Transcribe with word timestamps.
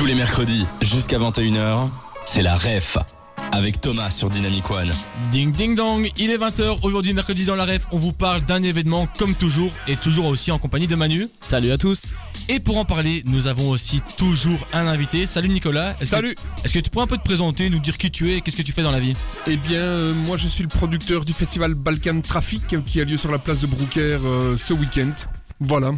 Tous 0.00 0.06
les 0.06 0.14
mercredis, 0.14 0.64
jusqu'à 0.80 1.18
21h, 1.18 1.90
c'est 2.24 2.40
la 2.40 2.56
REF. 2.56 2.96
Avec 3.52 3.82
Thomas 3.82 4.08
sur 4.08 4.30
Dynamic 4.30 4.70
One. 4.70 4.90
Ding 5.30 5.52
ding 5.52 5.74
dong, 5.74 6.10
il 6.16 6.30
est 6.30 6.38
20h, 6.38 6.78
aujourd'hui 6.84 7.12
mercredi 7.12 7.44
dans 7.44 7.54
la 7.54 7.66
ref, 7.66 7.86
on 7.92 7.98
vous 7.98 8.14
parle 8.14 8.40
d'un 8.46 8.62
événement 8.62 9.06
comme 9.18 9.34
toujours 9.34 9.70
et 9.88 9.96
toujours 9.96 10.24
aussi 10.24 10.50
en 10.52 10.58
compagnie 10.58 10.86
de 10.86 10.96
Manu. 10.96 11.28
Salut 11.40 11.70
à 11.70 11.76
tous. 11.76 12.14
Et 12.48 12.60
pour 12.60 12.78
en 12.78 12.86
parler, 12.86 13.22
nous 13.26 13.46
avons 13.46 13.68
aussi 13.68 14.00
toujours 14.16 14.66
un 14.72 14.86
invité. 14.86 15.26
Salut 15.26 15.50
Nicolas. 15.50 15.92
Salut. 15.92 16.34
Est-ce 16.64 16.72
que 16.72 16.78
tu 16.78 16.88
pourrais 16.88 17.04
un 17.04 17.06
peu 17.06 17.18
te 17.18 17.22
présenter, 17.22 17.68
nous 17.68 17.78
dire 17.78 17.98
qui 17.98 18.10
tu 18.10 18.30
es 18.30 18.38
et 18.38 18.40
qu'est-ce 18.40 18.56
que 18.56 18.62
tu 18.62 18.72
fais 18.72 18.82
dans 18.82 18.92
la 18.92 19.00
vie? 19.00 19.14
Eh 19.46 19.56
bien, 19.56 19.80
euh, 19.80 20.14
moi 20.14 20.38
je 20.38 20.48
suis 20.48 20.62
le 20.62 20.70
producteur 20.70 21.26
du 21.26 21.34
festival 21.34 21.74
Balkan 21.74 22.22
Traffic 22.22 22.72
euh, 22.72 22.80
qui 22.80 23.02
a 23.02 23.04
lieu 23.04 23.18
sur 23.18 23.30
la 23.30 23.38
place 23.38 23.60
de 23.60 23.66
Brouckère 23.66 24.20
euh, 24.24 24.56
ce 24.56 24.72
week-end. 24.72 25.12
Voilà. 25.60 25.92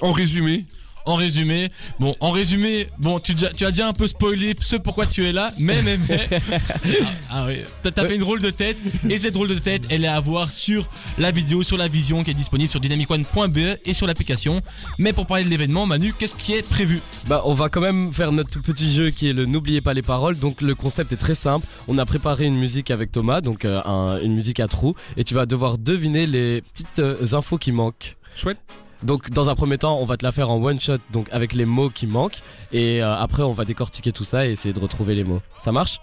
En 0.00 0.12
résumé, 0.12 0.64
En 1.06 1.14
résumé, 1.14 1.70
bon, 2.00 2.16
en 2.20 2.30
résumé, 2.32 2.88
bon, 2.98 3.20
tu, 3.20 3.32
as 3.44 3.70
déjà 3.70 3.86
un 3.88 3.92
peu 3.92 4.06
spoilé 4.08 4.54
ce 4.60 4.74
pourquoi 4.76 5.06
tu 5.06 5.24
es 5.24 5.32
là, 5.32 5.52
mais, 5.58 5.80
mais, 5.82 5.98
mais. 6.08 6.20
ah, 6.50 7.08
ah 7.30 7.44
oui, 7.46 7.58
t'as 7.82 8.04
fait 8.06 8.16
une 8.16 8.20
drôle 8.22 8.40
de 8.42 8.50
tête, 8.50 8.76
et 9.08 9.16
cette 9.16 9.34
drôle 9.34 9.48
de 9.48 9.58
tête, 9.58 9.84
elle 9.88 10.04
est 10.04 10.08
à 10.08 10.18
voir 10.18 10.50
sur 10.50 10.88
la 11.16 11.30
vidéo, 11.30 11.62
sur 11.62 11.76
la 11.76 11.86
vision 11.88 12.24
qui 12.24 12.32
est 12.32 12.34
disponible 12.34 12.70
sur 12.70 12.80
dynamicone.be 12.80 13.78
et 13.84 13.92
sur 13.92 14.06
l'application. 14.08 14.62
Mais 14.98 15.12
pour 15.12 15.26
parler 15.26 15.44
de 15.44 15.48
l'événement, 15.48 15.86
Manu, 15.86 16.12
qu'est-ce 16.18 16.34
qui 16.34 16.54
est 16.54 16.68
prévu? 16.68 17.00
Bah, 17.28 17.42
on 17.44 17.54
va 17.54 17.68
quand 17.68 17.80
même 17.80 18.12
faire 18.12 18.32
notre 18.32 18.50
tout 18.50 18.62
petit 18.62 18.92
jeu 18.92 19.10
qui 19.10 19.28
est 19.28 19.32
le 19.32 19.46
N'oubliez 19.46 19.80
pas 19.80 19.94
les 19.94 20.02
paroles. 20.02 20.36
Donc, 20.36 20.60
le 20.60 20.74
concept 20.74 21.12
est 21.12 21.16
très 21.16 21.34
simple. 21.36 21.66
On 21.88 21.98
a 21.98 22.04
préparé 22.04 22.44
une 22.46 22.56
musique 22.56 22.90
avec 22.90 23.12
Thomas, 23.12 23.40
donc 23.40 23.64
euh, 23.64 23.80
un- 23.84 24.20
une 24.20 24.34
musique 24.34 24.58
à 24.60 24.66
trous, 24.68 24.94
et 25.16 25.22
tu 25.24 25.34
vas 25.34 25.46
devoir 25.46 25.78
deviner 25.78 26.26
les 26.26 26.62
petites 26.62 26.98
euh, 26.98 27.24
infos 27.32 27.58
qui 27.58 27.70
manquent. 27.72 28.16
chouette. 28.34 28.58
Donc, 29.02 29.30
dans 29.30 29.50
un 29.50 29.54
premier 29.54 29.78
temps, 29.78 29.98
on 29.98 30.04
va 30.04 30.16
te 30.16 30.24
la 30.24 30.32
faire 30.32 30.50
en 30.50 30.62
one 30.62 30.80
shot, 30.80 30.98
donc 31.12 31.28
avec 31.30 31.52
les 31.52 31.64
mots 31.64 31.90
qui 31.90 32.06
manquent, 32.06 32.38
et 32.72 33.02
euh, 33.02 33.16
après, 33.16 33.42
on 33.42 33.52
va 33.52 33.64
décortiquer 33.64 34.12
tout 34.12 34.24
ça 34.24 34.46
et 34.46 34.50
essayer 34.52 34.72
de 34.72 34.80
retrouver 34.80 35.14
les 35.14 35.24
mots. 35.24 35.42
Ça 35.58 35.72
marche? 35.72 36.00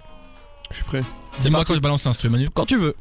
Je 0.69 0.77
suis 0.77 0.85
prêt. 0.85 1.03
Dis-moi 1.39 1.63
quand 1.65 1.75
je 1.75 1.79
balance 1.79 2.05
l'instru, 2.05 2.29
Manu. 2.29 2.49
Quand 2.53 2.65
tu 2.65 2.77
veux. 2.77 2.95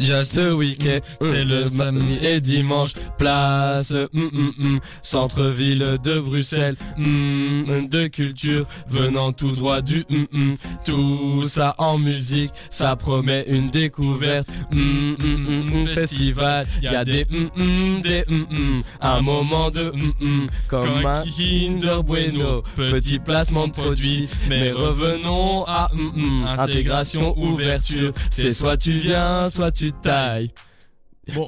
Ce 0.00 0.52
week-end, 0.52 1.00
C'est 1.20 1.44
le 1.44 1.68
samedi 1.68 2.24
et 2.24 2.40
dimanche, 2.40 2.92
place 3.18 3.92
mm, 3.92 4.20
mm, 4.32 4.52
mm, 4.58 4.80
centre-ville 5.02 5.98
de 6.02 6.18
Bruxelles, 6.20 6.76
mm, 6.96 7.86
de 7.88 8.06
culture 8.06 8.66
venant 8.88 9.32
tout 9.32 9.52
droit 9.52 9.82
du 9.82 10.04
mm, 10.08 10.24
mm, 10.32 10.56
tout 10.84 11.44
ça 11.44 11.74
en 11.78 11.98
musique, 11.98 12.50
ça 12.70 12.96
promet 12.96 13.44
une 13.46 13.68
découverte, 13.70 14.48
mm, 14.70 14.78
mm, 14.80 15.16
mm, 15.20 15.82
mm, 15.82 15.86
festival, 15.88 16.66
y 16.82 16.86
a 16.88 17.04
des 17.04 17.26
mm, 17.28 17.50
mm, 17.62 18.00
des 18.02 18.24
mm, 18.26 18.46
mm, 18.50 18.80
un 19.02 19.20
moment 19.20 19.70
de 19.70 19.92
mm, 19.94 20.26
mm, 20.26 20.46
comme 20.68 21.06
un 21.06 21.22
Kinder 21.24 22.02
Bueno, 22.02 22.62
petit 22.74 23.18
placement 23.18 23.68
de 23.68 23.72
produit, 23.72 24.28
mais 24.48 24.72
revenons 24.72 25.64
à 25.66 25.90
mm, 25.94 26.20
mm, 26.20 26.46
intégration, 26.58 27.38
ouverture, 27.38 28.12
c'est 28.30 28.52
soit 28.52 28.76
tu 28.78 28.92
viens, 28.92 29.50
soit 29.50 29.70
tu 29.70 29.89
tailles. 30.02 30.50
Bon, 31.34 31.46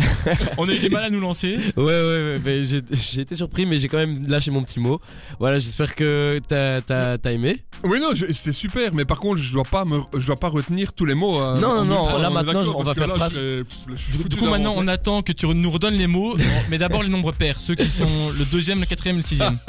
on 0.59 0.69
a 0.69 0.73
eu 0.73 0.79
du 0.79 0.89
mal 0.91 1.05
à 1.05 1.11
nous 1.11 1.21
lancer. 1.21 1.59
Ouais, 1.77 1.85
ouais, 1.85 1.93
ouais, 1.93 2.37
mais 2.45 2.63
j'ai 2.65 2.81
j'ai 2.93 3.21
été 3.23 3.35
surpris, 3.35 3.67
mais 3.67 3.79
j'ai 3.79 3.89
quand 3.89 3.97
même 3.99 4.27
lâché 4.29 4.51
mon 4.51 4.63
petit 4.63 4.79
mot. 4.81 5.01
Voilà, 5.41 5.59
j'espère 5.59 5.95
que 5.95 6.41
t'as 6.47 6.81
t'as- 6.81 7.19
t'as 7.19 7.33
aimé. 7.33 7.65
Oui, 7.85 7.99
non, 8.01 8.11
je- 8.15 8.27
c'était 8.33 8.53
super, 8.53 8.95
mais 8.95 9.05
par 9.05 9.19
contre, 9.19 9.41
je 9.41 9.53
dois 9.53 9.65
pas, 9.65 9.85
me, 9.85 10.01
je 10.17 10.27
dois 10.27 10.37
pas 10.37 10.49
retenir 10.49 10.93
tous 10.93 11.05
les 11.05 11.15
mots. 11.15 11.39
hein, 11.41 11.59
Non, 11.61 11.85
non, 11.85 12.03
ultra, 12.03 12.19
là, 12.19 12.31
maintenant, 12.31 12.63
on 12.77 12.83
va 12.83 12.95
faire 12.95 13.07
là, 13.09 13.15
phrase. 13.15 13.35
je 13.35 13.65
je 13.89 13.97
suis 13.97 14.29
Du, 14.29 14.37
coup, 14.37 14.47
maintenant, 14.47 14.75
on 14.77 14.87
attend 14.89 15.23
que 15.23 15.33
tu 15.33 15.47
nous 15.47 15.71
redonnes 15.71 15.95
les 15.97 16.07
mots, 16.07 16.37
mais 16.71 16.79
d'abord 16.79 17.03
les 17.03 17.09
nombres 17.09 17.33
pairs, 17.33 17.61
ceux 17.61 17.75
qui 17.75 17.89
sont 17.89 18.05
le 18.39 18.45
deuxième, 18.45 18.81
le 18.81 18.87
quatrième 18.87 19.17
et 19.17 19.23
le 19.23 19.27
sixième. 19.27 19.59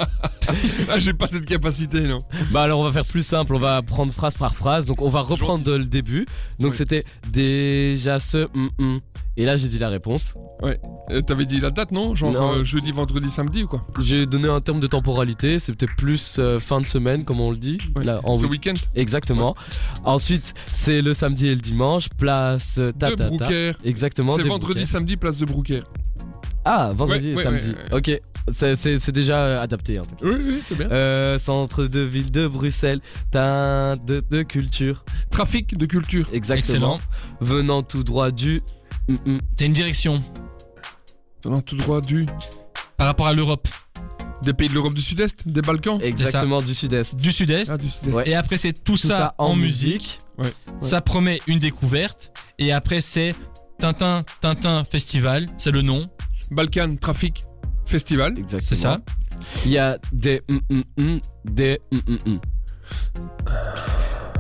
Ah, 0.90 1.00
j'ai 1.00 1.14
pas 1.14 1.28
cette 1.28 1.46
capacité, 1.46 2.02
non. 2.02 2.18
Bah 2.52 2.64
alors 2.64 2.80
on 2.82 2.84
va 2.84 2.92
faire 2.92 3.06
plus 3.06 3.26
simple, 3.26 3.56
on 3.56 3.60
va 3.60 3.82
prendre 3.82 4.12
phrase 4.14 4.36
par 4.36 4.54
phrase. 4.54 4.86
Donc 4.86 5.02
on 5.02 5.08
va 5.08 5.22
reprendre 5.22 5.64
de 5.64 5.72
le 5.72 5.86
début. 5.86 6.26
Donc 6.60 6.72
Oui. 6.72 6.78
c'était 6.78 7.06
déjà 7.32 8.20
ce 8.20 8.48
mm, 8.54 8.70
mm. 8.78 9.00
Et 9.36 9.46
là 9.46 9.58
j'ai 9.58 9.68
dit 9.68 9.80
la 9.80 9.90
réponse. 9.90 10.36
Euh, 10.64 11.22
T'avais 11.22 11.46
dit 11.46 11.60
la 11.60 11.72
date, 11.72 11.92
non 11.92 12.14
Genre 12.16 12.32
Non. 12.32 12.52
euh, 12.60 12.64
jeudi, 12.64 12.92
vendredi, 12.92 13.30
samedi 13.30 13.64
ou 13.64 13.68
quoi 13.68 13.86
J'ai 14.00 14.26
donné 14.26 14.48
un 14.48 14.62
terme 14.62 14.80
de 14.80 14.88
temporalité, 14.88 15.58
c'était 15.60 15.88
plus 15.98 16.38
euh, 16.40 16.60
fin 16.60 16.80
de 16.80 16.86
semaine 16.86 17.24
comme 17.24 17.40
on 17.42 17.50
le 17.52 17.58
dit. 17.58 17.80
Ouais. 17.96 18.06
Là, 18.06 18.22
en 18.24 18.36
Ce 18.38 18.44
week- 18.46 18.66
week-end 18.66 18.76
Exactement. 18.96 19.56
Ensuite 20.06 20.54
c'est 20.68 21.02
le 21.02 21.14
samedi 21.14 21.48
et 21.48 21.56
le 21.56 21.62
dimanche, 21.62 22.10
place 22.18 22.78
euh, 22.78 22.92
ta 22.92 23.10
de 23.10 23.16
ta 23.16 23.24
ta. 23.24 23.30
Brouckère. 23.30 23.76
Exactement. 23.84 24.36
C'est 24.36 24.44
des 24.44 24.50
vendredi, 24.50 24.86
samedi, 24.86 25.18
place 25.18 25.38
de 25.40 25.46
Brouckère. 25.46 25.84
Ah, 26.66 26.94
vendredi 26.96 27.28
Ouais, 27.28 27.32
et 27.34 27.36
ouais, 27.36 27.44
samedi. 27.44 27.70
ouais, 27.70 27.92
ouais. 27.92 27.98
Ok, 28.16 28.22
c'est- 28.50 28.76
c'est 28.78 28.98
c'est 28.98 29.12
déjà 29.12 29.38
euh, 29.40 29.62
adapté. 29.62 29.98
hein, 29.98 30.04
t'inquiète. 30.08 30.30
Oui, 30.40 30.46
oui, 30.48 30.62
c'est 30.66 30.78
bien. 30.78 30.90
Euh, 30.92 31.38
centre 31.40 31.86
de 31.86 32.00
ville 32.00 32.32
de 32.32 32.48
Bruxelles, 32.48 33.02
teint 33.32 33.98
de, 33.98 34.24
de 34.30 34.44
culture. 34.44 35.04
Trafic 35.30 35.76
de 35.76 35.86
culture. 35.86 36.28
Exactement. 36.32 36.96
Excellent. 36.96 37.00
Venant 37.42 37.82
tout 37.82 38.04
droit 38.06 38.32
du. 38.32 38.62
Mm, 39.08 39.14
mm. 39.26 39.40
C'est 39.58 39.66
une 39.66 39.74
direction 39.74 40.24
tout 41.66 41.76
droit 41.76 42.02
du 42.02 42.26
par 42.98 43.08
rapport 43.08 43.28
à 43.28 43.34
l'Europe, 43.34 43.68
des 44.44 44.54
pays 44.54 44.70
de 44.70 44.74
l'Europe 44.74 44.94
du 44.94 45.02
Sud-Est, 45.02 45.48
des 45.48 45.62
Balkans. 45.62 46.00
Exactement 46.02 46.62
du 46.62 46.74
sud-est. 46.74 47.16
du 47.16 47.32
sud-est. 47.32 47.70
Ah. 47.70 47.78
Ouais. 48.10 48.30
Et 48.30 48.36
après, 48.36 48.58
c'est 48.58 48.74
tout, 48.74 48.94
Tout 48.94 48.98
ça, 48.98 49.36
en 49.38 49.56
musique. 49.56 50.20
Ouais. 50.38 50.54
Ça 50.82 51.02
promet 51.02 51.42
une 51.48 51.60
découverte. 51.60 52.32
Et 52.60 52.72
après, 52.72 53.02
c'est 53.02 53.36
Tintin, 53.80 54.24
Tintin 54.42 54.84
Festival. 54.86 55.48
C'est 55.58 55.72
le 55.72 55.82
nom. 55.82 56.08
Balkan 56.52 56.96
Trafic 56.96 57.44
Festival. 57.86 58.38
Exactement. 58.38 58.62
C'est 58.62 58.76
ça. 58.76 59.02
Il 59.66 59.72
y 59.72 59.78
a 59.78 59.98
des. 60.14 60.42
mm, 60.48 60.60
mm, 60.70 61.04
mm, 61.04 61.20
des. 61.46 61.80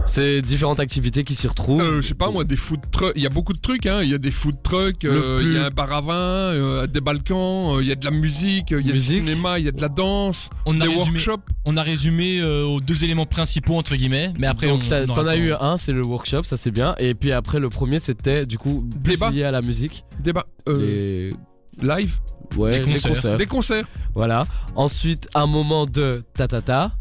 C'est 0.06 0.42
différentes 0.42 0.80
activités 0.80 1.24
qui 1.24 1.34
s'y 1.34 1.48
retrouvent. 1.48 1.82
Euh, 1.82 2.02
je 2.02 2.08
sais 2.10 2.14
pas 2.14 2.30
moi, 2.30 2.44
des 2.44 2.58
food 2.58 2.82
trucks. 2.92 3.14
Il 3.16 3.24
y 3.24 3.26
a 3.26 3.30
beaucoup 3.30 3.54
de 3.54 3.60
trucs, 3.60 3.86
hein. 3.86 4.02
Il 4.04 4.10
y 4.10 4.14
a 4.14 4.18
des 4.18 4.32
food 4.32 4.62
trucks, 4.62 5.06
euh, 5.06 5.40
il 5.42 5.54
y 5.54 5.58
a 5.58 5.68
un 5.68 5.70
bar 5.70 5.92
à 5.92 6.02
vin, 6.02 6.14
euh, 6.14 6.88
des 6.88 7.02
balkans, 7.02 7.76
euh, 7.78 7.82
il 7.82 7.88
y 7.88 7.92
a 7.92 7.96
de 7.96 8.04
la 8.06 8.12
musique, 8.12 8.72
il 8.72 8.86
y 8.86 8.90
a 8.90 8.94
Musique. 8.94 9.24
du 9.24 9.30
cinéma, 9.32 9.60
il 9.60 9.66
y 9.66 9.68
a 9.68 9.72
de 9.72 9.82
la 9.82 9.90
danse, 9.90 10.50
On 10.66 10.80
a 10.82 10.84
des 10.84 10.90
résumé, 10.90 11.06
workshops. 11.12 11.44
on 11.66 11.78
a 11.78 11.84
résumé 11.84 12.40
euh, 12.42 12.64
aux 12.66 12.82
deux 12.82 13.04
éléments 13.04 13.26
principaux, 13.26 13.76
entre 13.78 13.96
guillemets. 13.96 14.32
Mais 14.38 14.48
après, 14.48 14.68
Donc 14.68 14.86
t'en 14.88 15.26
as 15.26 15.38
eu 15.38 15.54
un, 15.54 15.78
c'est 15.78 15.94
le 15.94 16.04
workshop, 16.04 16.44
ça 16.44 16.58
c'est 16.58 16.72
bien. 16.72 16.96
Et 17.00 17.16
puis 17.16 17.32
après 17.32 17.60
le 17.60 17.70
premier 17.70 18.00
c'était 18.00 18.46
du 18.46 18.58
coup 18.58 18.86
Débat. 19.00 19.32
lié 19.32 19.44
à 19.44 19.52
la 19.52 19.62
musique. 19.62 20.04
Débat. 20.20 20.46
Euh, 20.68 21.32
Les... 21.82 21.88
Live. 21.88 22.20
Ouais, 22.56 22.80
Des 22.82 22.86
concerts. 22.94 23.10
concerts. 23.14 23.38
Des 23.38 23.46
concerts. 23.48 23.88
Voilà. 24.14 24.46
Ensuite 24.76 25.28
un 25.34 25.48
moment 25.48 25.88
de 25.88 26.22
ta 26.36 26.48
ta 26.48 26.62
ta. 26.62 26.92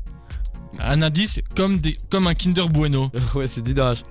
Un 0.81 1.03
indice 1.03 1.41
comme, 1.56 1.78
des, 1.78 1.97
comme 2.10 2.27
un 2.27 2.34
Kinder 2.34 2.69
Bueno. 2.69 3.10
ouais 3.34 3.47
c'est 3.47 3.62
dit 3.62 3.75
dans 3.75 3.94
Je 3.94 4.03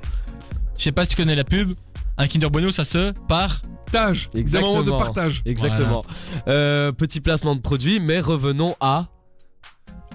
sais 0.83 0.91
pas 0.91 1.03
si 1.05 1.11
tu 1.11 1.15
connais 1.17 1.35
la 1.35 1.43
pub. 1.43 1.73
Un 2.17 2.27
Kinder 2.27 2.49
Bueno, 2.49 2.71
ça 2.71 2.85
se 2.85 3.11
part. 3.27 3.61
Partage. 3.91 4.29
Des 4.29 4.39
Exactement. 4.39 4.73
moments 4.73 4.83
de 4.83 4.91
partage. 4.91 5.41
Exactement. 5.45 6.01
Euh, 6.47 6.91
petit 6.93 7.19
placement 7.19 7.55
de 7.55 7.59
produit, 7.61 7.99
mais 7.99 8.19
revenons 8.19 8.75
à. 8.79 9.07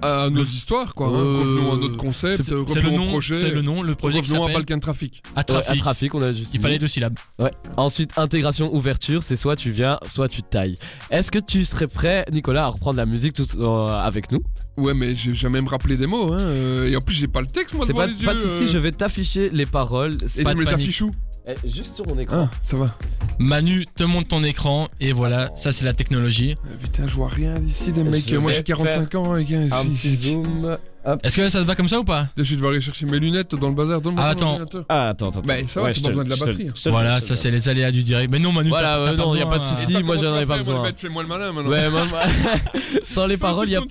À 0.02 0.28
nos 0.30 0.44
histoires, 0.44 0.94
quoi. 0.94 1.08
hein. 1.08 1.12
Euh, 1.14 1.38
Revenons 1.38 1.72
à 1.72 1.76
notre 1.78 1.96
concept, 1.96 2.36
c'est- 2.44 2.52
euh, 2.52 2.64
C'est 2.68 2.80
le 2.80 2.88
revenons 2.88 2.94
au 3.02 3.04
nom. 3.06 3.10
projet. 3.12 3.40
C'est 3.40 3.50
le 3.50 3.62
nom. 3.62 3.82
Le 3.82 3.94
projet 3.94 4.20
qui 4.20 4.30
Revenons 4.32 4.46
à 4.46 4.52
Balkan 4.52 4.78
Trafic. 4.78 5.22
à 5.34 5.38
Ouais, 5.40 5.44
trafic. 5.44 5.70
à 5.70 5.76
trafic, 5.76 6.14
on 6.14 6.22
a 6.22 6.32
juste. 6.32 6.50
Il 6.52 6.58
dit. 6.58 6.62
fallait 6.62 6.78
deux 6.78 6.86
syllabes. 6.86 7.18
Ouais. 7.38 7.50
Ensuite, 7.76 8.10
intégration, 8.18 8.74
ouverture, 8.74 9.22
c'est 9.22 9.36
soit 9.36 9.56
tu 9.56 9.70
viens, 9.70 9.98
soit 10.06 10.28
tu 10.28 10.42
tailles. 10.42 10.76
Est-ce 11.10 11.30
que 11.30 11.38
tu 11.38 11.64
serais 11.64 11.86
prêt, 11.88 12.26
Nicolas, 12.30 12.64
à 12.64 12.68
reprendre 12.68 12.98
la 12.98 13.06
musique 13.06 13.32
tout, 13.34 13.46
euh, 13.58 13.88
avec 13.98 14.30
nous? 14.32 14.42
Ouais, 14.76 14.92
mais 14.92 15.14
j'ai 15.14 15.32
jamais 15.32 15.62
me 15.62 15.68
rappelé 15.68 15.96
des 15.96 16.06
mots, 16.06 16.32
hein. 16.34 16.50
Et 16.84 16.94
en 16.94 17.00
plus, 17.00 17.14
j'ai 17.14 17.28
pas 17.28 17.40
le 17.40 17.46
texte, 17.46 17.74
moi, 17.74 17.86
C'est 17.86 17.92
devant 17.92 18.04
pas, 18.04 18.06
les 18.08 18.20
yeux. 18.20 18.26
pas 18.26 18.34
de 18.34 18.38
soucis, 18.40 18.64
euh. 18.64 18.66
je 18.66 18.78
vais 18.78 18.92
t'afficher 18.92 19.48
les 19.50 19.64
paroles. 19.66 20.18
Et 20.36 20.42
Pas 20.44 20.50
tu 20.52 20.56
me 20.58 20.64
les 20.64 20.72
affiches 20.74 21.00
où? 21.02 21.12
Eh, 21.48 21.54
Juste 21.64 21.94
sur 21.94 22.06
mon 22.08 22.18
écran. 22.18 22.48
Ah, 22.52 22.56
ça 22.64 22.76
va. 22.76 22.96
Manu 23.38 23.86
te 23.94 24.02
montre 24.02 24.28
ton 24.28 24.42
écran 24.42 24.88
et 25.00 25.12
voilà, 25.12 25.50
ça 25.54 25.70
c'est 25.70 25.84
la 25.84 25.92
technologie. 25.92 26.56
Euh, 26.66 26.76
Putain, 26.82 27.06
je 27.06 27.14
vois 27.14 27.28
rien 27.28 27.58
d'ici, 27.60 27.92
les 27.92 28.02
mecs. 28.02 28.32
Moi, 28.32 28.50
j'ai 28.50 28.62
45 28.64 29.14
ans, 29.14 29.36
et 29.36 29.42
Un 29.42 29.44
j'ai- 29.44 29.88
petit 29.90 30.16
zoom. 30.16 30.76
Est-ce 31.22 31.36
que 31.36 31.48
ça 31.48 31.60
te 31.60 31.64
va 31.66 31.74
comme 31.76 31.88
ça 31.88 32.00
ou 32.00 32.04
pas? 32.04 32.28
Je 32.36 32.42
vais 32.42 32.56
devoir 32.56 32.72
aller 32.72 32.80
chercher 32.80 33.06
mes 33.06 33.18
lunettes 33.20 33.54
dans 33.54 33.68
le 33.68 33.74
bazar. 33.74 34.00
Donne-moi 34.00 34.24
Ah, 34.26 34.34
ton 34.34 34.60
attends. 34.60 34.84
Ah, 34.88 35.08
attends, 35.10 35.28
attends. 35.28 35.42
Bah, 35.44 35.54
ça 35.66 35.80
va, 35.80 35.86
Ouais, 35.86 35.92
t'as 35.92 36.00
pas 36.00 36.08
besoin 36.08 36.24
de 36.24 36.30
la 36.30 36.36
batterie. 36.36 36.66
te- 36.72 36.88
Voilà, 36.90 37.20
ça 37.20 37.36
c'est 37.36 37.50
les 37.50 37.68
aléas 37.68 37.92
du 37.92 38.02
direct. 38.02 38.30
Mais 38.30 38.38
non, 38.40 38.50
Manu, 38.50 38.70
Voilà, 38.70 38.94
t'as- 38.94 39.04
ouais, 39.04 39.10
t'as 39.16 39.22
non, 39.24 39.34
y 39.36 39.40
a 39.42 39.46
pas 39.46 39.58
de 39.58 39.62
souci. 39.64 39.82
hein. 39.82 39.86
Attends, 39.96 40.06
moi, 40.06 40.16
j'en 40.16 40.34
avais 40.34 40.46
pas 40.46 40.56
besoin. 40.58 40.82
le 40.88 40.92
Fais-moi 40.96 41.22
le 41.22 41.28
malin 41.28 41.52
maintenant. 41.52 41.70
Ouais, 41.70 41.88
moi, 41.90 42.06
moi- 42.06 42.22
sans 43.06 43.26
les 43.26 43.36
paroles, 43.36 43.68
il 43.68 43.72
y 43.72 43.76
a, 43.76 43.82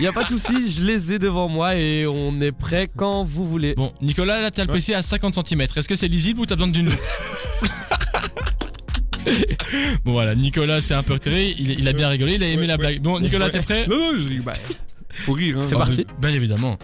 y 0.00 0.06
a 0.06 0.12
pas 0.12 0.22
de 0.24 0.28
souci, 0.28 0.72
je 0.72 0.82
les 0.84 1.12
ai 1.12 1.18
devant 1.18 1.48
moi 1.48 1.74
et 1.76 2.06
on 2.06 2.40
est 2.40 2.52
prêt 2.52 2.88
quand 2.96 3.24
vous 3.24 3.48
voulez. 3.48 3.74
Bon, 3.74 3.92
Nicolas, 4.00 4.40
là 4.40 4.50
t'as 4.52 4.64
le. 4.64 4.72
PC 4.72 4.94
à 4.94 5.02
50 5.02 5.34
cm. 5.48 5.62
Est-ce 5.62 5.88
que 5.88 5.96
c'est 5.96 6.08
lisible 6.08 6.40
ou 6.40 6.46
t'as 6.46 6.54
besoin 6.54 6.68
d'une 6.70 6.88
Bon 10.04 10.12
voilà, 10.12 10.34
Nicolas 10.34 10.80
c'est 10.80 10.94
un 10.94 11.02
peu 11.02 11.12
retiré, 11.14 11.54
il, 11.58 11.78
il 11.78 11.88
a 11.88 11.92
bien 11.92 12.08
rigolé, 12.08 12.34
il 12.36 12.42
a 12.42 12.46
aimé 12.48 12.62
Ouais, 12.62 12.66
la 12.68 12.76
blague. 12.78 13.00
Bon, 13.00 13.20
Nicolas, 13.20 13.50
t'es 13.50 13.60
prêt? 13.60 13.86
Non, 13.86 13.96
non, 13.96 14.12
je 14.18 14.40
bah, 14.42 14.52
faut 15.20 15.32
rire. 15.32 15.58
Hein. 15.58 15.64
C'est 15.66 15.76
parti. 15.76 16.06
Bien 16.20 16.30
évidemment. 16.30 16.76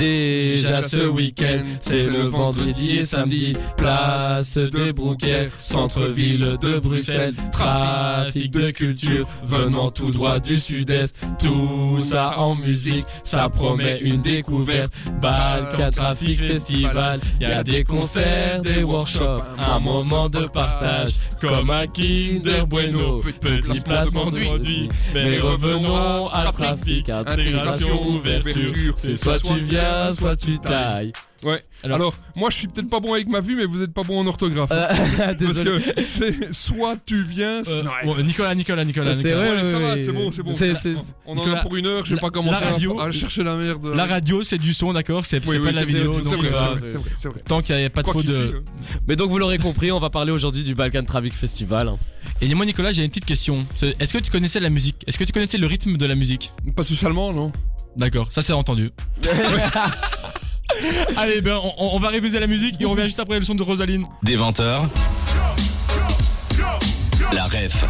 Déjà 0.00 0.80
ce 0.80 1.06
week-end, 1.06 1.62
c'est 1.82 2.06
le 2.06 2.22
vendredi 2.22 2.96
et 2.98 3.02
samedi. 3.02 3.52
Place 3.76 4.56
des 4.56 4.94
Brouquets, 4.94 5.50
centre-ville 5.58 6.56
de 6.58 6.78
Bruxelles. 6.78 7.34
Trafic 7.52 8.50
de 8.50 8.70
culture 8.70 9.28
venant 9.44 9.90
tout 9.90 10.10
droit 10.10 10.38
du 10.38 10.58
sud-est. 10.58 11.14
Tout 11.38 12.00
ça 12.00 12.38
en 12.38 12.54
musique, 12.54 13.04
ça 13.24 13.50
promet 13.50 13.98
une 14.00 14.22
découverte. 14.22 14.90
Balkan 15.20 15.90
Trafic 15.90 16.40
Festival, 16.40 17.20
y 17.38 17.44
a 17.44 17.62
des 17.62 17.84
concerts, 17.84 18.62
des 18.62 18.82
workshops, 18.82 19.42
un 19.58 19.80
moment 19.80 20.30
de 20.30 20.46
partage. 20.46 21.16
Comme 21.42 21.70
un 21.70 21.86
Kinder 21.86 22.66
Bueno, 22.66 23.20
petit 23.20 23.80
placement 23.80 24.30
de 24.30 24.40
produit. 24.40 24.88
Mais 25.14 25.38
revenons 25.38 26.28
à 26.28 26.52
Trafic, 26.52 27.08
intégration, 27.10 28.08
ouverture. 28.08 28.94
C'est 28.96 29.16
soit 29.16 29.38
tu 29.38 29.58
viens, 29.60 29.89
soit 30.18 30.36
tu 30.36 30.58
tailles. 30.58 31.12
Ouais. 31.42 31.64
Alors- 31.82 31.96
Alors, 31.96 32.14
moi 32.36 32.50
je 32.50 32.56
suis 32.56 32.66
peut-être 32.66 32.90
pas 32.90 33.00
bon 33.00 33.14
avec 33.14 33.26
ma 33.26 33.40
vue, 33.40 33.56
mais 33.56 33.64
vous 33.64 33.82
êtes 33.82 33.94
pas 33.94 34.02
bon 34.02 34.20
en 34.20 34.26
orthographe. 34.26 34.70
Euh, 34.72 34.86
Parce 35.16 35.36
désolé. 35.38 35.80
que 35.80 36.02
c'est 36.04 36.52
soit 36.52 36.96
tu 37.06 37.22
viens. 37.22 37.62
Euh, 37.66 37.82
Nicolas, 38.22 38.54
Nicolas, 38.54 38.84
Nicolas, 38.84 39.14
C'est 39.14 39.28
Nicolas. 39.34 39.62
Ouais, 39.62 39.70
ça 39.70 39.78
va, 39.78 39.96
c'est 39.96 40.12
bon, 40.12 40.30
c'est 40.32 40.42
bon. 40.42 40.52
C'est- 40.52 40.74
c'est- 40.74 40.96
On 41.24 41.32
en 41.32 41.36
Nicolas, 41.36 41.60
a 41.60 41.62
pour 41.62 41.74
une 41.76 41.86
heure, 41.86 42.04
je 42.04 42.14
vais 42.14 42.20
pas 42.20 42.28
commencer 42.28 42.62
à- 42.62 42.72
radio- 42.72 43.00
à, 43.00 43.10
chercher 43.10 43.42
la 43.42 43.54
merde. 43.56 43.90
La 43.94 44.04
radio, 44.04 44.42
c'est 44.42 44.58
du 44.58 44.74
son, 44.74 44.92
d'accord 44.92 45.24
C'est 45.24 45.38
Oui, 45.38 45.44
c'est 45.52 45.58
oui, 45.58 45.64
pas 45.64 45.70
de 45.70 45.76
la 45.76 45.84
vidéo. 45.84 46.12
c'est 46.12 46.24
donc, 46.24 46.44
vrai, 46.44 46.50
euh. 46.54 47.30
Tant 47.46 47.62
qu'il 47.62 47.74
n'y 47.76 47.84
a 47.84 47.90
pas 47.90 48.02
Quoi 48.02 48.12
trop 48.12 48.22
de. 48.22 48.30
euh, 48.32 48.60
Mais 49.08 49.16
donc 49.16 49.30
vous 49.30 49.38
l'aurez 49.38 49.58
compris, 49.58 49.90
on 49.92 49.98
va 49.98 50.10
parler 50.10 50.32
aujourd'hui 50.32 50.62
du 50.62 50.74
Balkan 50.74 51.04
Trafic 51.04 51.32
Festival. 51.32 51.90
Et 52.42 52.46
dis-moi, 52.48 52.66
Nicolas, 52.66 52.92
j'ai 52.92 53.02
une 53.02 53.08
petite 53.08 53.24
question. 53.24 53.64
Est-ce 53.98 54.12
que 54.12 54.18
tu 54.18 54.30
connaissais 54.30 54.60
la 54.60 54.68
musique? 54.70 54.96
Est-ce 55.06 55.18
que 55.18 55.24
tu 55.24 55.32
connaissais 55.32 55.56
le 55.58 55.66
rythme 55.66 55.96
de 55.96 56.04
la 56.06 56.14
musique? 56.14 56.52
Pas 56.76 56.82
spécialement, 56.84 57.32
non 57.32 57.50
D'accord, 57.96 58.30
ça 58.32 58.42
c'est 58.42 58.52
entendu. 58.52 58.90
Allez, 61.16 61.40
ben 61.40 61.58
on, 61.78 61.96
on 61.96 61.98
va 61.98 62.08
réviser 62.08 62.38
la 62.38 62.46
musique 62.46 62.80
et 62.80 62.86
on 62.86 62.90
revient 62.92 63.04
juste 63.04 63.20
après 63.20 63.38
le 63.38 63.44
son 63.44 63.54
de 63.54 63.62
Rosaline. 63.62 64.06
Des 64.22 64.36
20h. 64.36 64.82
La 67.32 67.44
ref 67.44 67.84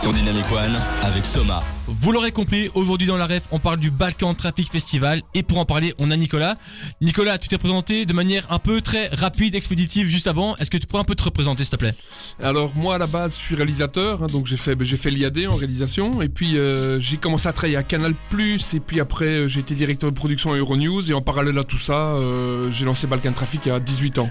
sur 0.00 0.12
Dynamic 0.12 0.44
One 0.52 0.74
avec 1.02 1.22
Thomas. 1.32 1.62
Vous 1.86 2.12
l'aurez 2.12 2.30
compris, 2.30 2.68
aujourd'hui 2.74 3.06
dans 3.06 3.16
la 3.16 3.26
ref, 3.26 3.44
on 3.50 3.58
parle 3.58 3.78
du 3.78 3.90
Balkan 3.90 4.34
Traffic 4.34 4.70
Festival 4.70 5.22
et 5.34 5.42
pour 5.42 5.58
en 5.58 5.64
parler, 5.64 5.94
on 5.98 6.10
a 6.10 6.16
Nicolas. 6.16 6.54
Nicolas, 7.00 7.38
tu 7.38 7.48
t'es 7.48 7.56
présenté 7.56 8.04
de 8.04 8.12
manière 8.12 8.46
un 8.50 8.58
peu 8.58 8.80
très 8.82 9.08
rapide, 9.08 9.54
expéditive 9.54 10.06
juste 10.08 10.26
avant. 10.26 10.54
Est-ce 10.56 10.70
que 10.70 10.76
tu 10.76 10.86
pourrais 10.86 11.00
un 11.00 11.04
peu 11.04 11.14
te 11.14 11.22
représenter, 11.22 11.64
s'il 11.64 11.70
te 11.70 11.76
plaît? 11.76 11.94
Alors 12.42 12.72
moi 12.76 12.96
à 12.96 12.98
la 12.98 13.06
base 13.06 13.36
je 13.36 13.40
suis 13.42 13.54
réalisateur, 13.54 14.22
hein, 14.22 14.26
donc 14.26 14.46
j'ai 14.46 14.56
fait 14.58 14.76
j'ai 14.80 14.96
fait 14.98 15.10
l'IAD 15.10 15.46
en 15.50 15.56
réalisation 15.56 16.20
et 16.20 16.28
puis 16.28 16.58
euh, 16.58 17.00
j'ai 17.00 17.16
commencé 17.16 17.48
à 17.48 17.52
travailler 17.52 17.76
à 17.78 17.82
Canal 17.82 18.12
et 18.12 18.80
puis 18.80 19.00
après 19.00 19.24
euh, 19.24 19.48
j'ai 19.48 19.60
été 19.60 19.74
directeur 19.74 20.10
de 20.10 20.16
production 20.16 20.52
à 20.52 20.56
Euronews 20.56 21.10
et 21.10 21.14
en 21.14 21.22
parallèle 21.22 21.56
à 21.58 21.64
tout 21.64 21.78
ça 21.78 21.94
euh, 21.94 22.70
j'ai 22.70 22.84
lancé 22.84 23.06
Balkan 23.06 23.32
Traffic 23.32 23.66
à 23.68 23.80
18 23.80 24.18
ans. 24.18 24.30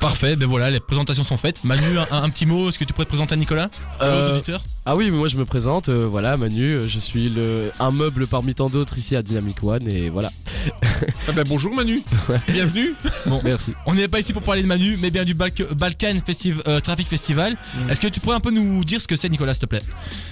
Parfait, 0.00 0.36
ben 0.36 0.46
voilà, 0.46 0.70
les 0.70 0.78
présentations 0.78 1.24
sont 1.24 1.38
faites. 1.38 1.64
Manu, 1.64 1.98
un, 2.10 2.22
un 2.22 2.28
petit 2.28 2.44
mot, 2.44 2.68
est-ce 2.68 2.78
que 2.78 2.84
tu 2.84 2.92
pourrais 2.92 3.06
te 3.06 3.10
présenter 3.10 3.32
à 3.32 3.36
Nicolas? 3.36 3.70
Aux 4.00 4.04
Euh, 4.04 4.32
auditeurs 4.34 4.62
Ah 4.88 4.94
oui, 4.94 5.10
mais 5.10 5.16
moi 5.18 5.26
je 5.26 5.36
me 5.36 5.44
présente, 5.44 5.88
euh, 5.88 6.06
voilà 6.06 6.36
Manu, 6.36 6.74
euh, 6.74 6.86
je 6.86 7.00
suis 7.00 7.28
le, 7.28 7.72
un 7.80 7.90
meuble 7.90 8.28
parmi 8.28 8.54
tant 8.54 8.68
d'autres 8.70 8.96
ici 8.98 9.16
à 9.16 9.22
Dynamic 9.22 9.60
One 9.64 9.88
et 9.88 10.10
voilà. 10.10 10.30
Ah 11.28 11.32
ben 11.32 11.44
bonjour 11.48 11.74
Manu, 11.74 12.02
bienvenue. 12.48 12.94
Bon, 13.26 13.40
merci. 13.42 13.72
On 13.86 13.94
n'est 13.94 14.06
pas 14.06 14.20
ici 14.20 14.32
pour 14.32 14.42
parler 14.42 14.62
de 14.62 14.68
Manu, 14.68 14.96
mais 15.02 15.10
bien 15.10 15.24
du 15.24 15.34
Balk- 15.34 15.74
Balkan 15.74 16.14
Festiv- 16.24 16.60
euh, 16.68 16.78
Traffic 16.78 17.08
Festival. 17.08 17.56
Est-ce 17.90 18.00
que 18.00 18.06
tu 18.06 18.20
pourrais 18.20 18.36
un 18.36 18.40
peu 18.40 18.52
nous 18.52 18.84
dire 18.84 19.02
ce 19.02 19.08
que 19.08 19.16
c'est, 19.16 19.28
Nicolas, 19.28 19.54
s'il 19.54 19.62
te 19.62 19.66
plaît? 19.66 19.82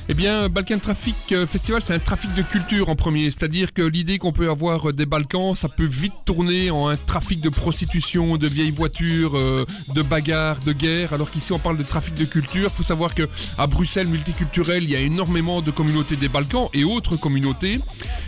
Eh 0.09 0.15
bien, 0.15 0.49
Balkan 0.49 0.79
Traffic 0.79 1.17
Festival, 1.49 1.83
c'est 1.85 1.95
un 1.95 1.99
trafic 1.99 2.33
de 2.35 2.43
culture 2.43 2.89
en 2.91 2.95
premier. 2.97 3.25
C'est-à-dire 3.31 3.73
que 3.73 3.83
l'idée 3.83 4.19
qu'on 4.19 4.33
peut 4.33 4.49
avoir 4.51 4.93
des 4.93 5.07
Balkans, 5.07 5.57
ça 5.57 5.69
peut 5.69 5.85
vite 5.85 6.13
tourner 6.27 6.71
en 6.71 6.87
un 6.89 6.97
trafic 6.97 7.41
de 7.41 7.49
prostitution, 7.49 8.37
de 8.37 8.47
vieilles 8.47 8.71
voitures, 8.71 9.37
euh, 9.37 9.67
de 9.95 10.03
bagarres, 10.03 10.61
de 10.61 10.73
guerres. 10.73 11.13
Alors 11.13 11.31
qu'ici, 11.33 11.53
on 11.53 11.59
parle 11.59 11.77
de 11.77 11.83
trafic 11.83 12.15
de 12.15 12.25
culture. 12.25 12.71
Il 12.73 12.77
faut 12.77 12.83
savoir 12.85 13.15
que 13.17 13.29
à 13.59 13.67
Bruxelles 13.67 14.07
multiculturel, 14.07 14.44
il 14.55 14.91
y 14.91 14.97
a 14.97 15.01
énormément 15.01 15.61
de 15.63 15.71
communautés 15.71 16.17
des 16.17 16.29
Balkans 16.29 16.69
et 16.73 16.85
autres 16.85 17.17
communautés. 17.17 17.79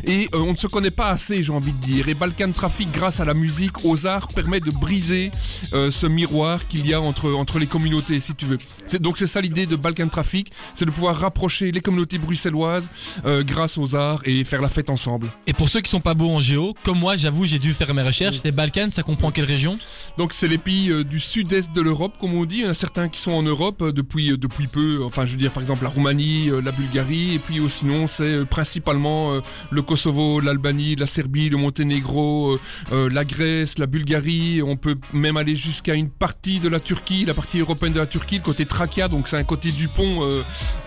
Et 0.07 0.29
euh, 0.35 0.39
on 0.41 0.53
ne 0.53 0.57
se 0.57 0.67
connaît 0.67 0.91
pas 0.91 1.09
assez, 1.09 1.43
j'ai 1.43 1.53
envie 1.53 1.73
de 1.73 1.79
dire. 1.81 2.09
Et 2.09 2.15
Balkan 2.15 2.53
Traffic, 2.53 2.91
grâce 2.93 3.21
à 3.21 3.25
la 3.25 3.35
musique, 3.35 3.85
aux 3.85 4.07
arts, 4.07 4.29
permet 4.29 4.61
de 4.61 4.71
briser 4.71 5.31
euh, 5.73 5.91
ce 5.91 6.07
miroir 6.07 6.67
qu'il 6.69 6.87
y 6.87 6.95
a 6.95 7.01
entre, 7.01 7.33
entre 7.33 7.59
les 7.59 7.67
communautés, 7.67 8.21
si 8.21 8.35
tu 8.35 8.45
veux. 8.47 8.59
C'est- 8.87 9.01
Donc 9.01 9.19
c'est 9.19 9.27
ça 9.27 9.41
l'idée 9.41 9.67
de 9.67 9.77
Balkan 9.77 10.09
Traffic, 10.09 10.53
c'est 10.75 10.85
de 10.85 10.91
pouvoir 10.91 11.17
rapprocher 11.17 11.73
les 11.73 11.81
communautés 11.81 12.19
bruxelloises 12.19 12.91
euh, 13.25 13.43
grâce 13.43 13.79
aux 13.79 13.95
arts 13.95 14.21
et 14.25 14.45
faire 14.45 14.63
la 14.63 14.69
fête 14.69 14.91
ensemble. 14.91 15.29
Et 15.47 15.53
pour 15.53 15.69
ceux 15.69 15.81
qui 15.81 15.91
sont 15.91 16.01
pas 16.01 16.15
beaux 16.15 16.31
en 16.31 16.41
géo, 16.41 16.75
comme 16.83 16.99
moi, 16.99 17.17
j'avoue, 17.17 17.47
j'ai 17.47 17.59
dû 17.59 17.73
faire 17.75 17.93
mes 17.95 18.03
recherches. 18.03 18.41
Les 18.45 18.53
Balkans, 18.53 18.91
ça 18.93 19.03
comprend 19.03 19.31
quelle 19.31 19.45
région? 19.45 19.79
Donc 20.19 20.33
c'est 20.33 20.49
les 20.49 20.59
pays 20.59 20.93
du 21.05 21.21
sud-est 21.21 21.73
de 21.75 21.81
l'Europe, 21.81 22.15
comme 22.21 22.35
on 22.35 22.45
dit. 22.45 22.57
Il 22.59 22.65
y 22.65 22.67
en 22.67 22.71
a 22.71 22.75
certains 22.75 23.09
qui 23.09 23.21
sont 23.21 23.33
en 23.33 23.43
Europe 23.43 23.83
depuis, 23.93 24.37
depuis 24.39 24.67
peu. 24.67 25.03
Enfin, 25.05 25.27
je 25.27 25.33
veux 25.33 25.37
dire 25.39 25.53
par 25.53 25.63
exemple 25.63 25.85
la 25.85 25.91
Roumanie, 25.91 26.06
euh, 26.07 26.63
la 26.63 26.73
Bulgarie, 26.73 27.35
et 27.35 27.39
puis 27.39 27.59
euh, 27.59 27.69
sinon 27.69 28.07
c'est 28.07 28.23
euh, 28.23 28.45
principalement 28.45 29.41
le 29.71 29.83
Kosovo, 29.83 30.41
l'Albanie, 30.41 30.97
la 30.97 31.07
Serbie, 31.07 31.49
le 31.49 31.57
Monténégro, 31.57 32.59
la 32.93 33.25
Grèce, 33.25 33.79
la 33.79 33.87
Bulgarie. 33.87 34.63
On 34.63 34.77
peut 34.77 34.97
même 35.13 35.37
aller 35.37 35.57
jusqu'à 35.57 35.95
une 35.95 36.09
partie 36.09 36.61
de 36.61 36.69
la 36.69 36.81
Turquie, 36.81 37.25
la 37.25 37.35
partie 37.35 37.59
européenne 37.59 37.93
de 37.93 37.99
la 37.99 38.07
Turquie, 38.07 38.37
le 38.37 38.43
côté 38.43 38.67
Trakia. 38.67 39.09
Donc 39.09 39.29
c'est 39.29 39.37
un 39.37 39.45
côté 39.45 39.71
du 39.71 39.89
pont, 39.89 40.21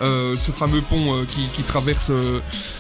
ce 0.01 0.51
fameux 0.51 0.81
pont 0.81 1.25
qui, 1.27 1.41
qui 1.53 1.63
traverse. 1.63 2.11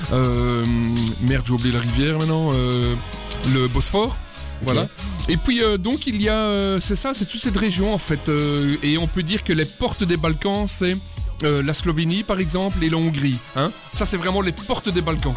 merde, 0.09 1.43
j'ai 1.45 1.53
oublié 1.53 1.73
la 1.73 1.81
rivière 1.81 2.17
maintenant. 2.19 2.51
le 2.51 3.67
Bosphore. 3.67 4.17
Voilà. 4.61 4.87
Et 5.27 5.37
puis 5.37 5.63
euh, 5.63 5.77
donc 5.77 6.07
il 6.07 6.21
y 6.21 6.29
a, 6.29 6.33
euh, 6.33 6.79
c'est 6.79 6.95
ça, 6.95 7.13
c'est 7.13 7.25
toute 7.25 7.41
cette 7.41 7.57
région 7.57 7.93
en 7.93 7.97
fait, 7.97 8.29
euh, 8.29 8.75
et 8.83 8.97
on 8.97 9.07
peut 9.07 9.23
dire 9.23 9.43
que 9.43 9.53
les 9.53 9.65
portes 9.65 10.03
des 10.03 10.17
Balkans, 10.17 10.65
c'est 10.67 10.97
euh, 11.43 11.61
la 11.63 11.73
Slovénie 11.73 12.23
par 12.23 12.39
exemple 12.39 12.83
et 12.83 12.89
la 12.89 12.97
Hongrie. 12.97 13.37
Hein 13.55 13.71
ça 13.93 14.05
c'est 14.05 14.17
vraiment 14.17 14.41
les 14.41 14.51
portes 14.51 14.89
des 14.89 15.01
Balkans. 15.01 15.35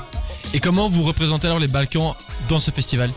Et 0.55 0.61
comment 0.61 0.89
vous 0.89 1.03
représentez 1.03 1.47
alors 1.47 1.59
les 1.59 1.69
Balkans 1.69 2.15
dans 2.49 2.61
ce 2.61 2.71
festival? 2.71 3.11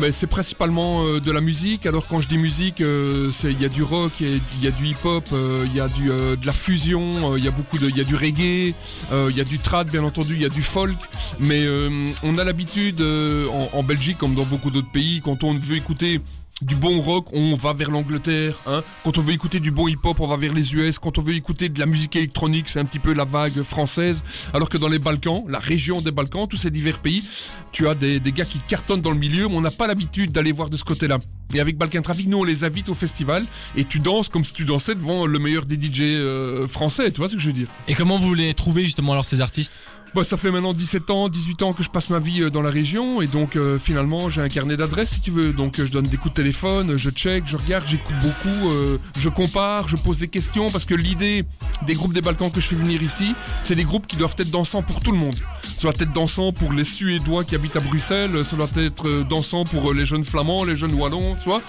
Mais 0.00 0.12
c'est 0.12 0.28
principalement 0.28 1.02
euh, 1.04 1.18
de 1.20 1.32
la 1.32 1.40
musique. 1.40 1.84
Alors 1.84 2.06
quand 2.06 2.20
je 2.20 2.28
dis 2.28 2.38
musique, 2.38 2.80
euh, 2.82 3.32
c'est 3.32 3.50
il 3.50 3.60
y 3.60 3.64
a 3.64 3.68
du 3.68 3.82
rock, 3.82 4.12
il 4.20 4.28
y 4.28 4.34
a- 4.34 4.38
il 4.58 4.64
y, 4.64 4.66
a 4.68 4.70
du 4.70 4.86
hip-hop, 4.86 5.24
euh, 5.32 5.66
il 5.66 5.74
y 5.74 5.80
a 5.80 5.88
du 5.88 6.12
euh, 6.12 6.36
de 6.36 6.46
la 6.46 6.52
fusion, 6.52 7.32
euh, 7.32 7.38
il 7.38 7.44
y 7.44 7.48
a 7.48 7.50
beaucoup 7.50 7.78
de, 7.78 7.88
il 7.88 7.96
y 7.96 8.00
a 8.00 8.04
du 8.04 8.14
reggae, 8.14 8.74
euh, 9.10 9.26
il 9.30 9.36
y 9.36 9.40
a 9.40 9.44
du 9.44 9.58
trad 9.58 9.90
bien 9.90 10.04
entendu, 10.04 10.34
il 10.34 10.42
y 10.42 10.44
a 10.44 10.50
du 10.50 10.62
folk. 10.62 10.96
Mais 11.40 11.64
euh, 11.64 11.90
on 12.22 12.38
a 12.38 12.44
l'habitude 12.44 13.00
euh, 13.00 13.48
en, 13.48 13.78
en 13.78 13.82
Belgique 13.82 14.18
comme 14.18 14.36
dans 14.36 14.44
beaucoup 14.44 14.70
d'autres 14.70 14.92
pays, 14.92 15.20
quand 15.20 15.42
on 15.42 15.54
veut 15.58 15.76
écouter 15.76 16.20
du 16.62 16.74
bon 16.74 17.00
rock, 17.00 17.28
on 17.32 17.54
va 17.54 17.72
vers 17.72 17.90
l'Angleterre. 17.90 18.56
Hein. 18.66 18.82
Quand 19.04 19.16
on 19.18 19.22
veut 19.22 19.32
écouter 19.32 19.60
du 19.60 19.70
bon 19.70 19.86
hip-hop, 19.86 20.18
on 20.18 20.26
va 20.26 20.36
vers 20.36 20.52
les 20.52 20.74
US. 20.74 20.98
Quand 20.98 21.16
on 21.18 21.22
veut 21.22 21.34
écouter 21.34 21.68
de 21.68 21.78
la 21.78 21.86
musique 21.86 22.16
électronique, 22.16 22.68
c'est 22.68 22.80
un 22.80 22.84
petit 22.84 22.98
peu 22.98 23.12
la 23.12 23.24
vague 23.24 23.62
française. 23.62 24.24
Alors 24.52 24.68
que 24.68 24.76
dans 24.76 24.88
les 24.88 24.98
Balkans, 24.98 25.44
la 25.48 25.60
région 25.60 26.00
des 26.00 26.10
Balkans, 26.10 26.48
tous 26.48 26.56
ces 26.56 26.70
divers 26.70 26.98
pays, 26.98 27.22
tu 27.70 27.86
as 27.86 27.94
des, 27.94 28.20
gars 28.20 28.44
qui 28.44 28.58
cartonnent 28.58 29.00
dans 29.00 29.12
le 29.12 29.18
milieu, 29.18 29.48
mais 29.48 29.54
on 29.54 29.60
n'a 29.60 29.70
pas 29.70 29.86
l'habitude 29.86 30.32
d'aller 30.32 30.52
voir 30.52 30.68
de 30.68 30.76
ce 30.76 30.84
côté-là. 30.84 31.18
Et 31.54 31.60
avec 31.60 31.78
Balkan 31.78 32.02
Traffic, 32.02 32.28
nous 32.28 32.38
on 32.38 32.44
les 32.44 32.64
invite 32.64 32.88
au 32.88 32.94
festival 32.94 33.42
et 33.74 33.84
tu 33.84 34.00
danses 34.00 34.28
comme 34.28 34.44
si 34.44 34.52
tu 34.52 34.66
dansais 34.66 34.94
devant 34.94 35.24
le 35.24 35.38
meilleur 35.38 35.64
des 35.64 35.76
DJ 35.76 36.02
euh, 36.02 36.68
français, 36.68 37.10
tu 37.10 37.20
vois 37.20 37.30
ce 37.30 37.36
que 37.36 37.40
je 37.40 37.46
veux 37.46 37.54
dire? 37.54 37.68
Et 37.86 37.94
comment 37.94 38.18
vous 38.18 38.34
les 38.34 38.52
trouvez 38.52 38.82
justement 38.82 39.12
alors 39.12 39.24
ces 39.24 39.40
artistes? 39.40 39.72
Bah, 40.14 40.24
ça 40.24 40.36
fait 40.36 40.50
maintenant 40.50 40.72
17 40.72 41.10
ans, 41.10 41.28
18 41.28 41.62
ans 41.62 41.72
que 41.72 41.82
je 41.82 41.90
passe 41.90 42.10
ma 42.10 42.18
vie 42.18 42.42
euh, 42.42 42.50
dans 42.50 42.62
la 42.62 42.70
région 42.70 43.20
et 43.22 43.26
donc 43.26 43.56
euh, 43.56 43.78
finalement 43.78 44.30
j'ai 44.30 44.40
un 44.42 44.48
carnet 44.48 44.76
d'adresses 44.76 45.10
si 45.10 45.20
tu 45.20 45.30
veux. 45.30 45.52
Donc 45.52 45.78
euh, 45.78 45.86
je 45.86 45.90
donne 45.92 46.06
des 46.06 46.16
coups 46.16 46.30
de 46.34 46.42
téléphone, 46.42 46.96
je 46.96 47.10
check, 47.10 47.44
je 47.46 47.56
regarde, 47.56 47.84
j'écoute 47.86 48.14
beaucoup, 48.20 48.70
euh, 48.70 48.98
je 49.18 49.28
compare, 49.28 49.88
je 49.88 49.96
pose 49.96 50.18
des 50.18 50.28
questions 50.28 50.70
parce 50.70 50.84
que 50.84 50.94
l'idée 50.94 51.44
des 51.86 51.94
groupes 51.94 52.12
des 52.12 52.20
Balkans 52.20 52.50
que 52.50 52.60
je 52.60 52.66
fais 52.68 52.76
venir 52.76 53.02
ici, 53.02 53.34
c'est 53.62 53.74
des 53.74 53.84
groupes 53.84 54.06
qui 54.06 54.16
doivent 54.16 54.34
être 54.38 54.50
dansants 54.50 54.82
pour 54.82 55.00
tout 55.00 55.12
le 55.12 55.18
monde. 55.18 55.34
Ça 55.62 55.82
doit 55.82 55.92
être 55.92 56.12
dansant 56.12 56.52
pour 56.52 56.72
les 56.72 56.84
Suédois 56.84 57.44
qui 57.44 57.54
habitent 57.54 57.76
à 57.76 57.80
Bruxelles, 57.80 58.44
ça 58.44 58.56
doit 58.56 58.68
être 58.76 59.08
euh, 59.08 59.24
dansant 59.24 59.64
pour 59.64 59.90
euh, 59.90 59.94
les 59.94 60.04
jeunes 60.06 60.24
Flamands, 60.24 60.64
les 60.64 60.74
jeunes 60.76 60.94
Wallons, 60.94 61.36
tu 61.42 61.48
vois. 61.48 61.62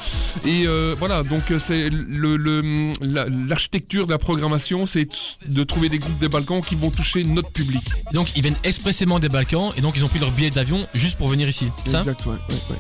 Et 0.46 0.65
euh, 0.67 0.96
voilà, 0.98 1.24
donc 1.24 1.51
euh, 1.51 1.60
c'est 1.60 1.89
le 1.89 2.38
le- 2.38 2.93
la- 3.01 3.27
l'architecture 3.29 4.08
de 4.08 4.12
la 4.12 4.17
programmation, 4.17 4.86
c'est 4.86 5.08
de 5.46 5.63
trouver 5.63 5.89
des 5.89 6.00
groupes 6.00 6.17
des 6.17 6.29
Balkans 6.29 6.62
qui 6.62 6.75
vont 6.75 6.89
toucher 6.89 7.24
notre 7.24 7.50
public. 7.51 7.81
Donc 8.13 8.36
ils 8.39 8.41
viennent 8.41 8.55
expressément 8.63 9.19
des 9.19 9.27
Balkans 9.27 9.74
et 9.75 9.81
donc 9.81 9.96
ils 9.98 10.05
ont 10.05 10.08
pris 10.08 10.17
leur 10.19 10.31
billet 10.31 10.50
d'avion 10.50 10.88
juste 10.93 11.17
pour 11.17 11.27
venir 11.27 11.50
ici. 11.50 11.67
c'est 11.84 11.91
Ça 11.91 12.00
Exact, 12.00 12.25
ouais, 12.25 12.31
ouais, 12.31 12.55
ouais. 12.69 12.75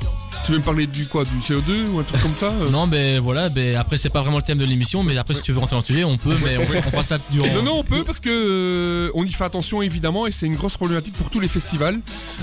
Tu 0.45 0.53
veux 0.53 0.59
me 0.59 0.63
parler 0.63 0.87
du 0.87 1.05
quoi 1.05 1.25
Du 1.25 1.37
CO2 1.39 1.89
ou 1.89 1.99
un 1.99 2.03
truc 2.03 2.21
comme 2.21 2.35
ça 2.37 2.47
euh 2.47 2.69
Non, 2.69 2.87
ben 2.87 3.19
voilà, 3.19 3.49
ben 3.49 3.75
après 3.75 3.97
c'est 3.97 4.09
pas 4.09 4.21
vraiment 4.21 4.37
le 4.37 4.43
thème 4.43 4.57
de 4.57 4.63
l'émission, 4.63 5.03
mais 5.03 5.17
après 5.17 5.33
si 5.33 5.41
tu 5.41 5.51
veux 5.51 5.59
rentrer 5.59 5.75
dans 5.75 5.81
le 5.81 5.85
sujet, 5.85 6.05
on 6.05 6.15
peut, 6.17 6.35
mais 6.43 6.57
on, 6.57 6.61
on 6.61 6.81
fera 6.81 7.03
ça 7.03 7.17
durant. 7.29 7.53
Non, 7.53 7.61
non, 7.61 7.79
on 7.79 7.83
peut 7.83 8.05
parce 8.05 8.21
que 8.21 8.29
euh, 8.29 9.11
on 9.15 9.25
y 9.25 9.31
fait 9.33 9.43
attention 9.43 9.81
évidemment 9.81 10.27
et 10.27 10.31
c'est 10.31 10.45
une 10.45 10.55
grosse 10.55 10.77
problématique 10.77 11.15
pour 11.15 11.29
tous 11.29 11.41
les 11.41 11.49
festivals. 11.49 11.99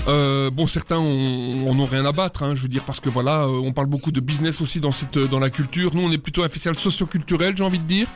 Euh, 0.07 0.51
bon, 0.51 0.67
certains 0.67 0.99
on, 0.99 1.65
on 1.67 1.79
ont 1.79 1.85
rien 1.87 2.05
à 2.05 2.11
battre, 2.11 2.43
hein, 2.43 2.53
je 2.53 2.61
veux 2.61 2.67
dire 2.67 2.83
parce 2.83 2.99
que 2.99 3.09
voilà, 3.09 3.47
on 3.49 3.73
parle 3.73 3.87
beaucoup 3.87 4.11
de 4.11 4.19
business 4.19 4.61
aussi 4.61 4.79
dans 4.79 4.91
cette 4.91 5.17
dans 5.17 5.39
la 5.39 5.49
culture. 5.49 5.95
Nous, 5.95 6.03
on 6.03 6.11
est 6.11 6.19
plutôt 6.19 6.43
un 6.43 6.49
festival 6.49 6.75
socioculturel, 6.75 7.57
j'ai 7.57 7.63
envie 7.63 7.79
de 7.79 7.87
dire. 7.87 8.07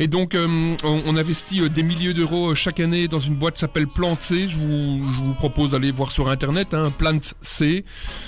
Et 0.00 0.08
donc, 0.08 0.34
euh, 0.34 0.48
on, 0.82 1.02
on 1.06 1.16
investit 1.16 1.70
des 1.70 1.84
milliers 1.84 2.12
d'euros 2.12 2.56
chaque 2.56 2.80
année 2.80 3.06
dans 3.06 3.20
une 3.20 3.36
boîte 3.36 3.54
qui 3.54 3.60
s'appelle 3.60 3.86
Plante 3.86 4.22
Je 4.46 4.58
vous, 4.58 5.34
propose 5.38 5.72
d'aller 5.72 5.90
voir 5.90 6.10
sur 6.12 6.28
internet. 6.28 6.74
Hein, 6.74 6.92
Plante 6.96 7.34
C, 7.42 7.84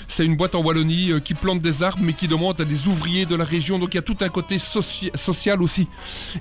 c'est 0.07 0.25
une 0.25 0.35
boîte 0.35 0.55
en 0.55 0.61
Wallonie 0.61 1.05
qui, 1.05 1.11
euh, 1.13 1.19
qui 1.19 1.33
plantent 1.33 1.61
des 1.61 1.83
arbres, 1.83 1.99
mais 2.01 2.13
qui 2.13 2.27
demandent 2.27 2.59
à 2.59 2.65
des 2.65 2.87
ouvriers 2.87 3.25
de 3.25 3.35
la 3.35 3.45
région. 3.45 3.79
Donc 3.79 3.93
il 3.93 3.97
y 3.97 3.99
a 3.99 4.03
tout 4.03 4.17
un 4.21 4.29
côté 4.29 4.57
soci- 4.57 5.15
social 5.15 5.61
aussi. 5.61 5.87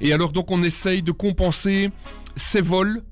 Et 0.00 0.12
alors 0.12 0.32
donc 0.32 0.50
on 0.50 0.62
essaye 0.62 1.02
de 1.02 1.12
compenser 1.12 1.90
ces 2.36 2.60
vols. 2.60 3.02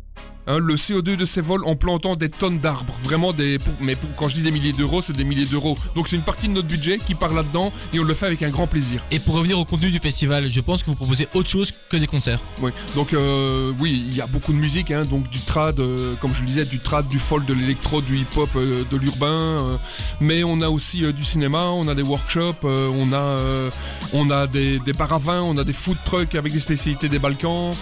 Hein, 0.48 0.58
le 0.58 0.74
CO2 0.74 1.16
de 1.16 1.24
ces 1.24 1.40
vols 1.40 1.64
en 1.64 1.76
plantant 1.76 2.16
des 2.16 2.28
tonnes 2.28 2.58
d'arbres, 2.58 2.94
vraiment 3.04 3.32
des, 3.32 3.58
pour- 3.60 3.74
mais 3.80 3.94
pour- 3.94 4.10
quand 4.16 4.28
je 4.28 4.34
dis 4.34 4.42
des 4.42 4.50
milliers 4.50 4.72
d'euros, 4.72 5.02
c'est 5.02 5.12
des 5.16 5.24
milliers 5.24 5.46
d'euros. 5.46 5.78
Donc 5.94 6.08
c'est 6.08 6.16
une 6.16 6.22
partie 6.22 6.48
de 6.48 6.52
notre 6.54 6.66
budget 6.68 6.98
qui 6.98 7.14
part 7.14 7.32
là-dedans 7.32 7.72
et 7.92 8.00
on 8.00 8.04
le 8.04 8.14
fait 8.14 8.26
avec 8.26 8.42
un 8.42 8.50
grand 8.50 8.66
plaisir. 8.66 9.04
Et 9.10 9.18
pour 9.20 9.34
revenir 9.36 9.58
au 9.58 9.64
contenu 9.64 9.90
du 9.90 9.98
festival, 9.98 10.50
je 10.50 10.60
pense 10.60 10.82
que 10.82 10.90
vous 10.90 10.96
proposez 10.96 11.28
autre 11.34 11.48
chose 11.48 11.72
que 11.88 11.96
des 11.96 12.06
concerts. 12.06 12.40
Oui, 12.60 12.72
donc 12.96 13.12
euh, 13.12 13.72
oui, 13.78 14.02
il 14.08 14.16
y 14.16 14.20
a 14.20 14.26
beaucoup 14.26 14.52
de 14.52 14.58
musique, 14.58 14.90
hein, 14.90 15.04
donc 15.04 15.28
du 15.30 15.40
trad, 15.40 15.78
euh, 15.78 16.14
comme 16.16 16.34
je 16.34 16.40
le 16.40 16.46
disais, 16.46 16.64
du 16.64 16.80
trad, 16.80 17.06
du 17.08 17.18
folk, 17.18 17.44
de 17.46 17.54
l'électro, 17.54 18.00
du 18.00 18.16
hip-hop, 18.16 18.48
euh, 18.56 18.84
de 18.90 18.96
l'urbain, 18.96 19.78
mais 20.20 20.42
on 20.44 20.60
a 20.62 20.68
aussi 20.68 21.12
du 21.12 21.24
cinéma, 21.24 21.64
on 21.66 21.86
a 21.88 21.94
des 21.94 22.02
workshops, 22.02 22.64
on 22.64 23.12
a, 23.12 23.68
on 24.12 24.30
a 24.30 24.46
des, 24.46 24.78
des 24.78 24.92
vin, 24.92 25.40
on 25.42 25.56
a 25.58 25.64
des 25.64 25.72
food 25.72 25.96
trucks 26.04 26.34
avec 26.34 26.52
des 26.52 26.60
spécialités 26.60 27.08
des 27.08 27.18
Balkans. 27.18 27.74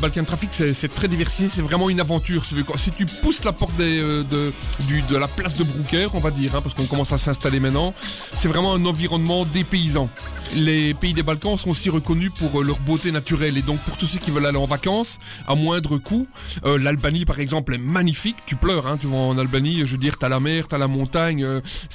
Balkan 0.00 0.24
Traffic, 0.24 0.50
c'est 0.52 0.88
très 0.88 1.08
diversifié, 1.08 1.48
c'est 1.48 1.62
vraiment 1.62 1.88
une 1.90 2.00
Si 2.76 2.90
tu 2.90 3.06
pousses 3.06 3.44
la 3.44 3.52
porte 3.52 3.76
des, 3.76 4.00
euh, 4.00 4.24
de, 4.24 4.52
de 5.08 5.16
la 5.16 5.28
place 5.28 5.56
de 5.56 5.64
Broucker, 5.64 6.08
on 6.14 6.18
va 6.20 6.30
dire, 6.30 6.54
hein, 6.54 6.60
parce 6.60 6.74
qu'on 6.74 6.86
commence 6.86 7.12
à 7.12 7.18
s'installer 7.18 7.60
maintenant, 7.60 7.94
c'est 8.32 8.48
vraiment 8.48 8.74
un 8.74 8.84
environnement 8.84 9.44
dépaysant. 9.44 10.08
Les 10.54 10.94
pays 10.94 11.14
des 11.14 11.22
Balkans 11.22 11.56
sont 11.56 11.70
aussi 11.70 11.88
reconnus 11.90 12.30
pour 12.36 12.60
euh, 12.60 12.64
leur 12.64 12.78
beauté 12.80 13.12
naturelle 13.12 13.56
et 13.56 13.62
donc 13.62 13.78
pour 13.80 13.96
tous 13.96 14.06
ceux 14.06 14.18
qui 14.18 14.30
veulent 14.30 14.46
aller 14.46 14.58
en 14.58 14.66
vacances 14.66 15.18
à 15.46 15.54
moindre 15.54 15.98
coût, 15.98 16.26
euh, 16.64 16.78
l'Albanie 16.78 17.24
par 17.24 17.40
exemple 17.40 17.74
est 17.74 17.78
magnifique. 17.78 18.36
Tu 18.46 18.56
pleures, 18.56 18.86
hein, 18.86 18.96
tu 19.00 19.06
vas 19.06 19.16
en 19.16 19.38
Albanie, 19.38 19.86
je 19.86 19.92
veux 19.92 19.98
dire, 19.98 20.18
t'as 20.18 20.28
la 20.28 20.40
mer, 20.40 20.68
t'as 20.68 20.78
la 20.78 20.88
montagne, 20.88 21.46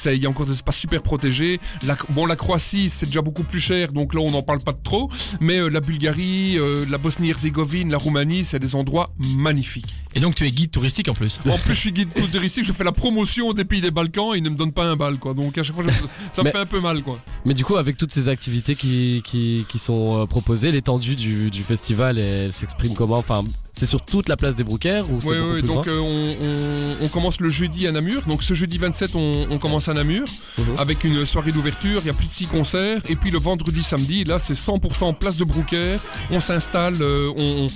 il 0.06 0.24
y 0.24 0.26
a 0.26 0.30
encore 0.30 0.46
des 0.46 0.54
espaces 0.54 0.78
super 0.78 1.02
protégés. 1.04 1.60
La, 1.86 1.98
bon, 2.10 2.26
la 2.26 2.36
Croatie 2.36 2.90
c'est 2.90 3.08
déjà 3.08 3.22
beaucoup 3.22 3.44
plus 3.44 3.60
cher, 3.60 3.92
donc 3.92 4.14
là 4.14 4.22
on 4.22 4.32
n'en 4.32 4.42
parle 4.42 4.60
pas 4.60 4.74
trop. 4.74 5.10
Mais 5.40 5.70
la 5.70 5.82
Bulgarie, 5.82 6.58
la 6.90 6.98
Bosnie-Herzégovine, 6.98 7.92
la 7.92 7.98
Roumanie, 7.98 8.46
c'est 8.46 8.60
des 8.60 8.76
endroits 8.76 9.10
magnifiques. 9.20 9.97
Et 10.16 10.20
donc 10.20 10.36
tu 10.36 10.48
es 10.48 10.52
guide 10.52 10.72
touristique 10.72 11.10
en 11.10 11.14
plus. 11.14 11.38
En 11.50 11.58
plus, 11.60 11.76
je 11.76 11.80
suis 11.80 11.92
guide 11.92 12.10
touristique, 12.32 12.64
je 12.64 12.72
fais 12.72 12.84
la 12.84 12.92
promotion 12.92 13.54
des 13.54 13.66
pays 13.66 13.82
des 13.82 13.92
Balkans 13.92 14.34
et 14.34 14.38
ils 14.38 14.44
ne 14.44 14.50
me 14.50 14.56
donnent 14.56 14.72
pas 14.72 14.86
un 14.86 14.96
bal, 14.96 15.20
quoi. 15.20 15.34
Donc 15.34 15.58
à 15.58 15.64
chaque 15.64 15.76
fois, 15.76 15.84
je- 15.88 15.92
ça 16.34 16.42
me 16.42 16.46
Mais- 16.46 16.52
fait 16.52 16.58
un 16.60 16.66
peu 16.66 16.80
mal, 16.80 17.04
quoi. 17.04 17.20
Mais 17.46 17.54
du 17.54 17.64
coup, 17.64 17.76
avec 17.78 17.98
toutes 17.98 18.12
ces 18.12 18.28
activités 18.28 18.74
qui, 18.76 19.22
qui, 19.24 19.66
qui 19.70 19.78
sont 19.80 20.22
euh, 20.22 20.26
proposées, 20.26 20.72
l'étendue 20.72 21.16
du, 21.16 21.52
du 21.52 21.62
festival, 21.62 22.18
elle 22.18 22.52
s'exprime 22.52 22.94
comment? 22.94 23.18
Enfin, 23.18 23.44
c'est 23.78 23.86
sur 23.86 24.02
toute 24.02 24.28
la 24.28 24.36
place 24.38 24.56
des 24.56 24.64
Broukers 24.64 25.10
ou 25.10 25.20
Oui, 25.26 25.36
oui, 25.54 25.62
donc 25.62 25.88
euh, 25.88 26.00
on, 26.00 27.02
on- 27.02 27.06
on 27.06 27.08
commence 27.10 27.40
le 27.40 27.50
jeudi 27.50 27.88
à 27.88 27.92
Namur. 27.92 28.24
Donc 28.28 28.44
ce 28.44 28.54
jeudi 28.54 28.78
27, 28.78 29.12
on, 29.16 29.48
on 29.52 29.58
commence 29.60 29.88
à 29.88 29.94
Namur 29.94 30.26
Mhm. 30.58 30.66
avec 30.80 31.04
une 31.04 31.26
soirée 31.26 31.52
d'ouverture. 31.52 32.02
Il 32.04 32.08
y 32.08 32.10
a 32.10 32.14
plus 32.14 32.28
de 32.28 32.32
6 32.34 32.48
concerts. 32.48 33.02
Et 33.10 33.16
puis 33.16 33.30
le 33.32 33.38
vendredi, 33.40 33.84
samedi, 33.84 34.24
là, 34.24 34.40
c'est 34.40 34.56
100% 34.56 35.14
place 35.14 35.38
de 35.38 35.44
Broucker. 35.44 35.98
On 36.32 36.40
s'installe, 36.40 36.98
euh, 37.02 37.32
on- 37.38 37.68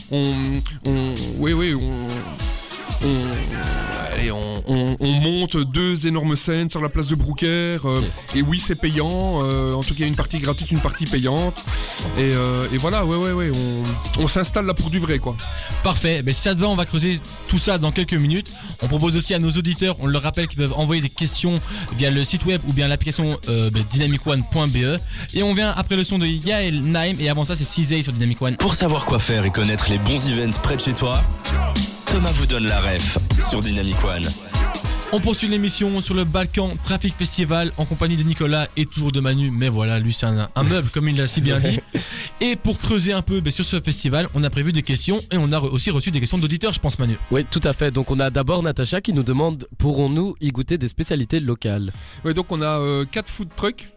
oui, 1.37 1.53
oui, 1.53 1.75
on, 1.79 2.07
on, 3.03 4.13
allez, 4.13 4.31
on, 4.31 4.63
on- 4.67 4.97
on 4.99 5.11
monte 5.11 5.57
deux 5.57 6.07
énormes 6.07 6.35
scènes 6.35 6.69
sur 6.69 6.81
la 6.81 6.89
place 6.89 7.07
de 7.07 7.15
Broucker. 7.15 7.77
euh, 7.85 7.99
Et 8.35 8.41
oui, 8.41 8.59
c'est 8.59 8.75
payant. 8.75 9.41
euh, 9.43 9.73
en 9.73 9.81
tout 9.83 9.95
cas, 9.95 10.05
une 10.05 10.15
partie 10.15 10.39
gratuite, 10.39 10.71
une 10.71 10.79
partie 10.79 11.05
payante. 11.05 11.63
Et, 12.17 12.29
euh, 12.31 12.65
et 12.73 12.77
voilà, 12.77 13.05
ouais, 13.05 13.17
ouais, 13.17 13.31
ouais, 13.31 13.51
on, 14.17 14.23
on 14.23 14.27
s'installe 14.27 14.65
là 14.65 14.73
pour 14.73 14.89
du 14.89 14.99
vrai, 14.99 15.19
quoi. 15.19 15.35
Parfait, 15.83 16.21
mais 16.25 16.33
si 16.33 16.41
ça 16.41 16.53
te 16.55 16.59
va, 16.59 16.67
on 16.67 16.75
va 16.75 16.85
creuser 16.85 17.19
tout 17.47 17.57
ça 17.57 17.77
dans 17.77 17.91
quelques 17.91 18.13
minutes. 18.13 18.51
On 18.83 18.87
propose 18.87 19.15
aussi 19.15 19.33
à 19.33 19.39
nos 19.39 19.51
auditeurs, 19.51 19.95
on 19.99 20.07
leur 20.07 20.21
rappelle 20.23 20.47
qu'ils 20.47 20.59
peuvent 20.59 20.73
envoyer 20.77 21.01
des 21.01 21.09
questions 21.09 21.59
via 21.97 22.09
le 22.11 22.23
site 22.23 22.45
web 22.45 22.61
ou 22.67 22.73
bien 22.73 22.87
l'application 22.87 23.37
euh, 23.49 23.69
bah, 23.71 23.79
dynamicone.be. 23.91 24.99
Et 25.33 25.43
on 25.43 25.53
vient 25.53 25.71
après 25.75 25.95
le 25.95 26.03
son 26.03 26.17
de 26.19 26.25
Yael 26.27 26.81
Naim 26.81 27.13
et 27.19 27.29
avant 27.29 27.45
ça 27.45 27.55
c'est 27.55 27.63
Cizay 27.65 28.01
sur 28.03 28.13
Dynamic 28.13 28.41
One. 28.41 28.55
Pour 28.57 28.75
savoir 28.75 29.05
quoi 29.05 29.19
faire 29.19 29.45
et 29.45 29.51
connaître 29.51 29.89
les 29.89 29.97
bons 29.99 30.27
events 30.29 30.57
près 30.61 30.75
de 30.75 30.81
chez 30.81 30.93
toi, 30.93 31.21
Thomas 32.11 32.31
vous 32.33 32.45
donne 32.47 32.67
la 32.67 32.79
ref 32.81 33.17
sur 33.49 33.61
Dynamic 33.61 34.03
One. 34.03 34.23
On 35.13 35.19
poursuit 35.19 35.47
l'émission 35.47 35.99
sur 36.01 36.13
le 36.13 36.23
Balkan 36.23 36.71
Traffic 36.83 37.13
Festival 37.17 37.71
en 37.77 37.85
compagnie 37.85 38.15
de 38.15 38.23
Nicolas 38.23 38.67
et 38.77 38.85
toujours 38.85 39.11
de 39.11 39.19
Manu, 39.19 39.51
mais 39.51 39.67
voilà, 39.69 39.99
lui 39.99 40.13
c'est 40.13 40.25
un, 40.25 40.49
un 40.55 40.63
meuble 40.63 40.89
comme 40.89 41.09
il 41.09 41.17
l'a 41.17 41.27
si 41.27 41.41
bien 41.41 41.59
dit. 41.59 41.79
Et 42.41 42.55
pour 42.55 42.79
creuser 42.79 43.13
un 43.13 43.21
peu 43.21 43.39
bah, 43.39 43.51
sur 43.51 43.65
ce 43.65 43.79
festival, 43.81 44.27
on 44.33 44.43
a 44.43 44.49
prévu 44.49 44.71
des 44.71 44.81
questions 44.81 45.19
et 45.31 45.37
on 45.37 45.51
a 45.51 45.59
re- 45.59 45.69
aussi 45.69 45.91
reçu 45.91 46.09
des 46.11 46.19
questions 46.19 46.37
d'auditeurs, 46.39 46.73
je 46.73 46.79
pense 46.79 46.97
Manu. 46.97 47.17
Oui, 47.29 47.45
tout 47.51 47.59
à 47.63 47.73
fait. 47.73 47.91
Donc 47.91 48.09
on 48.09 48.19
a 48.19 48.29
d'abord 48.31 48.63
Natacha 48.63 48.99
qui 49.01 49.13
nous 49.13 49.21
demande 49.23 49.67
pourrons-nous 49.77 50.35
y 50.41 50.49
goûter 50.49 50.77
des 50.79 50.87
spécialités 50.87 51.39
locales? 51.39 51.91
Ouais, 52.25 52.33
donc 52.33 52.51
on 52.51 52.61
a 52.61 52.79
euh, 52.79 53.05
quatre 53.05 53.29
food 53.29 53.49
trucks. 53.55 53.89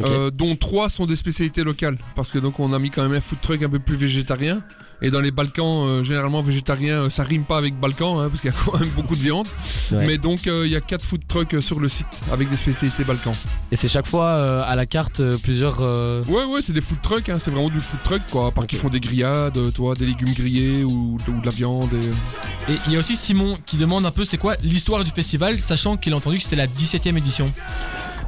Euh, 0.00 0.30
dont 0.32 0.56
trois 0.56 0.88
sont 0.90 1.06
des 1.06 1.14
spécialités 1.14 1.62
locales 1.62 1.98
parce 2.16 2.32
que 2.32 2.40
donc 2.40 2.58
on 2.58 2.72
a 2.72 2.80
mis 2.80 2.90
quand 2.90 3.02
même 3.04 3.12
un 3.12 3.20
food 3.20 3.40
truck 3.40 3.62
un 3.62 3.68
peu 3.68 3.78
plus 3.78 3.94
végétarien 3.94 4.60
et 5.06 5.10
dans 5.10 5.20
les 5.20 5.30
Balkans 5.30 5.84
euh, 5.86 6.02
généralement 6.02 6.42
végétarien 6.42 7.02
euh, 7.02 7.10
ça 7.10 7.22
rime 7.22 7.44
pas 7.44 7.58
avec 7.58 7.78
Balkan 7.78 8.20
hein, 8.20 8.28
parce 8.28 8.40
qu'il 8.40 8.50
y 8.50 8.54
a 8.54 8.56
quand 8.64 8.78
même 8.80 8.88
beaucoup 8.96 9.14
de 9.14 9.20
viande 9.20 9.46
Ouais. 9.92 10.06
mais 10.06 10.18
donc 10.18 10.46
euh, 10.46 10.62
il 10.66 10.72
y 10.72 10.76
a 10.76 10.80
quatre 10.80 11.04
food 11.04 11.26
trucks 11.28 11.56
sur 11.60 11.78
le 11.78 11.88
site 11.88 12.06
avec 12.32 12.48
des 12.48 12.56
spécialités 12.56 13.04
Balkans 13.04 13.34
Et 13.70 13.76
c'est 13.76 13.88
chaque 13.88 14.06
fois 14.06 14.26
euh, 14.30 14.62
à 14.66 14.74
la 14.76 14.86
carte 14.86 15.20
euh, 15.20 15.36
plusieurs. 15.42 15.78
euh, 15.82 16.24
ouais 16.24 16.44
ouais 16.44 16.60
c'est 16.62 16.72
des 16.72 16.80
food 16.80 17.02
trucks 17.02 17.28
hein, 17.28 17.36
c'est 17.38 17.50
vraiment 17.50 17.68
du 17.68 17.80
food 17.80 18.00
truck 18.02 18.22
quoi 18.30 18.46
à 18.46 18.50
part 18.50 18.66
qu'ils 18.66 18.78
font 18.78 18.88
des 18.88 19.00
grillades 19.00 19.58
toi 19.74 19.94
des 19.94 20.06
légumes 20.06 20.32
grillés 20.32 20.84
ou, 20.84 21.18
ou 21.28 21.40
de 21.40 21.44
la 21.46 21.52
viande 21.52 21.90
et... 21.92 22.72
Et 22.72 22.76
il 22.86 22.92
y 22.94 22.96
a 22.96 22.98
aussi 22.98 23.14
Simon 23.14 23.58
qui 23.66 23.76
demande 23.76 24.06
un 24.06 24.10
peu 24.10 24.24
c'est 24.24 24.38
quoi 24.38 24.56
l'histoire 24.62 25.04
du 25.04 25.10
festival, 25.10 25.60
sachant 25.60 25.98
qu'il 25.98 26.14
a 26.14 26.16
entendu 26.16 26.38
que 26.38 26.44
c'était 26.44 26.56
la 26.56 26.66
17ème 26.66 27.18
édition? 27.18 27.52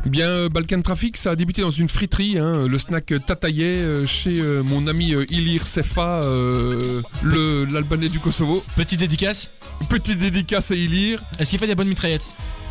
Bien, 0.07 0.29
euh, 0.29 0.49
Balkan 0.49 0.83
Traffic, 0.83 1.17
ça 1.17 1.33
a 1.33 1.37
débuté 1.37 1.63
dans 1.63 1.71
une 1.71 1.89
friterie, 1.89 2.39
hein, 2.39 2.67
le 2.69 2.79
snack 2.79 3.11
euh, 3.13 3.19
Tataye, 3.19 3.63
euh, 3.65 4.05
chez 4.07 4.41
euh, 4.41 4.63
mon 4.63 4.87
ami 4.87 5.15
euh, 5.15 5.25
Ilir 5.31 5.67
Sefa, 5.67 6.21
euh, 6.23 7.03
le 7.23 7.65
l'Albanais 7.65 8.09
du 8.09 8.21
Kosovo. 8.21 8.65
Petite 8.77 9.01
dédicace, 9.01 9.51
Petite 9.89 10.19
dédicace 10.19 10.71
à 10.71 10.77
Ilir. 10.77 11.23
est-ce 11.41 11.51
qu'il 11.51 11.59
fait 11.59 11.67
des 11.67 11.75
bonnes 11.75 11.89
mitraillettes? 11.89 12.29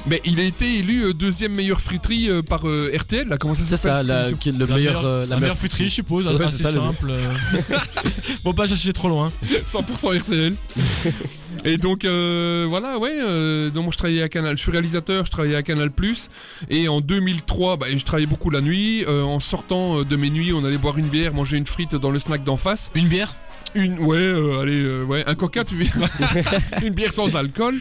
Mais 0.07 0.21
il 0.23 0.39
a 0.39 0.43
été 0.43 0.77
élu 0.79 1.03
euh, 1.05 1.13
deuxième 1.13 1.53
meilleure 1.53 1.81
friterie 1.81 2.29
euh, 2.29 2.41
par 2.41 2.67
euh, 2.69 2.91
RTL, 2.95 3.27
là, 3.27 3.37
comment 3.37 3.53
ça 3.55 3.63
C'est 3.67 3.75
s'appelle 3.77 4.07
ça, 4.07 4.23
cette 4.23 4.31
la, 4.33 4.37
qui 4.37 4.49
est 4.49 4.51
le 4.57 4.67
meilleur. 4.67 5.03
euh, 5.05 5.25
la, 5.25 5.37
meilleure 5.39 5.57
friterie, 5.57 5.85
je 5.89 5.95
suppose, 5.95 6.25
Ouais, 6.27 6.45
c'est 6.49 6.61
ça, 6.63 6.71
le- 6.71 6.79
simple. 6.79 7.09
euh. 7.09 7.33
bon, 8.43 8.53
pas 8.53 8.65
chercher 8.65 8.93
trop 8.93 9.09
loin. 9.09 9.31
100% 9.67 10.19
RTL. 10.19 10.55
Et 11.63 11.77
donc 11.77 12.05
euh, 12.05 12.65
voilà, 12.67 12.97
ouais. 12.97 13.11
euh, 13.13 13.69
donc 13.69 13.85
moi 13.85 13.91
je 13.91 13.97
travaillais 13.97 14.21
à 14.21 14.29
Canal, 14.29 14.57
je 14.57 14.61
suis 14.61 14.71
réalisateur, 14.71 15.25
je 15.25 15.31
travaillais 15.31 15.55
à 15.55 15.63
Canal 15.63 15.91
Et 16.69 16.87
en 16.87 17.01
2003, 17.01 17.77
bah, 17.77 17.87
je 17.95 18.03
travaillais 18.03 18.27
beaucoup 18.27 18.49
la 18.49 18.61
nuit. 18.61 19.03
Euh, 19.07 19.23
en 19.23 19.39
sortant 19.39 20.03
de 20.03 20.15
mes 20.15 20.29
nuits, 20.29 20.53
on 20.53 20.63
allait 20.65 20.77
boire 20.77 20.97
une 20.97 21.07
bière, 21.07 21.33
manger 21.33 21.57
une 21.57 21.67
frite 21.67 21.95
dans 21.95 22.11
le 22.11 22.19
snack 22.19 22.43
d'en 22.43 22.57
face. 22.57 22.91
Une 22.95 23.07
bière? 23.07 23.33
Une, 23.75 23.99
ouais, 23.99 24.17
euh, 24.17 24.61
allez, 24.61 24.83
euh, 24.83 25.03
ouais, 25.03 25.23
un 25.27 25.35
coca, 25.35 25.65
tu 25.65 25.75
veux 25.75 25.85
Une 26.83 26.93
bière 26.93 27.13
sans 27.13 27.35
alcool. 27.35 27.75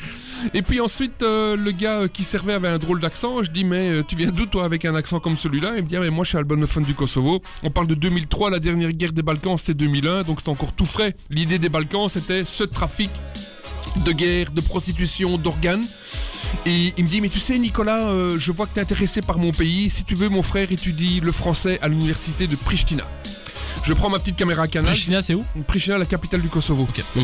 Et 0.53 0.63
puis 0.63 0.81
ensuite, 0.81 1.23
euh, 1.23 1.57
le 1.57 1.71
gars 1.71 2.09
qui 2.13 2.25
servait 2.25 2.53
avait 2.53 2.69
un 2.69 2.79
drôle 2.79 3.01
d'accent. 3.01 3.45
Je 3.45 3.51
dis, 3.51 3.65
mais 3.65 4.03
tu 4.03 4.17
viens 4.17 4.31
d'où 4.31 4.47
toi 4.47 4.65
avec 4.65 4.85
un 4.85 4.97
accent 4.97 5.21
comme 5.21 5.37
celui-là? 5.37 5.75
Il 5.77 5.85
me 5.85 5.89
dit, 5.89 5.97
ah, 5.97 6.01
mais 6.01 6.11
moi 6.11 6.25
je 6.25 6.31
suis 6.31 6.39
albanophone 6.39 6.83
du 6.83 6.95
Kosovo. 6.95 7.41
On 7.63 7.71
parle 7.71 7.87
de 7.87 7.95
2003, 7.95 8.51
la 8.51 8.59
dernière 8.59 8.91
guerre 8.91 9.13
des 9.13 9.23
Balkans 9.23 9.57
c'était 9.57 9.75
2001, 9.75 10.25
donc 10.25 10.41
c'était 10.41 10.51
encore 10.51 10.73
tout 10.73 10.85
frais. 10.85 11.15
L'idée 11.31 11.61
des 11.61 11.69
Balkans 11.69 12.09
c'était 12.09 12.45
ce 12.45 12.65
trafic 12.65 13.11
de 14.05 14.13
guerre, 14.13 14.51
de 14.51 14.61
prostitution, 14.61 15.39
d'organes. 15.39 15.85
Et 16.67 16.95
il 16.97 17.05
me 17.05 17.09
dit, 17.09 17.21
mais 17.21 17.29
tu 17.29 17.39
sais 17.39 17.59
Nicolas, 17.59 18.09
euh, 18.09 18.39
je 18.39 18.53
vois 18.53 18.67
que 18.67 18.75
tu 18.75 18.79
es 18.79 18.83
intéressé 18.83 19.21
par 19.23 19.39
mon 19.39 19.53
pays. 19.53 19.91
Si 19.91 20.05
tu 20.05 20.15
veux, 20.15 20.29
mon 20.29 20.43
frère 20.43 20.71
étudie 20.73 21.21
le 21.21 21.33
français 21.33 21.79
à 21.83 21.89
l'université 21.89 22.47
de 22.47 22.57
Pristina. 22.57 23.05
Je 23.85 23.93
prends 23.93 24.09
ma 24.09 24.19
petite 24.19 24.37
caméra 24.37 24.67
Canal. 24.67 24.93
Pristina, 24.93 25.21
c'est 25.21 25.35
où 25.35 25.45
Pristina, 25.67 25.99
la 25.99 26.07
capitale 26.07 26.41
du 26.41 26.49
Kosovo. 26.49 26.89
Mm. 27.15 27.21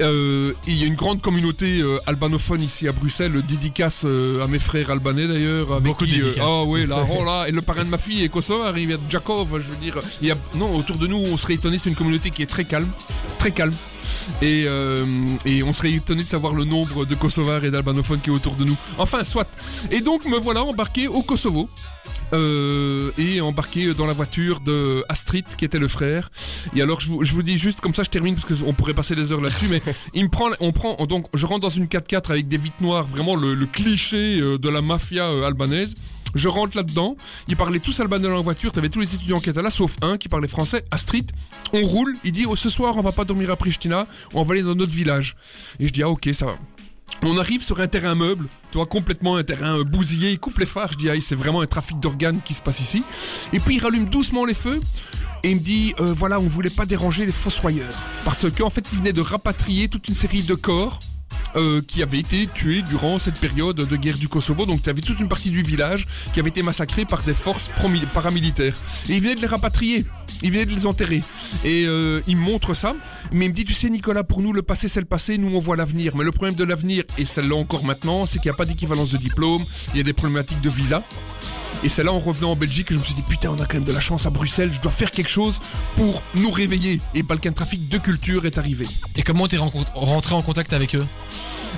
Euh, 0.00 0.52
il 0.66 0.74
y 0.74 0.84
a 0.84 0.86
une 0.86 0.94
grande 0.94 1.20
communauté 1.20 1.80
euh, 1.80 1.98
albanophone 2.06 2.62
ici 2.62 2.88
à 2.88 2.92
Bruxelles, 2.92 3.42
dédicace 3.46 4.04
euh, 4.06 4.42
à 4.42 4.46
mes 4.46 4.58
frères 4.58 4.90
albanais 4.90 5.28
d'ailleurs. 5.28 5.70
avec 5.72 5.84
Beaucoup 5.84 6.06
de 6.06 6.10
qui. 6.10 6.40
Ah 6.40 6.62
oui, 6.64 6.86
là, 6.86 7.06
oh 7.10 7.24
là, 7.24 7.44
et 7.48 7.52
le 7.52 7.60
parrain 7.60 7.84
de 7.84 7.90
ma 7.90 7.98
fille 7.98 8.24
est 8.24 8.30
kosovar, 8.30 8.76
il 8.78 8.86
vient 8.86 8.96
de 8.96 9.10
Jakov, 9.10 9.60
je 9.60 9.70
veux 9.70 9.76
dire. 9.76 9.98
Il 10.22 10.28
y 10.28 10.30
a, 10.30 10.36
non, 10.54 10.74
autour 10.74 10.96
de 10.96 11.06
nous, 11.06 11.18
on 11.18 11.36
serait 11.36 11.54
étonné, 11.54 11.78
c'est 11.78 11.90
une 11.90 11.94
communauté 11.96 12.30
qui 12.30 12.42
est 12.42 12.46
très 12.46 12.64
calme, 12.64 12.90
très 13.38 13.50
calme. 13.50 13.74
Et, 14.40 14.64
euh, 14.66 15.04
et 15.44 15.62
on 15.62 15.72
serait 15.74 15.92
étonné 15.92 16.22
de 16.22 16.28
savoir 16.28 16.54
le 16.54 16.64
nombre 16.64 17.04
de 17.04 17.14
kosovars 17.14 17.64
et 17.64 17.70
d'albanophones 17.70 18.20
qui 18.20 18.30
est 18.30 18.32
autour 18.32 18.56
de 18.56 18.64
nous. 18.64 18.76
Enfin, 18.98 19.24
soit. 19.24 19.48
Et 19.90 20.00
donc 20.00 20.24
me 20.24 20.38
voilà 20.38 20.64
embarqué 20.64 21.06
au 21.08 21.22
Kosovo. 21.22 21.68
Euh, 22.32 23.10
et 23.18 23.40
embarqué 23.40 23.94
dans 23.94 24.06
la 24.06 24.12
voiture 24.12 24.60
de 24.60 25.04
Astrid 25.08 25.44
qui 25.56 25.64
était 25.64 25.78
le 25.78 25.88
frère 25.88 26.30
et 26.74 26.82
alors 26.82 27.00
je 27.00 27.08
vous, 27.08 27.24
je 27.24 27.32
vous 27.32 27.42
dis 27.42 27.56
juste 27.56 27.80
comme 27.80 27.94
ça 27.94 28.02
je 28.02 28.10
termine 28.10 28.34
parce 28.34 28.46
qu'on 28.46 28.72
pourrait 28.72 28.94
passer 28.94 29.14
des 29.14 29.32
heures 29.32 29.40
là-dessus 29.40 29.68
mais 29.68 29.80
il 30.14 30.24
me 30.24 30.28
prend 30.28 30.50
on 30.60 30.72
prend 30.72 30.96
donc 31.06 31.26
je 31.34 31.46
rentre 31.46 31.60
dans 31.60 31.68
une 31.68 31.86
4x4 31.86 32.30
avec 32.30 32.48
des 32.48 32.56
vitres 32.56 32.82
noires 32.82 33.06
vraiment 33.06 33.36
le, 33.36 33.54
le 33.54 33.66
cliché 33.66 34.40
euh, 34.40 34.58
de 34.58 34.68
la 34.68 34.82
mafia 34.82 35.24
euh, 35.24 35.46
albanaise 35.46 35.94
je 36.34 36.48
rentre 36.48 36.76
là-dedans, 36.76 37.16
ils 37.48 37.56
parlaient 37.56 37.78
tous 37.78 37.98
albanais 38.00 38.28
dans 38.28 38.34
la 38.34 38.40
voiture, 38.42 38.70
t'avais 38.70 38.90
tous 38.90 39.00
les 39.00 39.14
étudiants 39.14 39.40
qui 39.40 39.48
étaient 39.48 39.62
là, 39.62 39.70
sauf 39.70 39.96
un 40.02 40.18
qui 40.18 40.28
parlait 40.28 40.48
français, 40.48 40.84
Astrid. 40.90 41.32
On 41.72 41.80
roule, 41.80 42.14
il 42.24 42.32
dit 42.32 42.44
oh, 42.46 42.56
ce 42.56 42.68
soir 42.68 42.94
on 42.98 43.00
va 43.00 43.12
pas 43.12 43.24
dormir 43.24 43.50
à 43.50 43.56
Pristina, 43.56 44.06
on 44.34 44.42
va 44.42 44.52
aller 44.52 44.62
dans 44.62 44.74
notre 44.74 44.92
village. 44.92 45.36
Et 45.80 45.86
je 45.86 45.92
dis 45.92 46.02
ah 46.02 46.10
ok 46.10 46.28
ça 46.32 46.44
va. 46.44 46.58
On 47.22 47.38
arrive 47.38 47.62
sur 47.62 47.80
un 47.80 47.86
terrain 47.86 48.14
meuble, 48.14 48.46
tu 48.70 48.78
vois, 48.78 48.86
complètement 48.86 49.36
un 49.36 49.42
terrain 49.42 49.82
bousillé. 49.82 50.32
Il 50.32 50.38
coupe 50.38 50.58
les 50.58 50.66
phares. 50.66 50.92
Je 50.92 50.98
dis, 50.98 51.22
c'est 51.22 51.34
vraiment 51.34 51.60
un 51.60 51.66
trafic 51.66 51.98
d'organes 51.98 52.40
qui 52.44 52.54
se 52.54 52.62
passe 52.62 52.80
ici. 52.80 53.02
Et 53.52 53.58
puis 53.58 53.76
il 53.76 53.82
rallume 53.82 54.06
doucement 54.06 54.44
les 54.44 54.54
feux. 54.54 54.80
Et 55.42 55.50
il 55.50 55.56
me 55.56 55.60
dit, 55.60 55.94
euh, 56.00 56.12
voilà, 56.12 56.40
on 56.40 56.46
voulait 56.46 56.70
pas 56.70 56.86
déranger 56.86 57.26
les 57.26 57.32
fossoyeurs. 57.32 57.94
Parce 58.24 58.50
qu'en 58.50 58.70
fait, 58.70 58.86
il 58.92 58.98
venait 58.98 59.12
de 59.12 59.20
rapatrier 59.20 59.88
toute 59.88 60.08
une 60.08 60.14
série 60.14 60.42
de 60.42 60.54
corps 60.54 60.98
euh, 61.56 61.80
qui 61.86 62.02
avaient 62.02 62.18
été 62.18 62.46
tués 62.46 62.82
durant 62.82 63.18
cette 63.18 63.36
période 63.36 63.76
de 63.76 63.96
guerre 63.96 64.18
du 64.18 64.28
Kosovo. 64.28 64.66
Donc, 64.66 64.82
tu 64.82 64.90
avais 64.90 65.00
toute 65.00 65.20
une 65.20 65.28
partie 65.28 65.50
du 65.50 65.62
village 65.62 66.06
qui 66.32 66.40
avait 66.40 66.50
été 66.50 66.62
massacrée 66.62 67.04
par 67.04 67.22
des 67.22 67.34
forces 67.34 67.70
paramilitaires. 68.12 68.76
Et 69.08 69.14
il 69.14 69.20
venait 69.20 69.34
de 69.34 69.40
les 69.40 69.46
rapatrier. 69.46 70.04
Il 70.42 70.52
venait 70.52 70.66
de 70.66 70.70
les 70.72 70.86
enterrer. 70.86 71.22
Et 71.64 71.84
euh, 71.86 72.20
il 72.26 72.36
me 72.36 72.42
montre 72.42 72.74
ça. 72.74 72.94
Mais 73.32 73.46
il 73.46 73.48
me 73.48 73.54
dit, 73.54 73.64
tu 73.64 73.74
sais, 73.74 73.88
Nicolas, 73.88 74.24
pour 74.24 74.42
nous, 74.42 74.52
le 74.52 74.62
passé, 74.62 74.88
c'est 74.88 75.00
le 75.00 75.06
passé. 75.06 75.38
Nous, 75.38 75.54
on 75.54 75.60
voit 75.60 75.76
l'avenir. 75.76 76.14
Mais 76.16 76.24
le 76.24 76.32
problème 76.32 76.54
de 76.54 76.64
l'avenir, 76.64 77.04
et 77.18 77.24
celle-là 77.24 77.56
encore 77.56 77.84
maintenant, 77.84 78.26
c'est 78.26 78.38
qu'il 78.38 78.50
n'y 78.50 78.54
a 78.54 78.56
pas 78.56 78.66
d'équivalence 78.66 79.12
de 79.12 79.18
diplôme. 79.18 79.64
Il 79.94 79.98
y 79.98 80.00
a 80.00 80.04
des 80.04 80.12
problématiques 80.12 80.60
de 80.60 80.70
visa. 80.70 81.02
Et 81.84 81.88
c'est 81.88 82.02
là 82.02 82.12
en 82.12 82.18
revenant 82.18 82.52
en 82.52 82.56
Belgique 82.56 82.88
que 82.88 82.94
je 82.94 82.98
me 82.98 83.04
suis 83.04 83.14
dit 83.14 83.22
putain 83.22 83.50
on 83.50 83.60
a 83.60 83.66
quand 83.66 83.74
même 83.74 83.84
de 83.84 83.92
la 83.92 84.00
chance 84.00 84.26
à 84.26 84.30
Bruxelles, 84.30 84.72
je 84.72 84.80
dois 84.80 84.92
faire 84.92 85.10
quelque 85.10 85.28
chose 85.30 85.60
pour 85.94 86.22
nous 86.34 86.50
réveiller. 86.50 87.00
Et 87.14 87.22
Balkan 87.22 87.52
Trafic 87.52 87.88
de 87.88 87.98
culture 87.98 88.46
est 88.46 88.58
arrivé. 88.58 88.86
Et 89.16 89.22
comment 89.22 89.46
t'es 89.46 89.58
rentré 89.58 90.34
en 90.34 90.42
contact 90.42 90.72
avec 90.72 90.94
eux? 90.94 91.06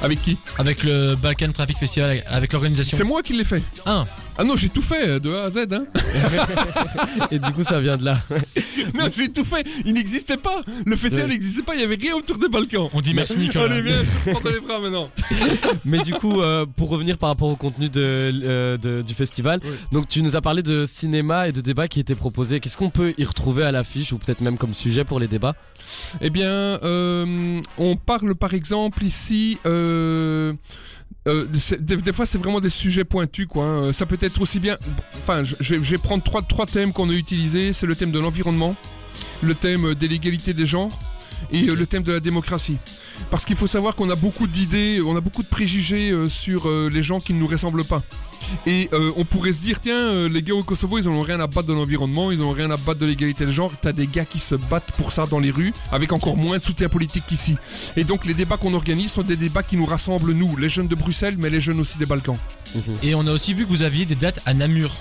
Avec 0.02 0.22
qui 0.22 0.38
Avec 0.58 0.84
le 0.84 1.14
Balkan 1.16 1.50
Traffic 1.52 1.78
Festival, 1.78 2.22
avec 2.26 2.52
l'organisation 2.52 2.96
C'est 2.96 3.04
moi 3.04 3.22
qui 3.22 3.32
l'ai 3.32 3.44
fait. 3.44 3.62
Un. 3.86 4.06
Ah 4.40 4.44
non 4.44 4.56
j'ai 4.56 4.68
tout 4.68 4.82
fait 4.82 5.18
de 5.18 5.34
A 5.34 5.44
à 5.44 5.50
Z 5.50 5.66
hein. 5.72 5.84
Et 7.32 7.38
du 7.40 7.50
coup, 7.52 7.64
ça 7.64 7.80
vient 7.80 7.96
de 7.96 8.04
là. 8.04 8.18
non 8.94 9.08
j'ai 9.16 9.28
tout 9.30 9.44
fait. 9.44 9.66
Il 9.84 9.94
n'existait 9.94 10.36
pas. 10.36 10.62
Le 10.86 10.96
festival 10.96 11.24
Ouais. 11.26 11.32
n'existait 11.32 11.62
pas. 11.62 11.74
Il 11.74 11.80
y 11.80 11.84
avait 11.84 11.96
rien 11.96 12.14
autour 12.14 12.38
des 12.38 12.48
Balkans. 12.48 12.88
On 12.92 13.00
dit 13.00 13.14
merci 13.14 13.36
Nicolas. 13.36 13.64
Allez 13.64 13.82
viens, 13.82 14.02
je 14.26 14.32
te 14.32 14.48
les 14.48 14.60
bras 14.60 14.78
maintenant. 14.78 15.10
Mais 15.84 15.98
du 16.04 16.12
coup, 16.14 16.40
euh, 16.40 16.66
pour 16.76 16.88
revenir 16.90 17.18
par 17.18 17.30
rapport 17.30 17.48
au 17.48 17.56
contenu 17.56 17.88
de, 17.88 18.00
euh, 18.00 18.76
de- 18.76 19.02
du 19.02 19.14
festival, 19.14 19.60
Oui. 19.64 19.70
donc 19.92 20.08
tu 20.08 20.22
nous 20.22 20.36
as 20.36 20.40
parlé 20.40 20.62
de 20.62 20.86
cinéma 20.86 21.48
et 21.48 21.52
de 21.52 21.60
débats 21.60 21.88
qui 21.88 21.98
étaient 22.00 22.14
proposés. 22.14 22.60
Qu'est-ce 22.60 22.76
qu'on 22.76 22.90
peut 22.90 23.14
y 23.18 23.24
retrouver 23.24 23.64
à 23.64 23.72
l'affiche 23.72 24.12
ou 24.12 24.18
peut-être 24.18 24.40
même 24.40 24.56
comme 24.56 24.72
sujet 24.74 25.04
pour 25.04 25.18
les 25.18 25.26
débats? 25.28 25.54
Eh 26.20 26.30
bien, 26.30 26.46
euh, 26.48 27.60
on 27.76 27.96
parle 27.96 28.34
par 28.36 28.54
exemple 28.54 29.02
ici. 29.04 29.58
Euh, 29.78 30.52
euh, 31.26 31.46
des, 31.80 32.12
fois, 32.12 32.26
c'est 32.26 32.38
vraiment 32.38 32.60
des 32.60 32.70
sujets 32.70 33.04
pointus, 33.04 33.46
quoi. 33.46 33.64
hein. 33.64 33.92
Ça 33.92 34.06
peut 34.06 34.18
être 34.20 34.40
aussi 34.40 34.60
bien. 34.60 34.76
Enfin, 35.22 35.42
je, 35.44 35.74
vais- 35.74 35.98
prendre 35.98 36.22
trois, 36.22 36.42
trois 36.42 36.66
thèmes 36.66 36.92
qu'on 36.92 37.10
a 37.10 37.12
utilisés. 37.12 37.72
C'est 37.72 37.86
le 37.86 37.94
thème 37.94 38.12
de 38.12 38.18
l'environnement, 38.18 38.74
le 39.42 39.54
thème 39.54 39.86
euh, 39.86 39.94
de 39.94 40.06
l'égalité 40.06 40.54
des 40.54 40.66
genres 40.66 40.96
et 41.52 41.62
le 41.62 41.86
thème 41.86 42.02
de 42.02 42.12
la 42.12 42.20
démocratie. 42.20 42.78
Parce 43.30 43.44
qu'il 43.44 43.56
faut 43.56 43.66
savoir 43.68 43.94
qu'on 43.94 44.10
a 44.10 44.16
beaucoup 44.16 44.46
d'idées, 44.46 45.00
on 45.04 45.16
a 45.16 45.20
beaucoup 45.20 45.42
de 45.42 45.48
préjugés 45.48 46.12
sur 46.28 46.68
les 46.68 47.02
gens 47.02 47.20
qui 47.20 47.32
ne 47.32 47.38
nous 47.38 47.46
ressemblent 47.46 47.84
pas. 47.84 48.02
Et 48.66 48.88
euh, 48.92 49.10
on 49.16 49.24
pourrait 49.24 49.52
se 49.52 49.60
dire, 49.60 49.80
tiens, 49.80 49.94
euh, 49.96 50.28
les 50.28 50.42
gars 50.42 50.54
au 50.54 50.62
Kosovo, 50.62 50.98
ils 50.98 51.08
en 51.08 51.12
ont 51.12 51.22
rien 51.22 51.40
à 51.40 51.46
battre 51.46 51.68
de 51.68 51.72
l'environnement, 51.74 52.30
ils 52.32 52.40
en 52.42 52.46
ont 52.46 52.52
rien 52.52 52.70
à 52.70 52.76
battre 52.76 53.00
de 53.00 53.06
l'égalité 53.06 53.44
de 53.46 53.50
genre. 53.50 53.72
T'as 53.80 53.92
des 53.92 54.06
gars 54.06 54.24
qui 54.24 54.38
se 54.38 54.54
battent 54.54 54.92
pour 54.96 55.12
ça 55.12 55.26
dans 55.26 55.38
les 55.38 55.50
rues, 55.50 55.72
avec 55.92 56.12
encore 56.12 56.36
moins 56.36 56.58
de 56.58 56.62
soutien 56.62 56.88
politique 56.88 57.24
qu'ici. 57.26 57.56
Et 57.96 58.04
donc 58.04 58.24
les 58.26 58.34
débats 58.34 58.56
qu'on 58.56 58.74
organise 58.74 59.12
sont 59.12 59.22
des 59.22 59.36
débats 59.36 59.62
qui 59.62 59.76
nous 59.76 59.86
rassemblent, 59.86 60.32
nous, 60.32 60.56
les 60.56 60.68
jeunes 60.68 60.88
de 60.88 60.94
Bruxelles, 60.94 61.36
mais 61.38 61.50
les 61.50 61.60
jeunes 61.60 61.80
aussi 61.80 61.98
des 61.98 62.06
Balkans. 62.06 62.38
Et 63.02 63.14
on 63.14 63.26
a 63.26 63.32
aussi 63.32 63.54
vu 63.54 63.64
que 63.64 63.70
vous 63.70 63.82
aviez 63.82 64.04
des 64.06 64.14
dates 64.14 64.40
à 64.46 64.54
Namur. 64.54 64.92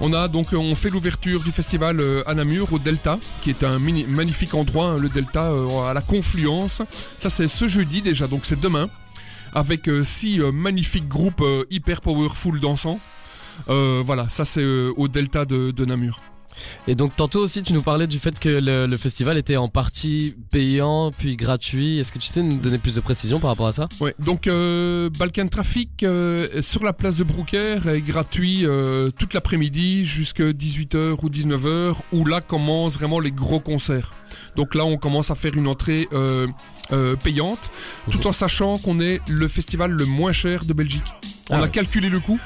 On 0.00 0.12
a 0.12 0.28
donc 0.28 0.52
euh, 0.52 0.56
on 0.56 0.74
fait 0.74 0.90
l'ouverture 0.90 1.40
du 1.42 1.52
festival 1.52 2.00
à 2.26 2.34
Namur 2.34 2.72
au 2.72 2.78
Delta, 2.78 3.18
qui 3.40 3.50
est 3.50 3.62
un 3.64 3.78
mini- 3.78 4.06
magnifique 4.06 4.54
endroit, 4.54 4.86
hein, 4.86 4.98
le 4.98 5.08
Delta 5.08 5.44
euh, 5.44 5.88
à 5.88 5.94
la 5.94 6.02
confluence. 6.02 6.82
Ça 7.18 7.30
c'est 7.30 7.48
ce 7.48 7.66
jeudi 7.68 8.02
déjà, 8.02 8.26
donc 8.26 8.40
c'est 8.44 8.60
demain, 8.60 8.88
avec 9.56 9.88
euh, 9.88 10.04
six 10.04 10.38
euh, 10.38 10.52
magnifiques 10.52 11.08
groupes 11.08 11.40
euh, 11.40 11.64
hyper 11.70 12.02
powerful 12.02 12.60
dansants. 12.60 13.00
Voilà, 13.66 14.28
ça 14.28 14.44
c'est 14.44 14.62
au 14.64 15.08
Delta 15.08 15.46
de, 15.46 15.70
de 15.70 15.84
Namur. 15.86 16.20
Et 16.88 16.94
donc 16.94 17.16
tantôt 17.16 17.40
aussi, 17.40 17.62
tu 17.62 17.72
nous 17.72 17.82
parlais 17.82 18.06
du 18.06 18.18
fait 18.18 18.38
que 18.38 18.48
le, 18.48 18.86
le 18.86 18.96
festival 18.96 19.36
était 19.38 19.56
en 19.56 19.68
partie 19.68 20.34
payant 20.50 21.10
puis 21.10 21.36
gratuit. 21.36 21.98
Est-ce 21.98 22.12
que 22.12 22.18
tu 22.18 22.28
sais 22.28 22.42
nous 22.42 22.58
donner 22.58 22.78
plus 22.78 22.94
de 22.94 23.00
précisions 23.00 23.40
par 23.40 23.50
rapport 23.50 23.66
à 23.66 23.72
ça? 23.72 23.88
Ouais, 24.00 24.14
donc 24.18 24.46
euh, 24.46 25.10
Balkan 25.18 25.46
Traffic 25.48 26.02
euh, 26.02 26.62
sur 26.62 26.84
la 26.84 26.92
place 26.92 27.16
de 27.16 27.24
Broucker 27.24 27.78
est 27.86 28.00
gratuit 28.00 28.64
euh, 28.64 29.10
toute 29.18 29.34
l'après-midi 29.34 30.04
jusqu'à 30.04 30.50
18h 30.50 31.16
ou 31.22 31.28
19h 31.28 31.94
où 32.12 32.24
là 32.24 32.40
commencent 32.40 32.94
vraiment 32.94 33.20
les 33.20 33.32
gros 33.32 33.60
concerts. 33.60 34.14
Donc 34.56 34.74
là 34.74 34.84
on 34.84 34.96
commence 34.96 35.30
à 35.30 35.34
faire 35.34 35.54
une 35.54 35.68
entrée 35.68 36.08
payante 37.22 37.70
tout 38.10 38.26
en 38.26 38.32
sachant 38.32 38.78
qu'on 38.78 39.00
est 39.00 39.20
le 39.28 39.48
festival 39.48 39.90
le 39.90 40.04
moins 40.04 40.32
cher 40.32 40.64
de 40.64 40.72
Belgique. 40.72 41.04
On 41.50 41.54
Ah 41.54 41.58
a 41.58 41.62
ouais. 41.62 41.70
calculé 41.70 42.08
le 42.08 42.20
coût. 42.20 42.38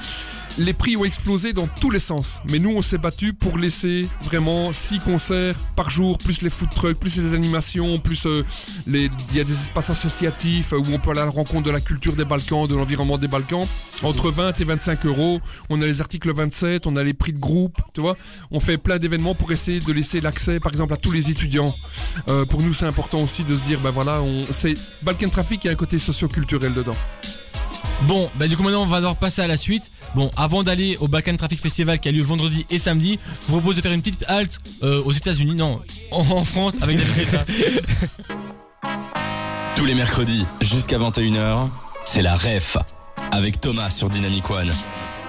Les 0.57 0.73
prix 0.73 0.97
ont 0.97 1.05
explosé 1.05 1.53
dans 1.53 1.67
tous 1.67 1.91
les 1.91 1.99
sens, 1.99 2.41
mais 2.49 2.59
nous 2.59 2.71
on 2.71 2.81
s'est 2.81 2.97
battu 2.97 3.33
pour 3.33 3.57
laisser 3.57 4.05
vraiment 4.21 4.73
6 4.73 4.99
concerts 4.99 5.55
par 5.75 5.89
jour, 5.89 6.17
plus 6.17 6.41
les 6.41 6.49
food 6.49 6.69
trucks, 6.69 6.99
plus 6.99 7.17
les 7.17 7.33
animations, 7.33 7.99
plus 7.99 8.25
euh, 8.25 8.43
les, 8.85 9.09
il 9.31 9.37
y 9.37 9.39
a 9.39 9.43
des 9.43 9.53
espaces 9.53 9.89
associatifs 9.89 10.73
euh, 10.73 10.77
où 10.77 10.85
on 10.93 10.99
peut 10.99 11.11
aller 11.11 11.21
à 11.21 11.25
la 11.25 11.31
rencontre 11.31 11.63
de 11.63 11.71
la 11.71 11.79
culture 11.79 12.15
des 12.15 12.25
Balkans, 12.25 12.67
de 12.67 12.75
l'environnement 12.75 13.17
des 13.17 13.29
Balkans. 13.29 13.65
Entre 14.03 14.29
20 14.31 14.59
et 14.59 14.63
25 14.63 15.05
euros, 15.05 15.39
on 15.69 15.81
a 15.81 15.85
les 15.85 16.01
articles 16.01 16.31
27, 16.31 16.85
on 16.85 16.95
a 16.95 17.03
les 17.03 17.13
prix 17.13 17.33
de 17.33 17.39
groupe, 17.39 17.77
tu 17.93 18.01
vois. 18.01 18.17
On 18.51 18.59
fait 18.59 18.77
plein 18.77 18.97
d'événements 18.97 19.35
pour 19.35 19.51
essayer 19.51 19.79
de 19.79 19.93
laisser 19.93 20.21
l'accès, 20.21 20.59
par 20.59 20.71
exemple, 20.71 20.93
à 20.93 20.97
tous 20.97 21.11
les 21.11 21.29
étudiants. 21.29 21.73
Euh, 22.27 22.45
pour 22.45 22.61
nous, 22.61 22.73
c'est 22.73 22.85
important 22.85 23.19
aussi 23.19 23.43
de 23.43 23.55
se 23.55 23.61
dire, 23.61 23.79
ben 23.79 23.91
voilà, 23.91 24.21
on, 24.21 24.43
c'est 24.51 24.73
Balkan 25.03 25.29
Traffic, 25.29 25.63
il 25.63 25.67
y 25.67 25.69
a 25.69 25.73
un 25.73 25.75
côté 25.75 25.97
socio-culturel 25.99 26.73
dedans. 26.73 26.97
Bon, 28.03 28.31
bah 28.35 28.47
du 28.47 28.57
coup 28.57 28.63
maintenant 28.63 28.81
on 28.81 28.87
va 28.87 28.97
devoir 28.97 29.15
passer 29.15 29.41
à 29.41 29.47
la 29.47 29.57
suite. 29.57 29.91
Bon, 30.15 30.29
avant 30.35 30.63
d'aller 30.63 30.97
au 30.99 31.07
Balkan 31.07 31.37
Traffic 31.37 31.59
Festival 31.59 31.99
qui 31.99 32.09
a 32.09 32.11
lieu 32.11 32.23
vendredi 32.23 32.65
et 32.69 32.77
samedi, 32.77 33.17
je 33.41 33.45
vous 33.47 33.59
propose 33.59 33.77
de 33.77 33.81
faire 33.81 33.93
une 33.93 34.01
petite 34.01 34.25
halte 34.27 34.59
euh, 34.83 35.01
aux 35.03 35.13
États-Unis, 35.13 35.55
non, 35.55 35.79
en, 36.11 36.19
en 36.19 36.43
France 36.43 36.75
avec 36.81 36.97
des. 36.97 37.03
Tous 39.75 39.85
les 39.85 39.95
mercredis 39.95 40.45
jusqu'à 40.61 40.99
21h, 40.99 41.69
c'est 42.03 42.21
la 42.21 42.35
REF 42.35 42.77
avec 43.31 43.61
Thomas 43.61 43.89
sur 43.89 44.09
Dynamic 44.09 44.49
One. 44.49 44.71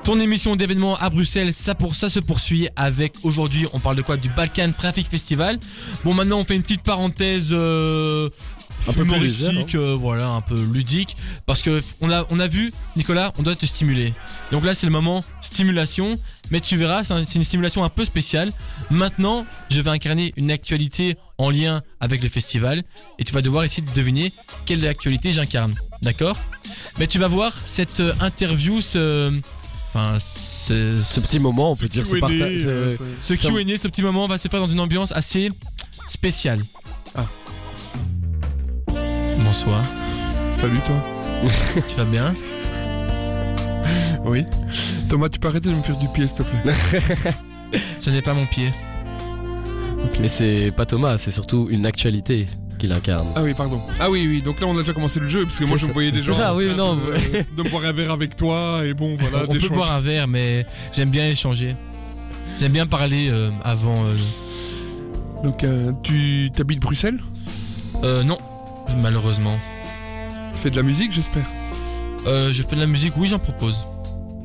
Ton 0.05 0.18
émission 0.18 0.57
d'événements 0.57 0.97
à 0.97 1.11
Bruxelles, 1.11 1.55
ça 1.55 1.77
pour 1.77 1.95
ça 1.95 2.11
se 2.11 2.18
poursuit 2.18 2.68
avec 2.75 3.14
aujourd'hui, 3.23 3.68
on 3.73 3.79
parle 3.79 3.95
de 3.95 4.03
quoi? 4.03 4.16
Du 4.16 4.29
Balkan 4.29 4.73
Traffic 4.77 5.09
Festival. 5.09 5.61
Bon, 6.05 6.12
maintenant 6.12 6.40
on 6.40 6.45
fait 6.45 6.57
une 6.57 6.62
petite 6.62 6.83
parenthèse 6.83 7.51
euh, 7.53 8.29
Un 8.88 8.92
peu 8.92 9.03
humoristique, 9.03 9.53
légère, 9.73 9.81
euh, 9.81 9.95
voilà, 9.95 10.29
un 10.29 10.40
peu 10.40 10.61
ludique, 10.73 11.16
parce 11.47 11.62
que 11.62 11.81
on 12.01 12.11
a 12.11 12.27
on 12.31 12.40
a 12.40 12.47
vu, 12.49 12.73
Nicolas, 12.97 13.33
on 13.38 13.42
doit 13.42 13.55
te 13.55 13.66
stimuler. 13.66 14.12
Donc 14.51 14.64
là 14.64 14.75
c'est 14.75 14.87
le 14.87 14.92
moment 14.92 15.23
stimulation, 15.40 16.18
mais 16.51 16.61
tu 16.61 16.77
verras, 16.77 17.05
c'est 17.05 17.12
un- 17.14 17.25
c'est 17.27 17.37
une 17.37 17.45
stimulation 17.45 17.85
un 17.85 17.88
peu 17.88 18.05
spéciale. 18.05 18.53
Maintenant, 18.90 19.47
je 19.71 19.81
vais 19.81 19.90
incarner 19.90 20.33
une 20.37 20.51
actualité 20.51 21.16
en 21.38 21.51
lien 21.51 21.83
avec 22.01 22.23
le 22.23 22.29
festival, 22.29 22.83
et 23.18 23.25
tu 23.25 23.33
vas 23.33 23.42
devoir 23.42 23.64
essayer 23.64 23.83
de 23.83 23.92
deviner 23.92 24.33
quelle 24.66 24.87
actualité 24.87 25.33
j'incarne, 25.33 25.75
d'accord? 26.03 26.37
Mais 26.99 27.07
tu 27.07 27.18
vas 27.18 27.29
voir 27.29 27.53
cette 27.64 28.01
euh, 28.01 28.12
interview, 28.21 28.81
ce 28.81 29.33
Enfin, 29.95 30.16
ce, 30.18 30.99
Ce 31.07 31.21
petit 31.21 31.38
moment, 31.38 31.73
on 31.73 31.77
peut 31.77 31.87
dire, 31.87 32.07
c'est 32.07 32.18
parta- 32.18 32.33
euh, 32.45 32.97
c'est- 33.21 33.37
ce 33.37 33.47
Q&A, 33.49 33.77
ce 33.77 33.88
petit 33.88 34.01
moment 34.01 34.27
va 34.27 34.38
se 34.38 34.49
faire 34.49 34.59
dans 34.61 34.66
une 34.68 34.81
ambiance 34.81 35.12
assez 35.12 35.51
spéciale. 36.09 36.61
Ah. 37.14 37.27
Bonsoir, 39.53 39.85
Salut 40.55 40.79
toi. 40.87 40.97
tu 41.87 41.95
vas 41.97 42.05
bien? 42.07 42.35
Oui. 44.25 44.47
Thomas, 45.11 45.29
tu 45.29 45.38
peux 45.38 45.49
arrêter 45.49 45.69
de 45.69 45.75
me 45.75 45.83
faire 45.83 45.99
du 45.99 46.09
pied, 46.09 46.27
s'il 46.27 46.38
te 46.38 46.43
plaît? 46.43 46.73
Ce 47.99 48.09
n'est 48.09 48.23
pas 48.23 48.33
mon 48.33 48.47
pied. 48.47 48.71
Mais 50.23 50.29
c'est 50.29 50.73
pas 50.75 50.87
Thomas, 50.87 51.19
c'est 51.19 51.31
surtout 51.31 51.69
une 51.71 51.85
actualité 51.85 52.47
qu'il 52.79 52.95
incarne. 52.95 53.27
Ah 53.37 53.43
oui, 53.43 53.53
pardon. 53.53 53.83
Ah 54.01 54.09
oui, 54.09 54.27
oui. 54.27 54.41
Donc 54.41 54.59
là, 54.59 54.69
on 54.69 54.75
a 54.75 54.81
déjà 54.81 54.95
commencé 54.95 55.21
le 55.21 55.27
jeu 55.27 55.45
parce 55.45 55.59
que 55.59 55.65
moi, 55.67 55.77
je 55.77 55.85
me 55.85 55.93
voyais 55.93 56.12
des 56.12 56.21
c'est 56.21 56.25
gens. 56.29 56.33
ça, 56.33 56.55
oui, 56.55 56.69
non, 56.75 56.97
de, 57.57 57.62
boire 57.69 57.85
un 57.85 57.93
verre 57.93 58.12
avec 58.12 58.35
toi 58.37 58.81
et 58.87 58.95
bon, 58.95 59.19
voilà. 59.21 59.45
on 59.45 59.49
peut 59.49 59.53
d'échanger. 59.59 59.75
boire 59.75 59.93
un 59.93 60.01
verre, 60.01 60.29
mais 60.29 60.65
j'aime 60.95 61.11
bien 61.11 61.29
échanger. 61.29 61.77
J'aime 62.59 62.73
bien 62.73 62.87
parler 62.87 63.29
euh, 63.31 63.51
avant. 63.62 63.97
euh, 63.99 65.45
Donc, 65.45 65.62
euh, 65.62 65.93
tu 66.03 66.51
t'habites 66.55 66.81
Bruxelles? 66.81 67.21
Euh, 68.03 68.25
non, 68.25 68.38
malheureusement. 68.96 69.59
Tu 70.55 70.61
fais 70.61 70.70
de 70.70 70.76
la 70.76 70.83
musique, 70.83 71.12
j'espère. 71.12 71.46
Euh, 72.26 72.52
je 72.52 72.62
fais 72.62 72.76
de 72.76 72.81
la 72.81 72.87
musique, 72.87 73.14
oui, 73.16 73.28
j'en 73.28 73.38
propose. 73.38 73.76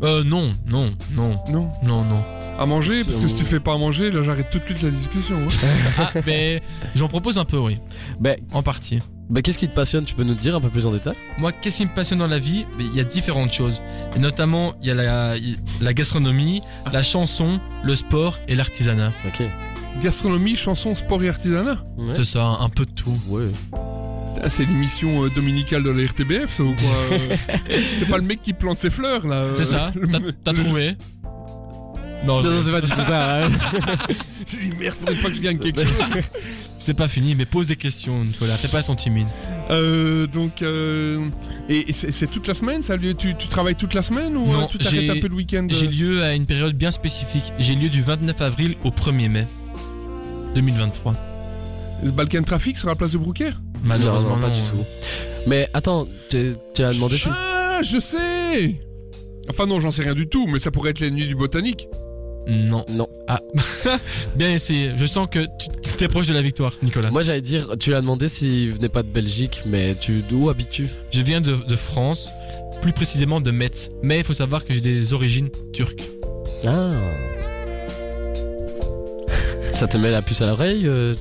Euh, 0.04 0.24
non, 0.24 0.52
non, 0.66 0.94
non, 1.12 1.40
Non. 1.50 1.70
non, 1.84 2.04
non. 2.06 2.24
À 2.60 2.66
manger, 2.66 3.04
parce 3.04 3.20
que 3.20 3.28
si 3.28 3.36
tu 3.36 3.46
fais 3.46 3.60
pas 3.60 3.74
à 3.74 3.78
manger, 3.78 4.10
là, 4.12 4.24
j'arrête 4.24 4.50
tout 4.50 4.58
de 4.58 4.64
suite 4.66 4.82
la 4.82 4.90
discussion. 4.90 5.36
hein. 5.38 5.68
Ah, 6.00 6.10
mais 6.26 6.62
j'en 6.96 7.08
propose 7.08 7.38
un 7.38 7.46
peu, 7.46 7.58
oui, 7.58 7.78
Bah, 8.20 8.32
en 8.52 8.64
partie. 8.64 9.00
bah, 9.30 9.44
qu'est-ce 9.44 9.60
qui 9.60 9.68
te 9.68 9.76
passionne? 9.76 10.06
Tu 10.06 10.16
peux 10.16 10.24
nous 10.24 10.34
dire 10.34 10.56
un 10.56 10.62
peu 10.62 10.70
plus 10.70 10.88
en 10.88 10.92
détail? 10.92 11.14
Moi, 11.38 11.52
qu'est-ce 11.52 11.78
qui 11.78 11.86
me 11.86 11.94
passionne 11.94 12.18
dans 12.18 12.26
la 12.28 12.40
vie? 12.40 12.66
Mais 12.80 12.86
Il 12.86 12.96
y 12.96 13.00
a 13.00 13.04
différentes 13.04 13.52
choses. 13.54 13.84
Et 14.16 14.20
notamment, 14.20 14.74
il 14.82 14.88
y 14.88 14.92
a 14.92 14.96
la, 14.96 15.36
la 15.82 15.94
gastronomie, 15.94 16.62
la 16.92 17.04
chanson, 17.04 17.60
le 17.84 17.94
sport 17.96 18.40
et 18.48 18.56
l'artisanat. 18.56 19.12
Ok. 19.28 19.44
Gastronomie, 20.02 20.56
chanson, 20.56 20.96
sport 20.96 21.24
et 21.24 21.30
artisanat? 21.30 21.78
Ouais. 21.98 22.14
C'est 22.16 22.24
ça, 22.26 22.58
un 22.60 22.70
peu 22.70 22.86
de 22.86 22.92
tout. 22.92 23.20
Ouais. 23.28 23.50
Ah, 24.44 24.50
c'est 24.50 24.66
l'émission 24.66 25.24
euh, 25.24 25.30
dominicale 25.30 25.84
de 25.84 25.90
la 25.90 26.06
RTBF, 26.08 26.52
ça 26.54 26.64
ou 26.64 26.76
quoi 26.76 26.96
euh 27.18 27.20
C'est 27.98 28.08
pas 28.08 28.18
le 28.18 28.24
mec 28.24 28.42
qui 28.42 28.54
plante 28.54 28.78
ses 28.78 28.90
fleurs 28.90 29.26
là. 29.28 29.36
euh, 29.38 29.54
C'est 29.58 29.64
ça, 29.66 29.92
t'as- 30.44 30.54
trouvé 30.54 30.96
Non, 32.26 32.42
Non, 32.44 32.62
c'est 32.66 32.72
pas 32.72 32.82
du 32.82 32.90
tout 32.90 33.04
ça. 33.04 33.46
hein. 33.46 33.50
J'ai 34.52 34.70
dit 34.70 34.76
merde, 34.80 34.96
faudrait 35.00 35.16
pas 35.16 35.30
que 35.30 35.36
je 35.36 35.42
gagne 35.42 35.58
quelque 35.58 35.82
chose. 35.86 36.24
c'est 36.80 36.94
pas 36.94 37.08
fini, 37.08 37.34
mais 37.36 37.46
pose 37.46 37.68
des 37.68 37.76
questions, 37.76 38.24
Nicolas. 38.24 38.56
Fais 38.58 38.68
pas 38.68 38.84
ton 38.84 38.96
timide. 38.96 39.28
Euh, 39.72 40.28
donc, 40.28 40.62
euh, 40.62 41.18
et, 41.68 41.92
c'est 41.92 42.28
toute 42.32 42.48
la 42.48 42.54
semaine 42.54 42.84
ça 42.84 42.96
lieu 42.96 43.14
tu, 43.16 43.36
tu 43.36 43.48
travailles 43.48 43.76
toute 43.76 43.94
la 43.96 44.02
semaine 44.04 44.38
ou 44.38 44.46
Non, 44.52 44.68
tu 44.68 44.78
t'arrêtes 44.78 45.10
un 45.10 45.20
peu 45.20 45.28
le 45.28 45.36
week-end 45.36 45.68
J'ai 45.70 45.88
lieu 45.88 46.24
à 46.24 46.34
une 46.34 46.46
période 46.46 46.76
bien 46.78 46.92
spécifique. 46.92 47.52
J'ai 47.60 47.76
lieu 47.76 47.90
du 47.90 48.02
29 48.04 48.40
avril 48.42 48.76
au 48.84 48.90
1er 48.92 49.30
mai 49.30 49.48
2023. 50.56 51.16
Le 52.04 52.12
Balkan 52.12 52.44
Traffic 52.44 52.78
sur 52.78 52.88
la 52.88 52.96
place 52.96 53.12
de 53.14 53.18
Broucker 53.18 53.50
Malheureusement, 53.84 54.30
non, 54.30 54.36
non, 54.36 54.42
pas 54.42 54.48
non. 54.50 54.54
du 54.54 54.70
tout. 54.70 54.86
Mais 55.48 55.68
attends, 55.74 56.08
tu 56.30 56.54
tu 56.74 56.84
as 56.84 56.94
demandé 56.94 57.18
si. 57.18 57.30
Ah, 57.32 57.82
je 57.84 58.00
sais 58.00 58.76
Enfin 59.50 59.66
non, 59.66 59.80
j'en 59.80 59.92
sais 59.92 60.04
rien 60.04 60.14
du 60.14 60.28
tout, 60.28 60.46
mais 60.48 60.60
ça 60.60 60.72
pourrait 60.72 60.92
être 60.92 61.00
les 61.00 61.12
nuits 61.12 61.28
du 61.28 61.36
botanique. 61.36 61.88
Non. 62.48 62.86
Non. 62.90 63.08
Ah, 63.28 63.42
bien 64.36 64.52
essayé. 64.52 64.92
Je 64.98 65.06
sens 65.06 65.28
que 65.30 65.46
tu 65.60 65.92
t'es 65.98 66.08
proche 66.08 66.28
de 66.28 66.34
la 66.34 66.42
victoire, 66.42 66.74
Nicolas. 66.82 67.12
Moi 67.12 67.24
j'allais 67.24 67.42
dire, 67.42 67.76
tu 67.80 67.92
l'as 67.92 68.02
demandé 68.02 68.30
s'il 68.30 68.74
venait 68.74 68.90
pas 68.90 69.04
de 69.04 69.10
Belgique, 69.10 69.64
mais 69.66 69.96
tu 69.96 70.22
d'où 70.28 70.50
habites-tu? 70.50 70.88
Je 71.12 71.22
viens 71.22 71.42
de, 71.42 71.56
de 71.56 71.76
France, 71.76 72.30
plus 72.82 72.94
précisément 72.94 73.42
de 73.42 73.52
Metz. 73.52 73.90
Mais 74.02 74.20
il 74.20 74.24
faut 74.24 74.34
savoir 74.34 74.66
que 74.66 74.74
j'ai 74.74 74.82
des 74.82 75.14
origines 75.14 75.50
turques. 75.74 76.04
Ah. 76.66 76.92
Ça 79.72 79.88
te 79.88 79.98
met 79.98 80.12
la 80.12 80.22
puce 80.22 80.42
à 80.42 80.48
l'oreille 80.48 80.88
euh, 80.88 81.14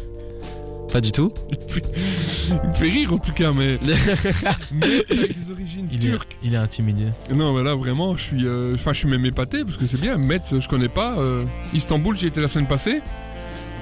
Pas 0.93 1.01
du 1.01 1.13
tout? 1.13 1.33
Il 2.49 2.69
me 2.69 2.73
fait 2.75 2.89
rire 2.89 3.13
en 3.13 3.19
tout 3.19 3.33
cas, 3.33 3.53
mais. 3.53 3.79
mais 4.73 4.87
avec 5.11 5.39
des 5.39 5.51
origines 5.51 5.89
Il 5.91 6.05
est, 6.07 6.11
turques. 6.11 6.37
il 6.43 6.55
est 6.55 6.59
intimidé. 6.59 7.07
Non, 7.33 7.53
mais 7.57 7.63
là 7.65 7.75
vraiment, 7.75 8.17
je 8.17 8.23
suis, 8.23 8.47
euh, 8.47 8.75
enfin, 8.75 8.93
je 8.93 8.99
suis 8.99 9.09
même 9.09 9.25
épaté 9.27 9.65
parce 9.65 9.77
que 9.77 9.87
c'est 9.87 10.01
bien. 10.01 10.17
Metz, 10.17 10.55
je 10.59 10.69
connais 10.69 10.89
pas. 10.89 11.19
euh, 11.19 11.45
Istanbul, 11.75 12.17
j'y 12.17 12.27
étais 12.27 12.41
la 12.41 12.49
semaine 12.49 12.67
passée. 12.69 13.01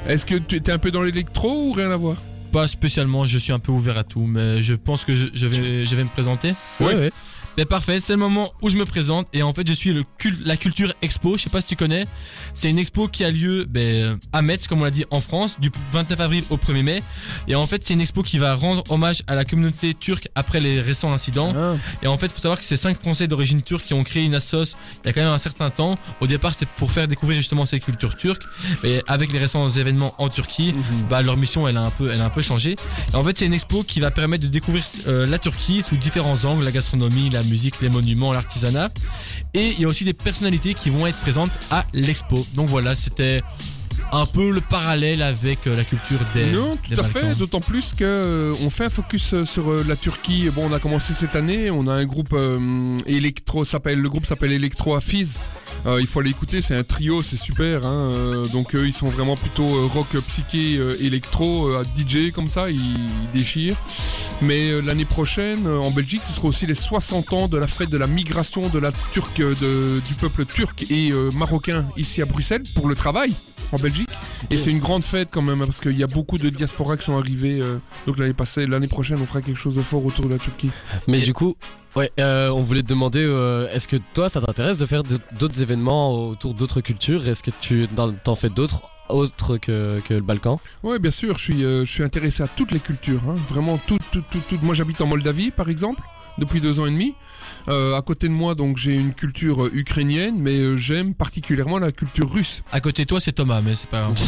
Est-ce 0.06 0.26
que 0.26 0.34
tu 0.36 0.56
étais 0.56 0.72
un 0.72 0.78
peu 0.78 0.90
dans 0.90 1.02
l'électro 1.02 1.68
ou 1.68 1.72
rien 1.72 1.90
à 1.90 1.96
voir? 1.96 2.16
Pas 2.52 2.68
spécialement, 2.68 3.26
je 3.26 3.38
suis 3.38 3.52
un 3.52 3.58
peu 3.58 3.72
ouvert 3.72 3.98
à 3.98 4.04
tout, 4.04 4.26
mais 4.26 4.62
je 4.62 4.74
pense 4.74 5.04
que 5.04 5.14
je, 5.14 5.26
je 5.34 5.46
vais, 5.46 5.86
je 5.86 5.96
vais 5.96 6.04
me 6.04 6.08
présenter. 6.10 6.48
Ouais. 6.80 6.94
ouais. 6.94 7.10
Mais 7.56 7.64
parfait, 7.64 8.00
c'est 8.00 8.12
le 8.14 8.18
moment 8.18 8.52
où 8.62 8.68
je 8.68 8.76
me 8.76 8.84
présente 8.84 9.28
et 9.32 9.42
en 9.42 9.52
fait 9.54 9.66
je 9.66 9.72
suis 9.72 9.92
le 9.92 10.04
cul- 10.18 10.36
la 10.44 10.56
Culture 10.56 10.92
Expo, 11.02 11.36
je 11.36 11.42
sais 11.44 11.50
pas 11.50 11.60
si 11.60 11.68
tu 11.68 11.76
connais. 11.76 12.04
C'est 12.52 12.68
une 12.68 12.78
expo 12.78 13.06
qui 13.08 13.24
a 13.24 13.30
lieu 13.30 13.64
ben, 13.68 14.18
à 14.32 14.42
Metz, 14.42 14.66
comme 14.66 14.80
on 14.80 14.84
l'a 14.84 14.90
dit, 14.90 15.04
en 15.10 15.20
France, 15.20 15.60
du 15.60 15.70
29 15.92 16.18
avril 16.20 16.44
au 16.50 16.56
1er 16.56 16.82
mai. 16.82 17.02
Et 17.46 17.54
en 17.54 17.66
fait 17.66 17.84
c'est 17.84 17.94
une 17.94 18.00
expo 18.00 18.22
qui 18.22 18.38
va 18.38 18.54
rendre 18.54 18.82
hommage 18.90 19.22
à 19.26 19.34
la 19.34 19.44
communauté 19.44 19.94
turque 19.94 20.28
après 20.34 20.58
les 20.60 20.80
récents 20.80 21.12
incidents. 21.12 21.52
Ah. 21.56 21.74
Et 22.02 22.06
en 22.06 22.18
fait, 22.18 22.32
faut 22.32 22.40
savoir 22.40 22.58
que 22.58 22.64
c'est 22.64 22.76
cinq 22.76 23.00
Français 23.00 23.26
d'origine 23.28 23.62
turque 23.62 23.84
qui 23.84 23.94
ont 23.94 24.02
créé 24.04 24.24
une 24.24 24.34
assos 24.34 24.74
il 25.04 25.06
y 25.06 25.10
a 25.10 25.12
quand 25.12 25.22
même 25.22 25.30
un 25.32 25.38
certain 25.38 25.70
temps. 25.70 25.98
Au 26.20 26.26
départ, 26.26 26.52
c'était 26.54 26.66
pour 26.78 26.90
faire 26.90 27.06
découvrir 27.08 27.36
justement 27.36 27.66
ces 27.66 27.78
cultures 27.80 28.16
turques. 28.16 28.42
Mais 28.82 29.00
avec 29.06 29.32
les 29.32 29.38
récents 29.38 29.68
événements 29.68 30.14
en 30.18 30.28
Turquie, 30.28 30.74
bah, 31.08 31.22
leur 31.22 31.36
mission, 31.36 31.68
elle 31.68 31.76
a 31.76 31.82
un 31.82 31.90
peu, 31.90 32.10
elle 32.10 32.20
a 32.20 32.24
un 32.24 32.30
peu 32.30 32.42
changé. 32.42 32.76
Et 33.12 33.16
en 33.16 33.22
fait, 33.22 33.38
c'est 33.38 33.46
une 33.46 33.52
expo 33.54 33.82
qui 33.84 34.00
va 34.00 34.10
permettre 34.10 34.42
de 34.42 34.48
découvrir 34.48 34.84
euh, 35.06 35.26
la 35.26 35.38
Turquie 35.38 35.82
sous 35.82 35.96
différents 35.96 36.44
angles, 36.44 36.64
la 36.64 36.72
gastronomie, 36.72 37.30
la 37.30 37.42
musique, 37.44 37.80
les 37.80 37.88
monuments, 37.88 38.32
l'artisanat. 38.32 38.90
Et 39.54 39.70
il 39.70 39.80
y 39.80 39.84
a 39.84 39.88
aussi 39.88 40.04
des 40.04 40.12
personnalités 40.12 40.74
qui 40.74 40.90
vont 40.90 41.06
être 41.06 41.18
présentes 41.18 41.52
à 41.70 41.84
l'expo. 41.92 42.46
Donc 42.54 42.68
voilà, 42.68 42.94
c'était 42.94 43.42
un 44.12 44.26
peu 44.26 44.50
le 44.52 44.60
parallèle 44.60 45.22
avec 45.22 45.66
euh, 45.66 45.74
la 45.76 45.84
culture 45.84 46.18
des 46.34 46.46
Non, 46.46 46.76
des 46.88 46.94
tout 46.94 47.00
à 47.00 47.02
Balkans. 47.04 47.30
fait. 47.32 47.38
D'autant 47.38 47.60
plus 47.60 47.92
que 47.94 48.04
euh, 48.04 48.54
on 48.64 48.70
fait 48.70 48.84
un 48.86 48.90
focus 48.90 49.34
euh, 49.34 49.44
sur 49.44 49.70
euh, 49.70 49.84
la 49.88 49.96
Turquie. 49.96 50.48
Bon, 50.54 50.68
on 50.70 50.72
a 50.72 50.78
commencé 50.78 51.14
cette 51.14 51.34
année. 51.36 51.70
On 51.70 51.88
a 51.88 51.92
un 51.94 52.04
groupe 52.04 52.32
euh, 52.32 52.98
électro. 53.06 53.64
S'appelle 53.64 53.98
le 54.00 54.08
groupe 54.08 54.26
s'appelle 54.26 54.52
Electro 54.52 54.94
Hafiz. 54.94 55.40
Euh, 55.86 55.98
il 56.00 56.06
faut 56.06 56.20
aller 56.20 56.30
écouter. 56.30 56.62
C'est 56.62 56.76
un 56.76 56.84
trio. 56.84 57.22
C'est 57.22 57.36
super. 57.36 57.84
Hein, 57.86 58.42
donc 58.52 58.74
eux, 58.74 58.86
ils 58.86 58.92
sont 58.92 59.08
vraiment 59.08 59.34
plutôt 59.36 59.66
rock 59.88 60.16
psyché 60.28 60.74
électro 61.00 61.70
DJ 61.96 62.30
comme 62.32 62.48
ça. 62.48 62.70
Ils, 62.70 62.76
ils 62.78 63.30
déchirent. 63.32 63.76
Mais 64.42 64.80
l'année 64.82 65.04
prochaine, 65.04 65.66
en 65.66 65.90
Belgique, 65.90 66.22
ce 66.26 66.32
sera 66.32 66.48
aussi 66.48 66.66
les 66.66 66.74
60 66.74 67.32
ans 67.32 67.48
de 67.48 67.56
la 67.58 67.66
fête 67.66 67.90
de 67.90 67.98
la 67.98 68.06
migration 68.06 68.68
de 68.68 68.78
la 68.78 68.92
Turque, 69.12 69.38
de- 69.40 70.00
du 70.06 70.14
peuple 70.14 70.44
turc 70.44 70.84
et 70.90 71.12
marocain 71.34 71.86
ici 71.96 72.22
à 72.22 72.26
Bruxelles 72.26 72.62
pour 72.74 72.88
le 72.88 72.94
travail 72.94 73.32
en 73.72 73.78
Belgique. 73.78 74.08
Et 74.50 74.56
c'est 74.58 74.70
une 74.70 74.78
grande 74.78 75.04
fête 75.04 75.28
quand 75.32 75.42
même, 75.42 75.58
parce 75.60 75.80
qu'il 75.80 75.98
y 75.98 76.02
a 76.02 76.06
beaucoup 76.06 76.38
de 76.38 76.48
diasporas 76.50 76.96
qui 76.96 77.04
sont 77.04 77.18
arrivés. 77.18 77.60
euh, 77.60 77.78
donc 78.06 78.18
l'année 78.18 78.34
passée, 78.34 78.66
l'année 78.66 78.88
prochaine, 78.88 79.18
on 79.22 79.26
fera 79.26 79.40
quelque 79.40 79.56
chose 79.58 79.74
de 79.76 79.82
fort 79.82 80.04
autour 80.04 80.26
de 80.26 80.32
la 80.32 80.38
Turquie. 80.38 80.70
Mais 81.08 81.18
du 81.18 81.32
coup, 81.32 81.56
ouais, 81.96 82.10
euh, 82.20 82.48
on 82.50 82.60
voulait 82.60 82.82
te 82.82 82.88
demander, 82.88 83.24
euh, 83.24 83.68
est-ce 83.72 83.88
que 83.88 83.96
toi, 84.12 84.28
ça 84.28 84.40
t'intéresse 84.40 84.78
de 84.78 84.86
faire 84.86 85.02
d'autres 85.02 85.62
événements 85.62 86.28
autour 86.28 86.54
d'autres 86.54 86.80
cultures? 86.80 87.26
Est-ce 87.28 87.42
que 87.42 87.50
tu 87.60 87.88
t'en- 88.24 88.34
fais 88.34 88.50
d'autres 88.50 88.82
autres 89.08 89.56
que, 89.56 90.00
que 90.06 90.14
le 90.14 90.20
Balkan? 90.20 90.60
Ouais, 90.82 90.98
bien 90.98 91.10
sûr, 91.10 91.38
je 91.38 91.44
suis, 91.44 91.64
euh, 91.64 91.84
je 91.84 91.92
suis 91.92 92.02
intéressé 92.02 92.42
à 92.42 92.48
toutes 92.48 92.70
les 92.72 92.80
cultures, 92.80 93.22
hein, 93.28 93.36
vraiment 93.48 93.78
toutes, 93.86 94.02
toutes, 94.12 94.28
toutes, 94.30 94.46
toutes. 94.48 94.62
Moi, 94.62 94.74
j'habite 94.74 95.00
en 95.00 95.06
Moldavie, 95.06 95.50
par 95.50 95.68
exemple, 95.70 96.02
depuis 96.38 96.60
deux 96.60 96.80
ans 96.80 96.86
et 96.86 96.90
demi. 96.90 97.14
Euh, 97.68 97.96
à 97.96 98.02
côté 98.02 98.28
de 98.28 98.32
moi, 98.32 98.54
donc, 98.54 98.76
j'ai 98.76 98.94
une 98.94 99.14
culture 99.14 99.64
euh, 99.64 99.70
ukrainienne, 99.72 100.36
mais 100.38 100.58
euh, 100.58 100.76
j'aime 100.76 101.14
particulièrement 101.14 101.78
la 101.78 101.92
culture 101.92 102.30
russe. 102.30 102.62
À 102.72 102.80
côté 102.80 103.04
de 103.04 103.08
toi, 103.08 103.20
c'est 103.20 103.32
Thomas, 103.32 103.62
mais 103.62 103.74
c'est 103.74 103.88
pas 103.88 104.02
grave. 104.02 104.18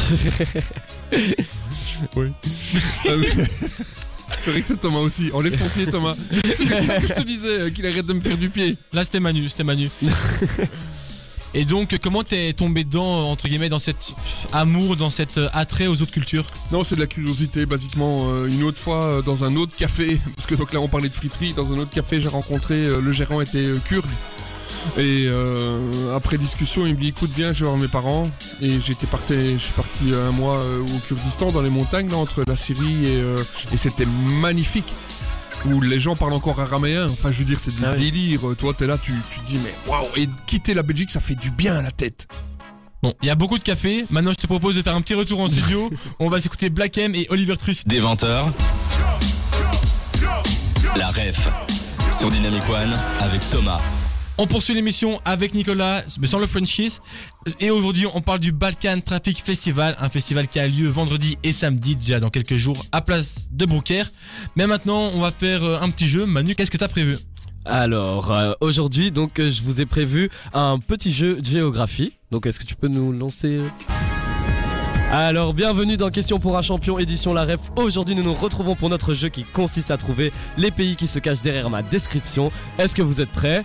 C'est 4.42 4.51
vrai 4.51 4.61
que 4.61 4.66
c'est 4.66 4.81
Thomas 4.81 4.99
aussi. 4.99 5.31
Enlève 5.33 5.57
ton 5.57 5.68
pied, 5.68 5.87
Thomas. 5.87 6.14
Je 6.31 7.14
te 7.14 7.22
disais, 7.22 7.61
euh, 7.61 7.70
qu'il 7.70 7.87
arrête 7.87 8.07
de 8.07 8.12
me 8.12 8.20
faire 8.20 8.37
du 8.37 8.49
pied. 8.49 8.77
Là, 8.92 9.05
c'était 9.05 9.20
Manu, 9.20 9.49
c'était 9.49 9.64
Manu. 9.64 9.88
Et 11.59 11.64
donc, 11.64 11.99
comment 12.03 12.23
t'es 12.23 12.53
tombé 12.53 12.85
dedans, 12.85 13.31
entre 13.31 13.49
guillemets, 13.49 13.71
dans 13.71 13.79
cet 13.79 14.14
amour, 14.53 14.95
dans 14.95 15.09
cet 15.09 15.38
euh, 15.38 15.49
attrait 15.55 15.87
aux 15.87 16.03
autres 16.03 16.12
cultures? 16.12 16.45
Non, 16.71 16.85
c'est 16.85 16.97
de 16.97 17.01
la 17.01 17.07
curiosité, 17.07 17.64
basiquement. 17.64 18.27
Euh, 18.29 18.47
une 18.47 18.62
autre 18.62 18.77
fois, 18.77 19.01
euh, 19.05 19.23
dans 19.23 19.42
un 19.42 19.57
autre 19.57 19.75
café, 19.75 20.21
parce 20.37 20.47
que 20.47 20.55
donc 20.55 20.75
là, 20.75 20.81
on 20.81 20.88
parlait 20.88 21.09
de 21.09 21.14
friterie, 21.14 21.55
dans 21.55 21.73
un 21.73 21.79
autre 21.79 21.90
café, 21.90 22.21
j'ai 22.21 22.29
rencontré, 22.29 22.85
le 23.01 23.11
gérant 23.11 23.40
était 23.40 23.66
kurde. 23.87 24.05
Et 24.99 25.29
après 26.14 26.37
discussion, 26.38 26.87
il 26.87 26.95
me 26.95 27.01
dit 27.01 27.09
écoute, 27.09 27.31
viens, 27.35 27.53
je 27.53 27.61
vais 27.64 27.71
voir 27.71 27.81
mes 27.81 27.88
parents. 27.88 28.31
Et 28.61 28.79
j'étais 28.79 29.07
parti, 29.07 29.55
je 29.55 29.59
suis 29.59 29.73
parti 29.73 30.12
un 30.14 30.31
mois 30.31 30.61
au 30.61 30.99
Kurdistan, 31.09 31.51
dans 31.51 31.62
les 31.62 31.71
montagnes, 31.71 32.12
entre 32.12 32.45
la 32.47 32.55
Syrie 32.55 33.07
et, 33.07 33.23
et 33.73 33.77
c'était 33.77 34.07
magnifique. 34.07 34.92
Où 35.64 35.81
les 35.81 35.99
gens 35.99 36.14
parlent 36.14 36.33
encore 36.35 36.61
araméen. 36.61 37.07
Enfin, 37.09 37.31
je 37.33 37.38
veux 37.38 37.45
dire, 37.45 37.59
c'est 37.61 37.75
du 37.75 37.83
Ah 37.85 37.92
oui. 37.97 38.11
délire. 38.11 38.40
Toi, 38.59 38.75
t'es 38.75 38.87
là, 38.87 38.99
tu, 38.99 39.12
tu 39.33 39.40
te 39.40 39.47
dis, 39.47 39.59
mais 39.62 39.75
waouh! 39.90 40.05
Et 40.16 40.29
quitter 40.47 40.75
la 40.75 40.83
Belgique, 40.83 41.11
ça 41.11 41.21
fait 41.21 41.35
du 41.35 41.51
bien 41.51 41.77
à 41.77 41.83
la 41.83 41.90
tête. 41.90 42.29
Bon, 43.03 43.12
il 43.23 43.27
y 43.27 43.31
a 43.31 43.35
beaucoup 43.35 43.59
de 43.59 43.64
café. 43.64 44.05
Maintenant, 44.11 44.31
je 44.33 44.37
te 44.37 44.47
propose 44.47 44.77
de 44.77 44.83
faire 44.83 44.95
un 44.95 45.01
petit 45.01 45.14
retour 45.14 45.40
en 45.40 45.49
studio. 45.49 45.90
On 46.21 46.29
va 46.29 46.40
s'écouter 46.40 46.71
Black 46.71 46.97
M 46.99 47.14
et 47.14 47.27
Oliver 47.31 47.57
Twist. 47.57 47.87
Des 47.88 48.01
20h. 48.01 48.45
La 50.97 51.07
ref 51.09 51.49
sur 52.12 52.31
Dynamic 52.31 52.62
One 52.71 52.95
avec 53.21 53.49
Thomas. 53.51 53.81
On 54.38 54.46
poursuit 54.46 54.75
l'émission 54.75 55.18
avec 55.25 55.55
Nicolas, 55.55 56.05
mais 56.20 56.27
sans 56.27 56.38
le 56.38 56.46
franchise. 56.46 57.01
Et 57.59 57.70
aujourd'hui, 57.70 58.07
on 58.12 58.20
parle 58.20 58.40
du 58.40 58.53
Balkan 58.53 59.01
Traffic 59.01 59.42
Festival, 59.42 59.96
un 59.99 60.11
festival 60.11 60.46
qui 60.46 60.61
a 60.61 60.68
lieu 60.68 60.88
vendredi 60.88 61.38
et 61.42 61.53
samedi, 61.53 61.96
déjà 61.96 62.20
dans 62.20 62.29
quelques 62.29 62.57
jours, 62.57 62.85
à 62.92 63.01
place 63.01 63.46
de 63.51 63.64
Broucker. 63.64 64.03
Mais 64.55 64.66
maintenant, 64.66 65.11
on 65.14 65.20
va 65.20 65.31
faire 65.31 65.64
euh, 65.64 65.81
un 65.81 65.88
petit 65.88 66.07
jeu. 66.07 66.27
Manu, 66.27 66.55
qu'est-ce 66.55 66.70
que 66.70 66.77
t'as 66.77 66.88
prévu? 66.88 67.16
Alors, 67.64 68.31
euh, 68.31 68.53
aujourd'hui, 68.61 69.11
donc, 69.11 69.40
euh, 69.40 69.49
je 69.49 69.62
vous 69.62 69.81
ai 69.81 69.87
prévu 69.87 70.29
un 70.53 70.79
petit 70.81 71.12
jeu 71.12 71.40
de 71.40 71.44
géographie. 71.46 72.12
Donc, 72.31 72.44
est-ce 72.44 72.61
que 72.61 72.66
tu 72.66 72.75
peux 72.75 72.88
nous 72.88 73.12
lancer? 73.12 73.62
Alors, 75.12 75.55
bienvenue 75.55 75.96
dans 75.96 76.11
Question 76.11 76.38
pour 76.38 76.59
un 76.59 76.62
champion, 76.62 76.99
édition 76.99 77.33
La 77.33 77.46
Ref. 77.46 77.70
Aujourd'hui, 77.77 78.14
nous 78.14 78.22
nous 78.22 78.35
retrouvons 78.35 78.75
pour 78.75 78.90
notre 78.90 79.14
jeu 79.14 79.31
qui 79.31 79.44
consiste 79.44 79.90
à 79.90 79.96
trouver 79.96 80.31
les 80.59 80.70
pays 80.70 80.94
qui 80.94 81.07
se 81.07 81.20
cachent 81.20 81.42
derrière 81.42 81.70
ma 81.70 81.83
description. 81.83 82.53
Est-ce 82.79 82.94
que 82.94 83.03
vous 83.03 83.22
êtes 83.22 83.31
prêts? 83.31 83.64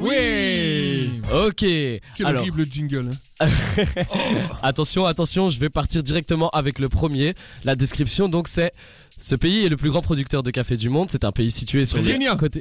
Oui 0.00 1.20
Ok. 1.32 1.58
Quel 1.60 2.02
Alors, 2.24 2.44
jingle. 2.70 3.10
hein. 3.40 3.48
Attention, 4.62 5.06
attention, 5.06 5.48
je 5.48 5.58
vais 5.58 5.70
partir 5.70 6.02
directement 6.02 6.50
avec 6.50 6.78
le 6.78 6.88
premier. 6.88 7.34
La 7.64 7.74
description, 7.74 8.28
donc, 8.28 8.48
c'est 8.48 8.70
ce 9.18 9.34
pays 9.34 9.64
est 9.64 9.68
le 9.68 9.76
plus 9.76 9.90
grand 9.90 10.02
producteur 10.02 10.42
de 10.42 10.50
café 10.50 10.76
du 10.76 10.88
monde. 10.88 11.08
C'est 11.10 11.24
un 11.24 11.32
pays 11.32 11.50
situé 11.50 11.86
sur 11.86 11.98
le 11.98 12.36
côté. 12.36 12.60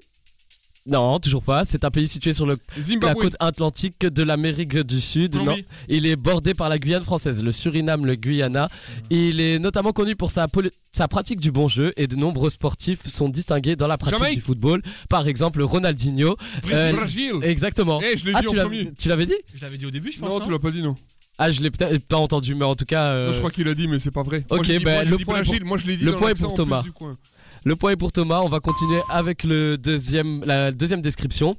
Non, 0.88 1.20
toujours 1.20 1.44
pas. 1.44 1.64
C'est 1.64 1.86
un 1.86 1.92
pays 1.92 2.08
situé 2.08 2.34
sur 2.34 2.46
le, 2.48 2.58
la 3.02 3.14
côte 3.14 3.36
atlantique 3.40 4.00
de 4.02 4.24
l'Amérique 4.24 4.76
du 4.80 5.00
Sud. 5.00 5.36
Non, 5.36 5.54
il 5.88 6.08
est 6.08 6.16
bordé 6.16 6.54
par 6.54 6.70
la 6.70 6.80
Guyane 6.80 7.04
française, 7.04 7.42
le 7.44 7.52
Suriname, 7.52 8.06
le 8.06 8.16
Guyana. 8.16 8.68
Il 9.12 9.40
est 9.40 9.60
notamment 9.60 9.92
connu 9.94 10.16
pour 10.16 10.32
sa, 10.32 10.48
pratique 11.08 11.40
du 11.40 11.52
bon 11.52 11.68
jeu 11.68 11.92
et 11.98 12.08
de 12.08 12.16
nombreux 12.16 12.50
sportifs 12.50 13.08
sont 13.08 13.30
distingués 13.30 13.76
dans 13.76 13.88
la 13.88 13.98
pratique 13.98 14.18
Jamaïque. 14.18 14.40
du 14.40 14.42
football. 14.46 14.82
Par 15.10 15.28
exemple, 15.28 15.62
Ronaldinho. 15.62 16.36
Euh, 16.72 16.94
Brésil. 16.94 17.34
Exactement. 17.44 18.02
Eh, 18.04 18.18
je 18.18 18.26
l'ai 18.26 18.32
Ah, 18.34 18.42
dit 18.42 18.48
tu 18.48 18.56
l'as- 18.56 18.64
premier. 18.64 18.92
tu 18.98 19.08
l'avais 19.10 19.26
dit? 19.28 19.36
Je 19.56 19.62
l'avais 19.62 19.78
dit 19.78 19.86
au 19.86 19.92
début, 19.92 20.12
je 20.12 20.20
pense. 20.20 20.30
Non, 20.30 20.40
non 20.40 20.46
tu 20.46 20.52
l'as 20.52 20.60
pas 20.60 20.72
dit, 20.72 20.82
non. 20.82 20.96
Ah, 21.38 21.50
je 21.50 21.62
l'ai 21.62 21.70
peut-être 21.72 22.08
pas 22.08 22.18
entendu, 22.18 22.56
mais 22.56 22.66
en 22.66 22.76
tout 22.76 22.86
cas. 22.86 23.12
euh, 23.12 23.28
Non, 23.28 23.34
je 23.34 23.38
crois 23.38 23.52
qu'il 23.52 23.68
a 23.68 23.74
dit, 23.76 23.88
mais 23.88 24.00
c'est 24.00 24.12
pas 24.12 24.24
vrai. 24.24 24.44
ok, 24.50 24.58
moi, 24.58 24.64
dit- 24.64 24.80
moi, 24.84 25.04
le 25.04 25.18
point 25.20 25.42
est 25.42 25.44
pour- 25.60 25.68
moi, 25.68 25.78
je 25.78 25.86
l'ai 25.86 25.98
dit 25.98 26.06
le 26.06 26.14
point 26.14 26.30
est 26.30 26.40
pour 26.40 26.54
Thomas. 26.56 26.84
Le 27.66 27.76
point 27.76 27.92
est 27.92 27.96
pour 27.96 28.12
Thomas. 28.12 28.42
On 28.42 28.48
va 28.50 28.60
continuer 28.60 29.00
avec 29.10 29.44
le 29.44 29.78
deuxième, 29.78 30.42
la 30.46 30.72
deuxième 30.72 31.02
description. 31.02 31.56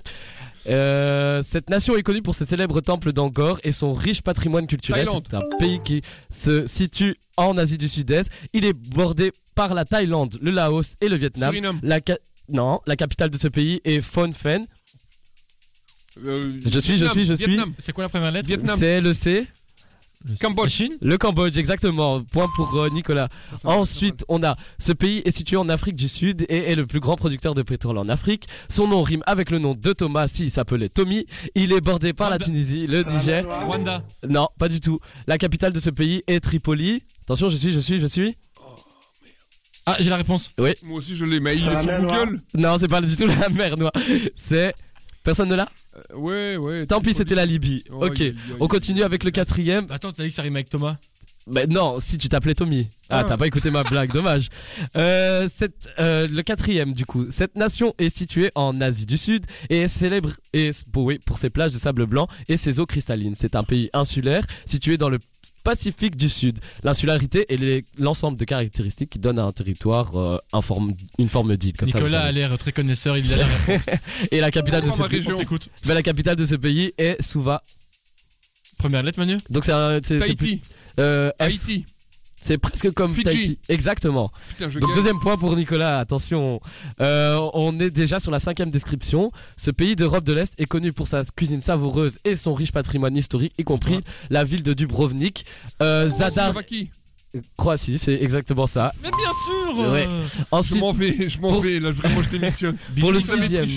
Euh, 0.68 1.42
cette 1.42 1.70
nation 1.70 1.96
est 1.96 2.02
connue 2.04 2.22
pour 2.22 2.34
ses 2.36 2.44
célèbres 2.44 2.80
temples 2.80 3.12
d'Angkor 3.12 3.58
et 3.64 3.72
son 3.72 3.94
riche 3.94 4.22
patrimoine 4.22 4.66
culturel. 4.66 5.08
C'est 5.30 5.34
un 5.34 5.42
pays 5.58 5.80
qui 5.82 6.02
se 6.30 6.66
situe 6.66 7.16
en 7.36 7.56
Asie 7.58 7.78
du 7.78 7.88
Sud-Est. 7.88 8.30
Il 8.52 8.64
est 8.64 8.72
bordé 8.94 9.32
par 9.56 9.74
la 9.74 9.84
Thaïlande, 9.84 10.38
le 10.40 10.50
Laos 10.52 10.96
et 11.00 11.08
le 11.08 11.16
Vietnam. 11.16 11.50
Suriname. 11.50 11.80
La 11.82 11.98
ca- 12.06 12.18
non, 12.50 12.80
la 12.86 12.96
capitale 12.96 13.30
de 13.30 13.38
ce 13.38 13.48
pays 13.48 13.80
est 13.84 14.00
Phnom 14.00 14.32
Penh. 14.32 14.64
Euh, 16.26 16.50
Je 16.66 16.78
suis, 16.78 16.96
je 16.96 17.06
suis, 17.06 17.24
je 17.24 17.34
suis. 17.34 17.58
C'est 17.82 17.92
quoi 17.92 18.04
la 18.04 18.08
première 18.08 18.30
lettre? 18.30 18.46
Vietnam. 18.46 18.76
C'est 18.78 19.00
le 19.00 19.12
C. 19.12 19.46
Cambodge. 20.40 20.70
Chine 20.70 20.92
Le 21.00 21.18
Cambodge, 21.18 21.56
exactement. 21.58 22.20
Point 22.32 22.48
pour 22.56 22.74
euh, 22.76 22.88
Nicolas. 22.90 23.28
Ensuite, 23.64 24.24
on 24.28 24.42
a 24.42 24.54
ce 24.78 24.92
pays 24.92 25.22
est 25.24 25.36
situé 25.36 25.56
en 25.56 25.68
Afrique 25.68 25.96
du 25.96 26.08
Sud 26.08 26.44
et 26.48 26.70
est 26.70 26.74
le 26.74 26.86
plus 26.86 27.00
grand 27.00 27.16
producteur 27.16 27.54
de 27.54 27.62
pétrole 27.62 27.98
en 27.98 28.08
Afrique. 28.08 28.46
Son 28.68 28.86
nom 28.88 29.02
rime 29.02 29.22
avec 29.26 29.50
le 29.50 29.58
nom 29.58 29.74
de 29.74 29.92
Thomas, 29.92 30.28
s'il 30.28 30.50
s'appelait 30.50 30.88
Tommy. 30.88 31.26
Il 31.54 31.72
est 31.72 31.80
bordé 31.80 32.12
par 32.12 32.30
la. 32.30 32.38
Tunisie, 32.38 32.86
le 32.86 33.02
Niger. 33.04 33.44
Rwanda. 33.66 34.02
Non, 34.28 34.48
pas 34.58 34.68
du 34.68 34.80
tout. 34.80 34.98
La 35.26 35.38
capitale 35.38 35.72
de 35.72 35.80
ce 35.80 35.90
pays 35.90 36.22
est 36.26 36.40
Tripoli. 36.40 37.02
Attention, 37.22 37.48
je 37.48 37.56
suis, 37.56 37.72
je 37.72 37.80
suis, 37.80 38.00
je 38.00 38.06
suis. 38.06 38.36
Ah, 39.86 39.96
j'ai 39.98 40.10
la 40.10 40.16
réponse. 40.16 40.50
Moi 40.58 40.72
aussi 40.92 41.16
je 41.16 41.24
l'ai, 41.24 41.40
mais 41.40 41.56
il 41.56 41.64
est 41.66 41.70
sur 41.70 42.00
Google. 42.00 42.40
Non, 42.54 42.78
c'est 42.78 42.88
pas 42.88 43.00
du 43.00 43.14
tout 43.16 43.26
la 43.26 43.48
mer 43.50 43.76
Noire. 43.76 43.92
C'est. 44.36 44.74
Personne 45.24 45.48
ne 45.48 45.54
l'a 45.54 45.68
Euh, 46.14 46.16
ouais, 46.16 46.56
ouais. 46.56 46.86
Tant 46.86 47.00
pis, 47.00 47.14
c'était 47.14 47.34
la 47.34 47.46
Libye. 47.46 47.84
Oh, 47.92 48.06
ok, 48.06 48.22
on 48.60 48.66
continue 48.68 49.02
avec 49.02 49.24
le 49.24 49.30
quatrième. 49.30 49.86
Attends, 49.90 50.12
t'as 50.12 50.22
dit 50.24 50.30
que 50.30 50.34
ça 50.34 50.42
rime 50.42 50.56
avec 50.56 50.68
Thomas 50.70 50.96
Mais 51.48 51.66
non, 51.66 51.98
si 52.00 52.18
tu 52.18 52.28
t'appelais 52.28 52.54
Tommy. 52.54 52.86
Ah, 53.10 53.18
Ah. 53.20 53.24
t'as 53.28 53.36
pas 53.36 53.46
écouté 53.46 53.70
ma 53.70 53.82
blague, 53.82 54.12
dommage. 54.18 54.48
Euh, 54.96 55.48
cette, 55.52 55.88
euh, 55.98 56.26
le 56.28 56.42
quatrième, 56.42 56.92
du 56.92 57.04
coup. 57.04 57.26
Cette 57.30 57.56
nation 57.56 57.94
est 57.98 58.14
située 58.16 58.50
en 58.54 58.80
Asie 58.80 59.06
du 59.06 59.18
Sud 59.18 59.44
et 59.68 59.80
est 59.82 59.88
célèbre 59.88 60.30
et, 60.54 60.70
pour, 60.92 61.04
oui, 61.04 61.18
pour 61.26 61.38
ses 61.38 61.50
plages 61.50 61.72
de 61.72 61.78
sable 61.78 62.06
blanc 62.06 62.26
et 62.48 62.56
ses 62.56 62.80
eaux 62.80 62.86
cristallines. 62.86 63.34
C'est 63.36 63.54
un 63.56 63.64
pays 63.64 63.90
insulaire 63.92 64.44
situé 64.66 64.96
dans 64.96 65.08
le 65.08 65.18
Pacifique 65.64 66.16
du 66.16 66.28
Sud. 66.28 66.58
L'insularité 66.82 67.44
est 67.52 67.84
l'ensemble 68.00 68.38
de 68.38 68.44
caractéristiques 68.44 69.10
qui 69.10 69.18
donnent 69.18 69.38
à 69.38 69.44
un 69.44 69.52
territoire 69.52 70.16
euh, 70.16 70.36
un 70.52 70.60
une 71.18 71.28
forme 71.28 71.56
d'île. 71.56 71.74
ça, 71.78 71.86
Nicolas 71.86 72.22
a 72.22 72.32
l'air 72.32 72.56
très 72.58 72.72
connaisseur, 72.72 73.16
il 73.16 73.32
a 73.32 73.36
l'air. 73.36 73.48
Et 74.32 74.40
la 74.40 74.50
capitale 74.50 74.84
de 74.84 74.90
ce 74.90 75.02
pays, 75.02 75.24
mais 75.86 75.94
la 75.94 76.02
capitale 76.02 76.36
de 76.36 76.46
ce 76.46 76.54
pays 76.56 76.92
est 76.98 77.20
Suva. 77.22 77.62
première 78.78 79.02
lettre, 79.02 79.18
Manu? 79.20 79.38
Donc 79.50 79.64
c'est 79.64 79.72
Tahiti. 80.18 80.60
euh. 80.98 81.30
Haïti. 81.38 81.84
C'est 82.44 82.58
presque 82.58 82.90
comme 82.92 83.14
Fidji. 83.14 83.24
Tahiti. 83.24 83.58
Exactement. 83.68 84.28
Putain, 84.48 84.68
je 84.68 84.80
Donc 84.80 84.90
gagne. 84.90 84.96
deuxième 84.96 85.20
point 85.20 85.36
pour 85.36 85.54
Nicolas, 85.54 85.98
attention. 86.00 86.60
Euh, 87.00 87.38
on 87.54 87.78
est 87.78 87.90
déjà 87.90 88.18
sur 88.18 88.32
la 88.32 88.40
cinquième 88.40 88.70
description. 88.70 89.30
Ce 89.56 89.70
pays 89.70 89.94
d'Europe 89.94 90.24
de 90.24 90.32
l'Est 90.32 90.52
est 90.58 90.64
connu 90.66 90.92
pour 90.92 91.06
sa 91.06 91.22
cuisine 91.24 91.60
savoureuse 91.60 92.18
et 92.24 92.34
son 92.34 92.52
riche 92.52 92.72
patrimoine 92.72 93.16
historique, 93.16 93.52
y 93.58 93.62
compris 93.64 94.00
la 94.30 94.42
ville 94.42 94.64
de 94.64 94.72
Dubrovnik. 94.74 95.44
Euh, 95.80 96.08
Zadar, 96.08 96.46
Slovaquie. 96.50 96.90
Croatie, 97.56 97.98
c'est 97.98 98.14
exactement 98.20 98.66
ça. 98.66 98.92
Mais 99.02 99.08
bien 99.08 99.18
sûr 99.46 99.90
Ouais. 99.92 100.06
euh, 100.08 100.22
Je 100.26 100.42
Ensuite, 100.50 100.80
m'en 100.80 100.92
vais, 100.92 101.28
je 101.30 101.40
m'en 101.40 101.48
Pour- 101.52 101.62
vais, 101.62 101.78
là 101.80 101.90
vraiment 101.92 102.22
je 102.22 102.28
démissionne. 102.28 102.76
pour 103.00 103.12
le 103.12 103.20
sixième, 103.20 103.68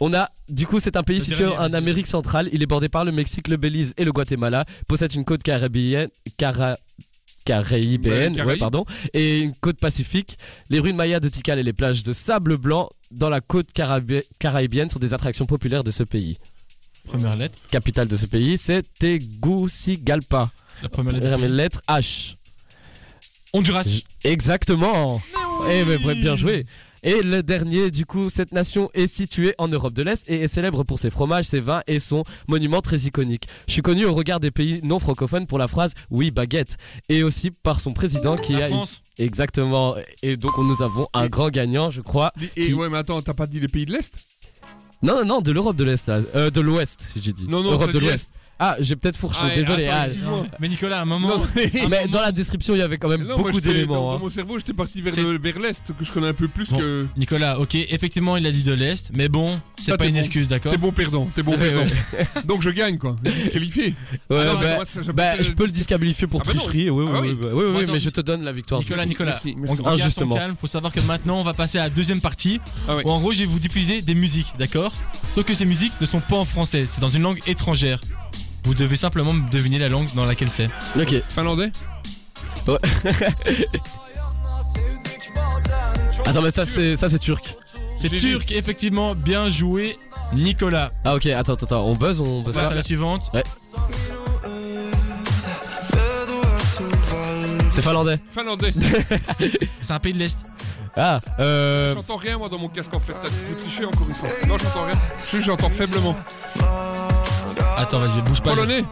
on 0.00 0.14
a, 0.14 0.28
du 0.48 0.66
coup, 0.66 0.78
c'est 0.80 0.96
un 0.96 1.02
pays 1.02 1.18
Le 1.18 1.24
situé 1.24 1.44
dernier, 1.44 1.56
en. 1.58 1.72
Amérique 1.74 2.06
centrale. 2.06 2.48
Il 2.52 2.62
est 2.62 2.66
bordé 2.66 2.88
par 2.88 3.04
le 3.04 3.12
Mexique, 3.12 3.48
le 3.48 3.56
Belize 3.56 3.94
et 3.98 4.04
le 4.04 4.12
Guatemala. 4.12 4.64
Possède 4.88 5.12
une 5.14 5.24
côte 5.24 5.42
caribéenne, 5.42 6.08
cara- 6.38 6.76
caraïbéenne, 7.46 8.42
Ouais, 8.42 8.58
pardon, 8.58 8.84
et 9.14 9.40
une 9.40 9.54
côte 9.56 9.78
pacifique. 9.80 10.36
Les 10.68 10.80
ruines 10.80 10.96
mayas 10.96 11.20
de 11.20 11.30
Tikal 11.30 11.58
et 11.58 11.62
les 11.62 11.72
plages 11.72 12.02
de 12.02 12.12
sable 12.12 12.58
blanc 12.58 12.90
dans 13.12 13.30
la 13.30 13.40
côte 13.40 13.68
caraïbienne 13.72 14.90
sont 14.90 14.98
des 14.98 15.14
attractions 15.14 15.46
populaires 15.46 15.84
de 15.84 15.90
ce 15.90 16.02
pays. 16.02 16.36
Première 17.06 17.36
lettre. 17.36 17.54
Capitale 17.70 18.08
de 18.08 18.16
ce 18.16 18.26
pays, 18.26 18.58
c'est 18.58 18.82
Tegucigalpa. 18.98 20.50
La 20.82 20.88
première 20.88 21.14
lettre. 21.14 21.30
Première 21.30 21.50
lettre 21.50 21.82
H. 21.88 22.34
Honduras. 23.52 23.88
Exactement. 24.24 25.20
Eh 25.70 25.84
ben, 25.84 26.20
bien 26.20 26.36
joué. 26.36 26.66
Et 27.02 27.22
le 27.22 27.42
dernier, 27.42 27.90
du 27.90 28.06
coup, 28.06 28.28
cette 28.30 28.52
nation 28.52 28.88
est 28.94 29.06
située 29.06 29.54
en 29.58 29.68
Europe 29.68 29.92
de 29.92 30.02
l'Est 30.02 30.28
et 30.30 30.42
est 30.42 30.48
célèbre 30.48 30.82
pour 30.84 30.98
ses 30.98 31.10
fromages, 31.10 31.44
ses 31.46 31.60
vins 31.60 31.82
et 31.86 31.98
son 31.98 32.22
monument 32.48 32.80
très 32.82 32.98
iconique. 33.00 33.46
Je 33.66 33.72
suis 33.72 33.82
connu 33.82 34.04
au 34.06 34.14
regard 34.14 34.40
des 34.40 34.50
pays 34.50 34.80
non 34.82 34.98
francophones 34.98 35.46
pour 35.46 35.58
la 35.58 35.68
phrase 35.68 35.94
oui 36.10 36.30
baguette 36.30 36.76
et 37.08 37.22
aussi 37.22 37.50
par 37.50 37.80
son 37.80 37.92
président 37.92 38.36
qui 38.36 38.54
La 38.54 38.64
a 38.64 38.68
France. 38.68 39.00
exactement. 39.18 39.94
Et 40.22 40.36
donc 40.36 40.56
nous 40.58 40.82
avons 40.82 41.06
un 41.14 41.26
grand 41.26 41.50
gagnant, 41.50 41.90
je 41.90 42.00
crois. 42.00 42.32
Et 42.56 42.66
Qui- 42.68 42.74
ouais, 42.74 42.88
mais 42.88 42.96
attends, 42.98 43.20
t'as 43.20 43.34
pas 43.34 43.46
dit 43.46 43.60
les 43.60 43.68
pays 43.68 43.86
de 43.86 43.92
l'Est? 43.92 44.14
Non, 45.02 45.18
non, 45.20 45.24
non, 45.24 45.40
de 45.40 45.52
l'Europe 45.52 45.76
de 45.76 45.84
l'Est, 45.84 46.08
là. 46.08 46.16
Euh, 46.34 46.50
de 46.50 46.60
l'Ouest, 46.60 47.10
si 47.12 47.20
j'ai 47.22 47.32
dit. 47.32 47.46
Non, 47.48 47.62
non, 47.62 47.72
Europe 47.72 47.92
de 47.92 47.98
l'Ouest. 47.98 48.30
Ah, 48.58 48.76
j'ai 48.80 48.96
peut-être 48.96 49.18
fourché, 49.18 49.42
Ah, 49.44 49.54
désolé. 49.54 49.84
attends, 49.84 49.96
Ah, 50.00 50.06
excuse-moi. 50.06 50.46
Mais 50.60 50.68
Nicolas, 50.70 51.00
à 51.00 51.02
un 51.02 51.04
moment. 51.04 51.28
Non, 51.36 51.46
mais- 51.56 51.86
mais 51.90 52.08
dans 52.08 52.22
la 52.22 52.32
description, 52.32 52.74
il 52.74 52.78
y 52.78 52.82
avait 52.82 52.96
quand 52.96 53.10
même 53.10 53.20
Non, 53.20 53.26
moi, 53.26 53.36
beaucoup 53.36 53.52
j'étais- 53.56 53.66
Dans, 53.68 53.74
d'éléments. 53.74 53.94
dans 54.12 54.16
hein. 54.16 54.18
mon 54.22 54.30
cerveau, 54.30 54.58
j'étais 54.58 54.72
parti 54.72 55.02
vers 55.02 55.14
C'est- 55.14 55.20
le- 55.20 55.38
vers 55.38 55.58
l'Est, 55.58 55.92
que 55.98 56.02
je 56.06 56.10
connais 56.10 56.28
un 56.28 56.32
peu 56.32 56.48
plus 56.48 56.70
Bon. 56.70 56.78
que. 56.78 57.06
Nicolas, 57.18 57.60
ok, 57.60 57.74
effectivement, 57.74 58.38
il 58.38 58.46
a 58.46 58.50
dit 58.52 58.64
de 58.64 58.72
l'Est, 58.72 59.10
mais 59.12 59.28
bon, 59.28 59.60
c'est 59.78 59.90
Ça, 59.90 59.98
pas 59.98 60.04
t'es 60.04 60.08
une 60.08 60.14
bon. 60.16 60.20
excuse, 60.22 60.48
d'accord 60.48 60.72
T'es 60.72 60.78
bon 60.78 60.90
perdant, 60.90 61.28
t'es 61.36 61.42
bon 61.42 61.52
Ouais, 61.52 61.58
perdant. 61.58 61.84
Donc 62.46 62.62
je 62.62 62.70
gagne 62.70 62.96
quoi, 62.96 63.16
disqualifié. 63.22 63.94
Ouais, 64.30 64.38
Ah 64.40 64.54
non, 64.54 64.60
bah, 64.60 64.84
ça, 64.86 65.00
bah, 65.12 65.42
je 65.42 65.50
peux 65.52 65.66
le 65.66 65.72
disqualifier 65.72 66.26
pour 66.26 66.40
Ah 66.40 66.48
bah 66.48 66.54
non. 66.54 66.60
tricherie. 66.60 66.88
Oui, 66.88 67.04
oui, 67.04 67.10
Ah 67.14 67.20
oui, 67.20 67.28
oui. 67.28 67.36
oui, 67.38 67.48
oui, 67.52 67.52
oui, 67.66 67.72
Bon, 67.74 67.78
attends, 67.82 67.92
mais 67.92 67.98
je 67.98 68.08
te 68.08 68.22
donne 68.22 68.42
la 68.42 68.52
victoire. 68.52 68.80
Nicolas, 68.80 68.96
Merci, 69.04 69.08
Nicolas, 69.10 69.30
merci, 69.44 69.56
on 69.62 70.08
son 70.08 70.28
calme. 70.30 70.56
Faut 70.58 70.66
savoir 70.66 70.94
que 70.94 71.00
maintenant, 71.02 71.38
on 71.40 71.44
va 71.44 71.52
passer 71.52 71.76
à 71.78 71.82
la 71.82 71.90
deuxième 71.90 72.22
partie. 72.22 72.58
Ah 72.88 72.96
ouais. 72.96 73.02
Où 73.04 73.10
en 73.10 73.20
gros, 73.20 73.34
je 73.34 73.40
vais 73.40 73.44
vous 73.44 73.58
diffuser 73.58 74.00
des 74.00 74.14
musiques, 74.14 74.54
d'accord 74.58 74.85
Sauf 75.34 75.44
que 75.44 75.54
ces 75.54 75.64
musiques 75.64 75.92
ne 76.00 76.06
sont 76.06 76.20
pas 76.20 76.36
en 76.36 76.44
français, 76.44 76.86
c'est 76.92 77.00
dans 77.00 77.08
une 77.08 77.22
langue 77.22 77.40
étrangère. 77.46 78.00
Vous 78.64 78.74
devez 78.74 78.96
simplement 78.96 79.34
deviner 79.34 79.78
la 79.78 79.88
langue 79.88 80.08
dans 80.14 80.24
laquelle 80.24 80.50
c'est. 80.50 80.68
Ok. 80.98 81.14
Finlandais 81.28 81.70
Attends, 86.24 86.42
mais 86.42 86.50
ça 86.50 86.64
c'est 86.64 86.96
ça 86.96 87.08
c'est 87.08 87.20
turc. 87.20 87.54
C'est 88.00 88.10
J'ai 88.10 88.18
turc, 88.18 88.50
effectivement, 88.50 89.14
bien 89.14 89.48
joué, 89.48 89.96
Nicolas. 90.34 90.90
Ah 91.04 91.14
ok, 91.14 91.26
attends, 91.26 91.54
attends, 91.54 91.66
attends, 91.66 91.86
on 91.86 91.94
buzz, 91.94 92.20
on 92.20 92.40
On 92.40 92.42
buzz 92.42 92.54
passe 92.54 92.66
pas 92.66 92.72
à 92.72 92.76
la 92.76 92.82
suivante. 92.82 93.30
C'est 97.70 97.82
finlandais. 97.82 98.18
Finlandais. 98.30 98.70
C'est 99.82 99.92
un 99.92 99.98
pays 100.00 100.12
de 100.12 100.18
l'Est. 100.18 100.38
Ah, 100.96 101.20
euh, 101.40 101.94
J'entends 101.94 102.16
rien 102.16 102.38
moi 102.38 102.48
dans 102.48 102.58
mon 102.58 102.68
casque 102.68 102.94
en 102.94 103.00
fait. 103.00 103.12
T'as 103.12 103.28
faut 103.28 103.54
tricher 103.60 103.84
encore 103.84 104.06
une 104.08 104.14
fois. 104.14 104.28
Non, 104.48 104.56
j'entends 104.58 104.84
rien. 104.86 104.94
Je 105.32 105.40
j'entends 105.40 105.68
faiblement. 105.68 106.16
Attends, 107.76 107.98
vas-y, 107.98 108.22
bouge 108.22 108.40
pas. 108.40 108.50
Polonais 108.54 108.82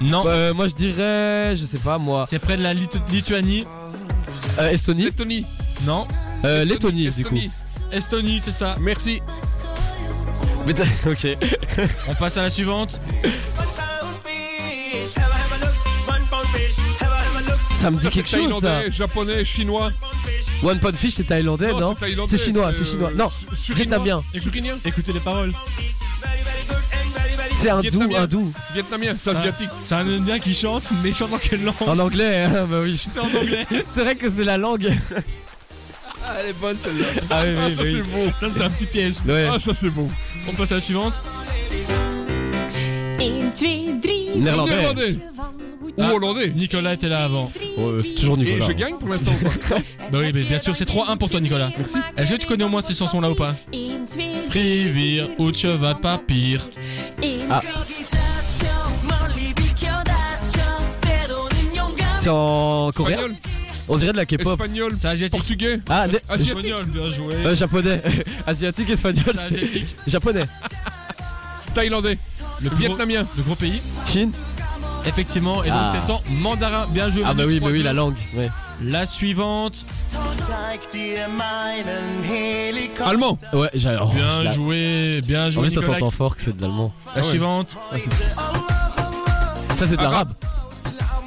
Non, 0.00 0.24
euh, 0.26 0.52
moi 0.54 0.66
je 0.66 0.74
dirais, 0.74 1.54
je 1.56 1.64
sais 1.64 1.78
pas 1.78 1.98
moi, 1.98 2.26
c'est 2.28 2.38
près 2.40 2.56
de 2.56 2.62
la 2.62 2.74
Litu- 2.74 2.98
Lituanie. 3.10 3.64
euh, 4.58 4.70
Estonie, 4.70 5.04
Lettonie. 5.04 5.46
Non, 5.84 6.08
euh, 6.44 6.64
Lettonie, 6.64 7.04
Lettonie 7.04 7.16
du 7.16 7.24
coup. 7.24 7.34
Estonie. 7.36 7.50
Estonie, 7.92 8.40
c'est 8.44 8.50
ça. 8.50 8.76
Merci. 8.80 9.22
Mais 10.66 10.72
t'as- 10.74 10.82
ok. 11.10 11.28
On 12.08 12.14
passe 12.14 12.36
à 12.38 12.42
la 12.42 12.50
suivante. 12.50 13.00
Ça 17.76 17.90
me 17.90 17.98
dit 18.00 18.08
quelque 18.08 18.28
chose 18.28 18.40
ça. 18.54 18.60
Thaïlandais, 18.60 18.90
japonais, 18.90 19.44
chinois. 19.44 19.92
One 20.66 20.80
Pot 20.80 20.96
Fish 20.96 21.14
c'est 21.14 21.24
thaïlandais 21.24 21.72
non, 21.72 21.94
c'est. 22.00 22.36
C'est 22.36 22.44
chinois, 22.44 22.72
c'est 22.72 22.80
euh, 22.82 22.84
chinois. 22.84 23.10
Non, 23.14 23.30
vietnamien. 23.74 24.22
Écoutez 24.84 25.12
les 25.12 25.20
paroles. 25.20 25.52
C'est 27.56 27.70
hindou, 27.70 27.82
Vietnamien. 27.82 28.22
hindou. 28.22 28.52
Vietnamien, 28.74 29.14
c'est 29.18 29.30
asiatique. 29.30 29.70
C'est 29.88 29.94
un 29.94 30.06
Indien 30.08 30.38
qui 30.40 30.54
chante, 30.54 30.82
mais 31.02 31.10
il 31.10 31.14
chante 31.14 31.32
en 31.32 31.38
quelle 31.38 31.62
langue 31.64 31.74
En 31.86 31.98
anglais, 31.98 32.42
hein, 32.44 32.66
bah 32.68 32.80
oui. 32.82 33.00
C'est 33.06 33.20
en 33.20 33.26
anglais. 33.26 33.64
C'est 33.90 34.02
vrai 34.02 34.16
que 34.16 34.28
c'est 34.30 34.44
la 34.44 34.58
langue. 34.58 34.92
Ah, 36.24 36.34
elle 36.40 36.50
est 36.50 36.60
bonne 36.60 36.76
celle-là. 36.82 37.06
Ah 37.30 37.42
oui, 37.44 37.54
Ah, 37.56 37.70
ça 37.76 37.82
oui. 37.82 37.92
c'est 37.92 38.02
bon. 38.02 38.32
Ça, 38.40 38.48
c'était 38.50 38.64
un 38.64 38.70
petit 38.70 38.86
piège. 38.86 39.14
Ouais. 39.26 39.48
Ah, 39.52 39.58
ça 39.60 39.72
c'est 39.72 39.90
bon. 39.90 40.08
On 40.48 40.52
passe 40.52 40.72
à 40.72 40.74
la 40.76 40.80
suivante. 40.80 41.14
1, 43.20 43.22
2, 43.22 44.00
3, 44.02 44.36
Néerlandais. 44.36 45.18
Ou 45.98 46.02
Ah. 46.02 46.12
hollandais. 46.14 46.48
Nicolas 46.54 46.94
était 46.94 47.08
là 47.08 47.24
avant. 47.24 47.50
Ouais, 47.78 48.02
c'est 48.04 48.14
toujours 48.14 48.36
Et 48.38 48.44
Nicolas. 48.44 48.66
je 48.66 48.72
gagne 48.72 48.96
pour 48.96 49.08
l'instant. 49.08 49.32
Bah 50.12 50.18
oui, 50.20 50.30
mais 50.32 50.44
bien 50.44 50.58
sûr, 50.58 50.76
c'est 50.76 50.84
3-1 50.84 51.16
pour 51.16 51.30
toi, 51.30 51.40
Nicolas. 51.40 51.70
Merci. 51.76 51.96
Est-ce 52.16 52.30
que 52.32 52.36
tu 52.36 52.46
connais 52.46 52.64
au 52.64 52.68
moins 52.68 52.80
ces 52.82 52.94
chansons-là 52.94 53.30
ou 53.30 53.34
pas 53.34 53.54
1, 53.74 53.76
2, 54.16 54.22
Rivir 54.50 55.28
ou 55.38 55.52
cheval 55.52 55.96
pas 56.00 56.18
pire. 56.18 56.62
1, 57.22 57.26
Ah. 57.50 57.60
C'est 62.16 62.28
en 62.30 62.90
coréen 62.92 63.18
On 63.88 63.96
dirait 63.96 64.12
de 64.12 64.16
la 64.16 64.26
K-pop. 64.26 64.52
espagnol, 64.60 64.92
C'est 64.98 65.06
asiatique. 65.08 65.38
portugais, 65.38 65.78
Ah. 65.88 66.06
Espagnol, 66.38 66.84
bien 66.86 67.10
joué. 67.10 67.34
euh, 67.34 67.54
japonais. 67.54 68.02
Asiatique, 68.46 68.90
espagnol, 68.90 69.34
asiatique. 69.38 69.96
japonais. 70.06 70.44
thaïlandais, 71.74 72.18
Le 72.62 72.70
vietnamien. 72.70 73.26
le 73.36 73.42
gros 73.42 73.54
pays. 73.54 73.80
Chine 74.06 74.32
Effectivement, 75.06 75.62
et 75.64 75.68
donc 75.70 75.78
Ah. 75.80 75.92
c'est 76.06 76.12
en 76.12 76.20
mandarin. 76.42 76.86
Bien 76.90 77.10
joué. 77.10 77.22
Ah 77.24 77.28
bah 77.34 77.44
Manu, 77.44 77.54
oui, 77.54 77.60
bah 77.60 77.66
oui, 77.70 77.78
3-2. 77.80 77.84
la 77.84 77.92
langue. 77.92 78.14
Ouais. 78.34 78.50
La 78.82 79.06
suivante. 79.06 79.86
Allemand 83.04 83.38
Ouais, 83.52 83.70
j'ai. 83.74 83.96
oh, 84.00 84.06
Bien 84.12 84.52
joué, 84.52 85.20
bien 85.26 85.46
En 85.46 85.50
joué. 85.50 85.62
plus, 85.68 85.74
ça 85.74 85.82
s'entend 85.82 86.10
fort 86.10 86.36
que 86.36 86.42
c'est 86.42 86.56
de 86.56 86.62
l'allemand. 86.62 86.92
La 87.06 87.12
Ah 87.14 87.18
ouais. 87.18 87.22
suivante. 87.30 87.76
Ça, 89.70 89.86
c'est 89.86 89.96
de 89.96 90.02
l'arabe. 90.02 90.32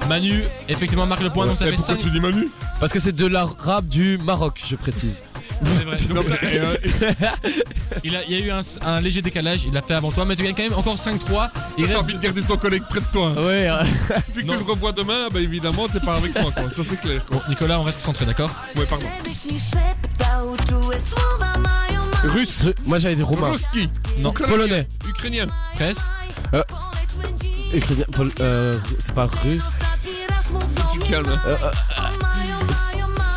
Manu, 0.08 0.44
effectivement, 0.68 1.06
marque 1.06 1.22
le 1.22 1.30
point, 1.30 1.46
donc 1.46 1.58
ça 1.58 1.66
fait 1.66 1.74
Pourquoi 1.74 1.96
5. 1.96 2.02
tu 2.02 2.10
dis 2.10 2.20
Manu? 2.20 2.48
Parce 2.80 2.92
que 2.92 3.00
c'est 3.00 3.12
de 3.12 3.26
l'arabe 3.28 3.88
du 3.88 4.18
Maroc, 4.18 4.60
je 4.68 4.76
précise. 4.76 5.24
C'est 5.64 5.84
vrai. 5.84 5.96
Donc, 6.14 6.24
ça- 6.24 6.36
il, 8.04 8.16
a, 8.16 8.24
il 8.24 8.32
y 8.32 8.36
a 8.42 8.46
eu 8.46 8.52
un, 8.52 8.62
un 8.82 9.02
léger 9.02 9.22
décalage, 9.22 9.64
il 9.66 9.74
l'a 9.74 9.82
fait 9.82 9.94
avant 9.94 10.12
toi, 10.12 10.26
mais 10.26 10.36
tu 10.36 10.44
gagnes 10.44 10.56
quand 10.56 10.64
même 10.64 10.74
encore 10.74 10.96
5-3. 10.96 11.50
Il 11.78 11.84
T'as 11.86 11.90
reste. 11.90 12.00
envie 12.02 12.14
de 12.14 12.20
garder 12.20 12.42
ton 12.44 12.58
collègue 12.58 12.84
près 12.90 13.00
de 13.02 13.06
toi. 13.12 13.34
hein. 13.38 13.46
Ouais, 13.46 13.68
Vu 14.36 14.44
que 14.44 14.48
Non. 14.48 14.54
tu 14.54 14.60
le 14.60 14.66
revois 14.72 14.92
demain, 14.92 15.28
bah 15.34 15.40
évidemment, 15.42 15.88
t'es 15.88 16.00
pas 16.00 16.16
avec 16.16 16.34
moi, 16.40 16.52
quoi. 16.52 16.72
Ça, 16.72 16.84
c'est 16.84 17.00
clair, 17.00 17.24
quoi. 17.26 17.38
Bon, 17.38 17.44
Nicolas, 17.50 17.80
on 17.80 17.84
reste 17.84 18.00
concentré, 18.02 18.26
d'accord 18.26 18.52
Ouais, 18.78 18.86
pardon. 18.86 19.06
Russe. 22.24 22.66
moi 22.86 23.00
j'avais 23.00 23.16
dit 23.16 23.24
roumain. 23.24 23.50
Ruski. 23.50 23.90
Non. 24.20 24.32
Ukrainien. 24.32 24.52
Polonais. 24.52 24.88
Ukrainien. 25.08 25.48
Presque. 25.76 26.04
Ukrainien, 27.74 28.06
pol- 28.12 28.32
euh, 28.40 28.80
c'est 29.00 29.14
pas 29.14 29.26
russe. 29.44 29.64
Tu 30.92 31.00
calmes, 31.00 31.28
hein. 31.46 31.58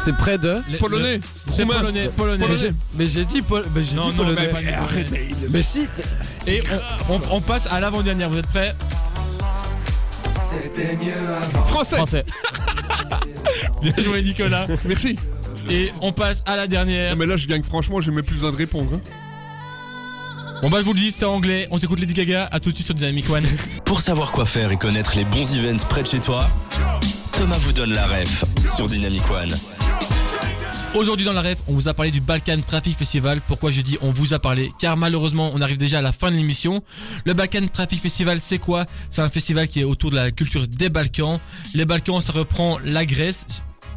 C'est 0.04 0.16
près 0.16 0.36
de. 0.38 0.60
Le- 0.70 0.78
Polonais. 0.78 1.20
C'est 1.54 1.64
polonais, 1.64 2.08
polonais. 2.16 2.46
Mais 2.48 2.56
j'ai, 2.56 2.72
mais 2.98 3.06
j'ai 3.06 3.24
dit, 3.24 3.40
pol- 3.42 3.64
mais 3.74 3.84
j'ai 3.84 3.94
Non, 3.96 4.10
dit 4.10 4.16
non, 4.16 4.24
polonais. 4.24 4.50
mais. 4.52 5.28
Mais 5.50 5.62
si. 5.62 5.86
Et 6.46 6.60
on, 7.08 7.14
on- 7.14 7.20
on 7.36 7.40
passe 7.40 7.66
à 7.70 7.78
l'avant-dernière, 7.80 8.28
vous 8.28 8.38
êtes 8.38 8.46
prêts? 8.48 8.72
Français. 11.66 11.96
Français. 11.96 12.24
Bien 13.82 13.94
joué, 13.98 14.22
Nicolas. 14.22 14.66
Merci. 14.84 15.16
Et 15.70 15.92
on 16.00 16.12
passe 16.12 16.42
à 16.46 16.56
la 16.56 16.66
dernière. 16.66 17.12
Non, 17.12 17.16
mais 17.18 17.26
là, 17.26 17.36
je 17.36 17.46
gagne 17.46 17.62
franchement, 17.62 18.00
j'ai 18.00 18.10
même 18.10 18.24
plus 18.24 18.36
besoin 18.36 18.50
de 18.50 18.56
répondre. 18.56 18.90
hein. 18.94 19.00
Bon, 20.62 20.70
bah, 20.70 20.78
je 20.80 20.84
vous 20.84 20.92
le 20.92 21.00
dis, 21.00 21.10
c'est 21.10 21.24
en 21.24 21.34
anglais. 21.34 21.66
On 21.70 21.78
s'écoute 21.78 21.98
Lady 22.00 22.12
Gaga. 22.14 22.48
À 22.52 22.60
tout 22.60 22.70
de 22.70 22.74
suite 22.76 22.86
sur 22.86 22.94
Dynamic 22.94 23.28
One. 23.30 23.44
Pour 23.84 24.00
savoir 24.00 24.32
quoi 24.32 24.44
faire 24.44 24.70
et 24.72 24.76
connaître 24.76 25.14
les 25.16 25.24
bons 25.24 25.56
events 25.56 25.84
près 25.88 26.02
de 26.02 26.08
chez 26.08 26.20
toi, 26.20 26.48
Thomas 27.32 27.58
vous 27.58 27.72
donne 27.72 27.92
la 27.94 28.06
ref 28.06 28.44
sur 28.76 28.88
Dynamic 28.88 29.28
One. 29.30 29.52
Aujourd'hui 30.94 31.24
dans 31.24 31.32
la 31.32 31.40
ref, 31.40 31.58
on 31.68 31.72
vous 31.72 31.88
a 31.88 31.94
parlé 31.94 32.10
du 32.10 32.20
Balkan 32.20 32.60
Traffic 32.66 32.98
Festival. 32.98 33.40
Pourquoi 33.48 33.70
je 33.70 33.80
dis 33.80 33.96
on 34.02 34.10
vous 34.10 34.34
a 34.34 34.38
parlé 34.38 34.72
Car 34.78 34.98
malheureusement, 34.98 35.50
on 35.54 35.62
arrive 35.62 35.78
déjà 35.78 35.98
à 35.98 36.02
la 36.02 36.12
fin 36.12 36.30
de 36.30 36.36
l'émission. 36.36 36.82
Le 37.24 37.32
Balkan 37.32 37.66
Traffic 37.72 37.98
Festival, 37.98 38.40
c'est 38.40 38.58
quoi? 38.58 38.84
C'est 39.08 39.22
un 39.22 39.30
festival 39.30 39.68
qui 39.68 39.80
est 39.80 39.84
autour 39.84 40.10
de 40.10 40.16
la 40.16 40.30
culture 40.30 40.68
des 40.68 40.90
Balkans. 40.90 41.40
Les 41.74 41.86
Balkans, 41.86 42.20
ça 42.20 42.32
reprend 42.32 42.78
la 42.84 43.06
Grèce. 43.06 43.46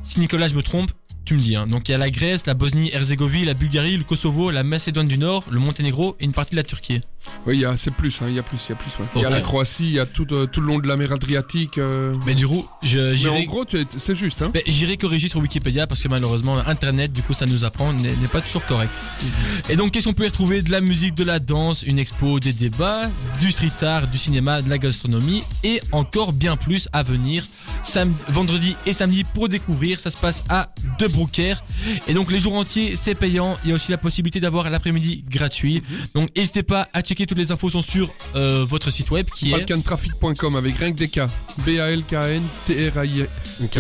Si 0.04 0.22
Nicolas, 0.22 0.48
je 0.48 0.56
me 0.56 0.64
trompe, 0.64 0.92
tu 1.26 1.34
me 1.34 1.40
dis. 1.40 1.58
Hein. 1.58 1.68
Donc 1.68 1.90
il 1.90 1.92
y 1.92 1.96
a 1.96 1.98
la 1.98 2.10
Grèce, 2.10 2.46
la 2.46 2.54
Bosnie-Herzégovine, 2.54 3.46
la 3.46 3.56
Bulgarie, 3.56 3.98
le 3.98 4.06
Kosovo, 4.06 4.50
la 4.50 4.64
Macédoine 4.64 5.08
du 5.08 5.18
Nord, 5.18 5.44
le 5.52 5.60
Monténégro 5.60 6.16
et 6.22 6.24
une 6.24 6.34
partie 6.34 6.52
de 6.52 6.58
la 6.58 6.64
Turquie. 6.64 7.02
Oui, 7.48 7.64
c'est 7.78 7.92
plus, 7.92 8.22
hein, 8.22 8.26
il 8.30 8.36
y 8.36 8.40
a 8.40 8.44
plus, 8.44 8.58
il 8.68 8.70
y 8.70 8.74
a 8.74 8.76
plus. 8.76 8.92
ouais. 9.00 9.06
Il 9.16 9.22
y 9.22 9.26
a 9.26 9.30
la 9.30 9.42
Croatie, 9.42 9.84
il 9.86 9.92
y 9.94 10.00
a 10.00 10.06
tout, 10.06 10.28
euh, 10.32 10.46
tout 10.48 10.62
le 10.62 10.68
long 10.68 10.80
de 10.80 10.88
la 10.88 10.96
mer 10.98 11.12
Adriatique. 11.12 11.78
euh. 11.78 12.16
Mais 12.26 12.34
du 12.36 12.48
coup, 12.48 12.68
je- 12.84 13.14
Mais 13.24 13.30
en 13.30 13.44
gros, 13.44 13.66
c'est 13.98 14.16
juste, 14.16 14.42
hein. 14.42 14.52
J'irai 14.68 14.98
corriger 14.98 15.28
sur 15.28 15.40
Wikipédia 15.40 15.88
parce 15.88 16.02
que 16.02 16.08
malheureusement 16.08 16.58
Internet 16.68 17.12
du 17.14 17.22
coup 17.22 17.34
ça 17.34 17.46
nous 17.46 17.64
apprend 17.66 17.94
n'est 17.94 18.10
pas 18.32 18.42
toujours 18.42 18.66
correct. 18.66 18.90
Et 19.70 19.76
donc 19.76 19.92
qu'est-ce 19.92 20.06
qu'on 20.08 20.14
peut 20.14 20.26
y 20.26 20.28
retrouver? 20.28 20.62
De 20.62 20.72
la 20.72 20.82
musique, 20.82 21.16
de 21.16 21.24
la 21.24 21.40
danse, 21.40 21.84
une 21.84 22.00
expo, 22.00 22.40
des 22.40 22.54
débats, 22.54 23.10
du 23.40 23.52
street 23.52 23.72
art, 23.84 24.08
du 24.08 24.18
cinéma, 24.18 24.62
de 24.62 24.70
la 24.70 24.78
gastronomie 24.78 25.44
et 25.64 25.82
encore 25.92 26.34
bien 26.34 26.56
plus 26.58 26.88
à 26.94 27.04
venir 27.04 27.44
vendredi 28.30 28.76
et 28.86 28.94
samedi 28.94 29.24
pour 29.24 29.48
découvrir. 29.50 30.00
Ça 30.00 30.10
se 30.12 30.18
passe 30.18 30.44
à 30.50 30.70
De 31.00 31.08
Brouckère 31.08 31.64
et 32.08 32.14
donc 32.14 32.32
les 32.32 32.40
jours 32.40 32.56
entiers 32.56 32.96
c'est 32.98 33.16
payant. 33.16 33.58
Il 33.64 33.70
y 33.70 33.72
a 33.72 33.76
aussi 33.76 33.92
la 33.92 33.98
possibilité 33.98 34.40
d'avoir 34.40 34.70
l'après-midi 34.70 35.24
gratuit. 35.30 35.84
Donc 36.14 36.30
n'hésitez 36.36 36.64
pas 36.64 36.88
à 36.94 37.02
checker 37.02 37.15
toutes 37.24 37.38
les 37.38 37.52
infos 37.52 37.70
sont 37.70 37.82
sur 37.82 38.10
euh, 38.36 38.66
votre 38.68 38.92
site 38.92 39.12
web 39.12 39.28
qui 39.34 39.50
est 39.50 39.52
Balkantraffic.com 39.58 40.56
avec 40.56 40.78
rien 40.78 40.92
que 40.92 40.98
des 40.98 41.08
K. 41.08 41.22
B-A-L-K-N-T-R-A-I. 41.66 43.26
Ok. 43.64 43.78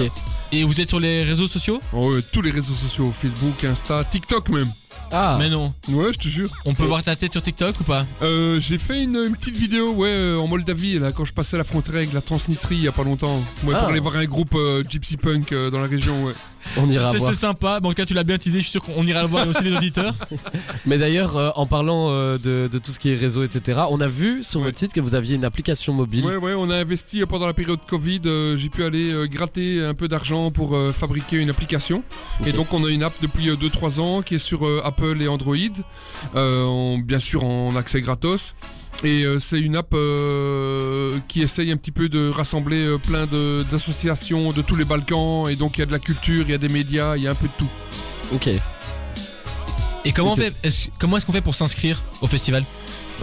et 0.51 0.63
vous 0.63 0.79
êtes 0.81 0.89
sur 0.89 0.99
les 0.99 1.23
réseaux 1.23 1.47
sociaux? 1.47 1.79
Oh, 1.93 2.13
ouais, 2.13 2.21
tous 2.31 2.41
les 2.41 2.51
réseaux 2.51 2.73
sociaux, 2.73 3.11
Facebook, 3.11 3.63
Insta, 3.63 4.03
TikTok 4.03 4.49
même. 4.49 4.71
Ah. 5.11 5.35
Mais 5.39 5.49
non, 5.49 5.73
Ouais, 5.89 6.11
je 6.13 6.17
te 6.17 6.27
jure. 6.27 6.49
on 6.65 6.73
peut 6.73 6.83
voir 6.85 7.03
ta 7.03 7.15
tête 7.15 7.31
sur 7.31 7.41
TikTok 7.41 7.79
ou 7.79 7.83
pas? 7.83 8.05
Euh, 8.21 8.59
j'ai 8.59 8.77
fait 8.79 9.03
une, 9.03 9.15
une 9.17 9.35
petite 9.35 9.55
vidéo, 9.55 9.91
ouais, 9.93 10.09
euh, 10.09 10.37
en 10.37 10.47
Moldavie, 10.47 10.97
là, 10.99 11.11
quand 11.11 11.25
je 11.25 11.33
passais 11.33 11.57
la 11.57 11.63
frontière 11.63 11.95
avec 11.97 12.11
la 12.13 12.21
Transnistrie 12.21 12.75
il 12.77 12.83
y 12.83 12.87
a 12.87 12.91
pas 12.91 13.03
longtemps. 13.03 13.43
Ouais, 13.63 13.73
Ah. 13.75 13.79
pour 13.81 13.89
aller 13.89 13.99
voir 13.99 14.15
un 14.15 14.25
groupe 14.25 14.55
euh, 14.55 14.83
Gypsy 14.87 15.17
Punk 15.17 15.51
euh, 15.51 15.69
dans 15.69 15.79
la 15.79 15.87
région, 15.87 16.25
ouais. 16.25 16.33
On 16.77 16.89
ira 16.89 17.11
C'est 17.11 17.17
voir. 17.17 17.33
c'est 17.33 17.39
sympa, 17.39 17.79
bon, 17.79 17.89
en 17.89 17.91
tout 17.91 17.95
cas 17.97 18.05
tu 18.05 18.13
l'as 18.13 18.23
bien 18.23 18.37
teasé, 18.37 18.59
je 18.59 18.63
suis 18.63 18.71
sûr 18.71 18.81
qu'on 18.81 19.05
ira 19.05 19.21
le 19.21 19.27
voir 19.27 19.45
et 19.45 19.49
aussi 19.49 19.63
les 19.63 19.73
auditeurs. 19.75 20.13
Mais 20.85 20.97
d'ailleurs, 20.97 21.37
euh, 21.37 21.49
en 21.55 21.65
parlant 21.65 22.09
euh, 22.09 22.37
de, 22.37 22.67
de 22.71 22.77
tout 22.77 22.91
ce 22.91 22.99
qui 22.99 23.09
est 23.11 23.15
réseau, 23.15 23.43
etc., 23.43 23.81
on 23.89 24.01
a 24.01 24.07
vu 24.07 24.43
sur 24.43 24.59
Ouais. 24.59 24.67
votre 24.67 24.77
site 24.79 24.93
que 24.93 25.01
vous 25.01 25.15
aviez 25.15 25.35
une 25.35 25.45
application 25.45 25.93
mobile. 25.93 26.25
Ouais, 26.25 26.37
ouais, 26.37 26.53
on 26.55 26.69
a 26.69 26.77
investi 26.79 27.21
euh, 27.21 27.25
pendant 27.25 27.45
la 27.47 27.53
période 27.53 27.79
Covid. 27.85 28.21
euh, 28.25 28.57
j'ai 28.57 28.69
pu 28.69 28.83
aller 28.83 29.11
euh, 29.11 29.27
gratter 29.27 29.83
un 29.83 29.93
peu 29.93 30.07
d'argent 30.07 30.51
pour 30.51 30.75
euh, 30.75 30.91
fabriquer 30.91 31.37
une 31.37 31.49
application. 31.49 32.03
Et 32.45 32.51
donc, 32.51 32.73
on 32.73 32.83
a 32.83 32.89
une 32.89 33.03
app 33.03 33.13
depuis 33.21 33.49
2-3 33.49 33.99
ans 33.99 34.21
qui 34.21 34.35
est 34.35 34.39
sur 34.39 34.65
euh, 34.65 34.81
Apple 34.83 35.21
et 35.21 35.27
Android. 35.27 35.55
euh, 36.35 36.63
en- 36.65 36.97
bien 36.97 37.19
sûr, 37.19 37.43
en 37.43 37.75
accès 37.75 38.01
gratos. 38.01 38.55
Et 39.03 39.23
euh, 39.23 39.39
c'est 39.39 39.59
une 39.59 39.75
app 39.75 39.93
euh, 39.93 41.19
qui 41.27 41.41
essaye 41.41 41.71
un 41.71 41.77
petit 41.77 41.91
peu 41.91 42.09
de 42.09 42.29
rassembler 42.29 42.85
euh, 42.87 42.97
plein 42.97 43.27
d'associations 43.69 44.51
de 44.51 44.61
tous 44.61 44.75
les 44.75 44.85
Balkans. 44.85 45.47
Et 45.49 45.55
donc, 45.55 45.77
il 45.77 45.81
y 45.81 45.83
a 45.83 45.85
de 45.85 45.91
la 45.91 45.99
culture, 45.99 46.43
il 46.47 46.51
y 46.51 46.53
a 46.53 46.57
des 46.57 46.69
médias, 46.69 47.15
il 47.17 47.23
y 47.23 47.27
a 47.27 47.31
un 47.31 47.35
peu 47.35 47.47
de 47.47 47.53
tout. 47.57 47.69
Ok. 48.33 48.49
Et 50.05 50.11
comment, 50.11 50.31
on 50.31 50.35
Et 50.35 50.41
fait, 50.41 50.53
est-ce- 50.63 50.87
comment 50.97 51.17
est-ce 51.17 51.25
qu'on 51.25 51.33
fait 51.33 51.41
pour 51.41 51.55
s'inscrire 51.55 52.01
au 52.21 52.27
festival? 52.27 52.63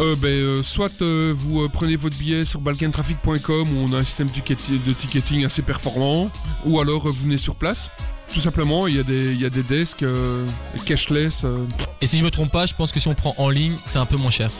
Euh, 0.00 0.16
ben, 0.16 0.28
euh, 0.28 0.62
soit 0.62 1.02
euh, 1.02 1.32
vous 1.36 1.62
euh, 1.62 1.68
prenez 1.68 1.96
votre 1.96 2.16
billet 2.16 2.44
sur 2.44 2.60
balkantraffic.com 2.60 3.68
où 3.76 3.80
on 3.84 3.92
a 3.92 3.98
un 3.98 4.04
système 4.04 4.28
de 4.28 4.32
ticket- 4.32 4.56
de 4.86 4.92
ticketing 4.92 5.44
assez 5.44 5.62
performant, 5.62 6.30
ou 6.64 6.80
alors 6.80 7.06
euh, 7.06 7.10
vous 7.10 7.24
venez 7.24 7.36
sur 7.36 7.56
place. 7.56 7.90
Tout 8.32 8.40
simplement, 8.40 8.86
il 8.86 8.96
y 8.96 8.98
a 8.98 9.02
des, 9.02 9.32
il 9.32 9.40
y 9.40 9.44
a 9.44 9.50
des 9.50 9.62
desks 9.62 10.02
euh, 10.02 10.46
cashless. 10.86 11.42
euh. 11.44 11.66
Et 12.00 12.06
si 12.06 12.18
je 12.18 12.24
me 12.24 12.30
trompe 12.30 12.50
pas, 12.50 12.64
je 12.66 12.72
pense 12.74 12.90
que 12.90 12.98
si 12.98 13.06
on 13.06 13.14
prend 13.14 13.34
en 13.36 13.50
ligne, 13.50 13.74
c'est 13.84 13.98
un 13.98 14.06
peu 14.06 14.16
moins 14.16 14.30
cher. 14.30 14.50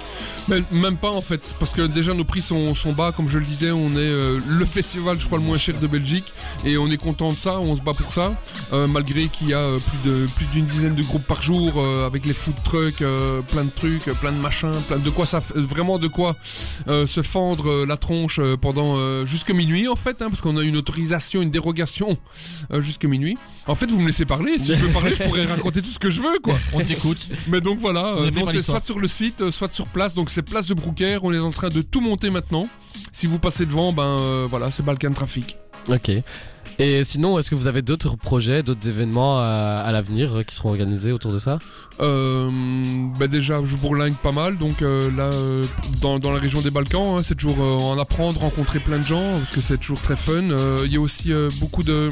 Même, 0.48 0.64
même 0.70 0.96
pas 0.98 1.11
en 1.11 1.22
fait, 1.22 1.56
parce 1.58 1.72
que 1.72 1.82
déjà 1.82 2.12
nos 2.12 2.24
prix 2.24 2.42
sont, 2.42 2.74
sont 2.74 2.92
bas, 2.92 3.12
comme 3.12 3.28
je 3.28 3.38
le 3.38 3.44
disais, 3.46 3.70
on 3.70 3.90
est 3.92 3.94
euh, 3.96 4.40
le 4.46 4.64
festival, 4.66 5.18
je 5.18 5.26
crois, 5.26 5.38
le 5.38 5.44
moins 5.44 5.56
cher 5.56 5.78
de 5.80 5.87
Belgique, 5.87 6.35
et 6.66 6.76
on 6.76 6.88
est 6.90 6.96
content 6.98 7.32
de 7.32 7.37
ça, 7.38 7.58
on 7.61 7.74
se 7.74 7.80
bat 7.80 7.92
pour 7.94 8.12
ça, 8.12 8.35
euh, 8.72 8.87
malgré 8.87 9.28
qu'il 9.28 9.48
y 9.48 9.54
a 9.54 9.58
euh, 9.61 9.78
plus 9.78 10.11
de 10.11 10.26
plus 10.37 10.46
d'une 10.46 10.66
dizaine 10.66 10.94
de 10.94 11.02
groupes 11.02 11.26
par 11.26 11.40
jour, 11.42 11.72
euh, 11.76 12.04
avec 12.06 12.26
les 12.26 12.35
food 12.35 12.56
trucks, 12.64 13.00
euh, 13.02 13.40
plein 13.42 13.64
de 13.64 13.70
trucs, 13.70 14.06
euh, 14.08 14.14
plein 14.14 14.32
de 14.32 14.38
machins, 14.40 14.70
plein 14.88 14.98
de 14.98 15.11
quoi 15.11 15.24
ça, 15.26 15.38
f- 15.38 15.56
vraiment 15.58 15.98
de 15.98 16.08
quoi 16.08 16.37
euh, 16.88 17.06
se 17.06 17.22
fendre 17.22 17.70
euh, 17.70 17.87
la 17.87 17.96
tronche 17.96 18.38
euh, 18.38 18.56
pendant 18.56 18.96
euh, 18.98 19.24
jusque 19.24 19.50
minuit 19.50 19.88
en 19.88 19.96
fait, 19.96 20.20
hein, 20.22 20.28
parce 20.28 20.42
qu'on 20.42 20.56
a 20.58 20.62
une 20.62 20.76
autorisation, 20.76 21.40
une 21.40 21.50
dérogation 21.50 22.18
euh, 22.72 22.80
jusque 22.82 23.04
minuit. 23.06 23.37
En 23.68 23.75
fait, 23.77 23.90
vous 23.90 24.01
me 24.01 24.07
laissez 24.07 24.25
parler, 24.25 24.59
si 24.59 24.75
je 24.75 24.81
veux 24.81 24.92
parler, 24.92 25.14
je 25.14 25.22
pourrais 25.22 25.46
raconter 25.46 25.83
tout 25.83 25.90
ce 25.90 25.98
que 25.98 26.11
je 26.11 26.20
veux, 26.20 26.38
quoi. 26.42 26.57
On 26.75 26.81
t'écoute. 26.81 27.29
Mais 27.46 27.61
donc 27.61 27.79
voilà, 27.79 28.16
euh, 28.16 28.31
non, 28.31 28.46
c'est 28.51 28.61
soit 28.62 28.85
sur 28.85 28.98
le 28.98 29.07
site, 29.07 29.40
euh, 29.40 29.51
soit 29.53 29.72
sur 29.72 29.87
place. 29.87 30.14
Donc 30.14 30.31
c'est 30.31 30.42
place 30.42 30.66
de 30.66 30.75
Brouckère. 30.75 31.22
On 31.22 31.33
est 31.33 31.38
en 31.38 31.53
train 31.53 31.68
de 31.68 31.81
tout 31.81 32.01
monter 32.01 32.31
maintenant. 32.31 32.64
Si 33.12 33.27
vous 33.27 33.38
passez 33.38 33.64
devant, 33.64 33.92
ben 33.92 34.03
euh, 34.03 34.46
voilà, 34.51 34.70
c'est 34.72 34.83
Balkan 34.83 35.12
Traffic. 35.12 35.57
Ok. 35.88 36.11
Et 36.79 37.05
sinon, 37.05 37.38
est-ce 37.38 37.51
que 37.51 37.55
vous 37.55 37.66
avez 37.66 37.83
d'autres 37.83 38.16
projets, 38.16 38.62
d'autres 38.62 38.88
événements 38.88 39.38
à, 39.38 39.83
à 39.85 39.92
l'avenir 39.92 40.42
qui 40.46 40.57
seront 40.57 40.70
organisés 40.70 41.12
autour 41.12 41.33
de 41.33 41.38
ça? 41.38 41.59
Euh, 42.01 42.51
ben 43.18 43.29
déjà, 43.29 43.61
je 43.62 43.77
bourlingue 43.77 44.16
pas 44.16 44.33
mal. 44.33 44.59
Donc 44.59 44.83
euh, 44.83 45.11
là, 45.16 45.31
dans, 46.01 46.18
dans 46.18 46.33
la 46.33 46.40
région 46.40 46.62
des 46.62 46.70
Balkans, 46.70 47.18
hein, 47.18 47.22
c'est 47.22 47.37
toujours 47.37 47.62
euh, 47.62 47.77
en 47.77 47.98
apprendre, 47.98 48.40
rencontrer 48.40 48.81
plein 48.81 48.98
de 48.98 49.05
gens, 49.05 49.33
parce 49.38 49.53
que 49.53 49.61
c'est 49.61 49.79
toujours 49.79 50.01
très 50.01 50.16
fun. 50.16 50.42
Il 50.85 50.90
y 50.92 50.96
a 50.96 51.01
aussi 51.01 51.31
beaucoup 51.61 51.83
de 51.85 52.11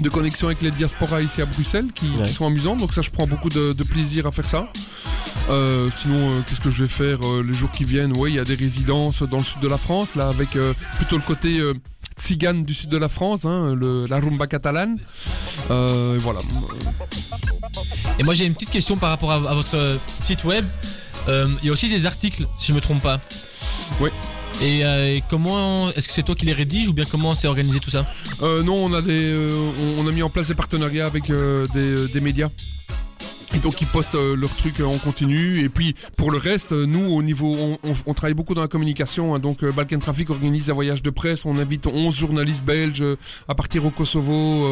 de 0.00 0.08
connexions 0.08 0.46
avec 0.46 0.62
les 0.62 0.70
diasporas 0.70 1.22
ici 1.22 1.42
à 1.42 1.46
Bruxelles 1.46 1.88
qui, 1.94 2.08
sont 2.32 2.46
amusantes 2.46 2.78
donc 2.78 2.92
ça 2.94 3.02
je 3.02 3.10
prends 3.10 3.26
beaucoup 3.26 3.48
de, 3.48 3.72
de 3.72 3.84
plaisir 3.84 4.26
à 4.26 4.32
faire 4.32 4.48
ça 4.48 4.68
Euh, 5.50 5.88
sinon 5.90 6.30
euh, 6.30 6.40
qu'est-ce 6.46 6.60
que 6.60 6.68
je 6.68 6.82
vais 6.84 6.88
faire 6.88 7.18
euh, 7.24 7.42
les 7.46 7.54
jours 7.54 7.70
qui 7.70 7.84
viennent? 7.84 8.14
Ouais 8.16 8.30
il 8.30 8.36
y 8.36 8.38
a 8.38 8.44
des 8.44 8.54
résidences 8.54 9.22
dans 9.22 9.38
le 9.38 9.44
sud 9.44 9.60
de 9.60 9.68
la 9.68 9.78
France 9.78 10.14
là 10.14 10.28
avec 10.28 10.50
plutôt 10.96 11.16
le 11.16 11.22
côté 11.22 11.60
tzigane 12.18 12.64
du 12.64 12.74
sud 12.74 12.90
de 12.90 12.98
la 12.98 13.08
France 13.08 13.44
hein, 13.44 13.74
le, 13.74 14.06
la 14.06 14.20
rumba 14.20 14.46
catalane 14.46 14.98
et 15.70 16.18
voilà 16.18 16.40
Et 18.18 18.24
moi 18.24 18.34
j'ai 18.34 18.44
une 18.46 18.54
petite 18.54 18.70
question 18.70 18.96
par 18.98 19.10
rapport 19.10 19.30
à, 19.32 19.36
à 19.36 19.54
votre 19.54 19.98
site 20.22 20.44
web. 20.44 20.64
Il 21.28 21.64
y 21.66 21.68
a 21.68 21.72
aussi 21.72 21.88
des 21.88 22.04
articles, 22.06 22.46
si 22.58 22.68
je 22.68 22.74
me 22.74 22.80
trompe 22.80 23.02
pas. 23.02 23.18
Oui. 24.00 24.10
Et 24.60 24.84
euh, 24.84 25.20
comment 25.30 25.90
est-ce 25.90 26.08
que 26.08 26.14
c'est 26.14 26.22
toi 26.22 26.34
qui 26.34 26.46
les 26.46 26.52
rédiges 26.52 26.88
ou 26.88 26.92
bien 26.92 27.04
comment 27.04 27.34
c'est 27.34 27.46
organisé 27.46 27.78
tout 27.78 27.90
ça? 27.90 28.06
Euh, 28.42 28.62
non, 28.62 28.84
on 28.84 28.92
a 28.92 29.02
des, 29.02 29.32
euh, 29.32 29.70
on, 29.98 30.06
a 30.06 30.10
mis 30.10 30.22
en 30.22 30.30
place 30.30 30.48
des 30.48 30.54
partenariats 30.54 31.06
avec 31.06 31.30
euh, 31.30 31.66
des 31.74 32.20
médias. 32.20 32.50
Donc 33.62 33.80
ils 33.80 33.86
postent 33.86 34.14
euh, 34.14 34.36
leurs 34.36 34.54
trucs 34.54 34.80
euh, 34.80 34.84
en 34.84 34.98
continu. 34.98 35.62
Et 35.62 35.68
puis 35.68 35.94
pour 36.16 36.30
le 36.30 36.38
reste, 36.38 36.72
euh, 36.72 36.86
nous 36.86 37.04
au 37.12 37.22
niveau, 37.22 37.78
on, 38.06 38.14
travaille 38.14 38.34
beaucoup 38.34 38.54
dans 38.54 38.60
la 38.62 38.68
communication. 38.68 39.34
hein. 39.34 39.38
donc 39.38 39.64
Balkan 39.64 39.98
Traffic 39.98 40.30
organise 40.30 40.70
un 40.70 40.74
voyage 40.74 41.02
de 41.02 41.10
presse. 41.10 41.44
On 41.44 41.58
invite 41.58 41.86
11 41.86 42.14
journalistes 42.14 42.64
belges 42.64 43.04
à 43.48 43.54
partir 43.54 43.84
au 43.86 43.90
Kosovo. 43.90 44.66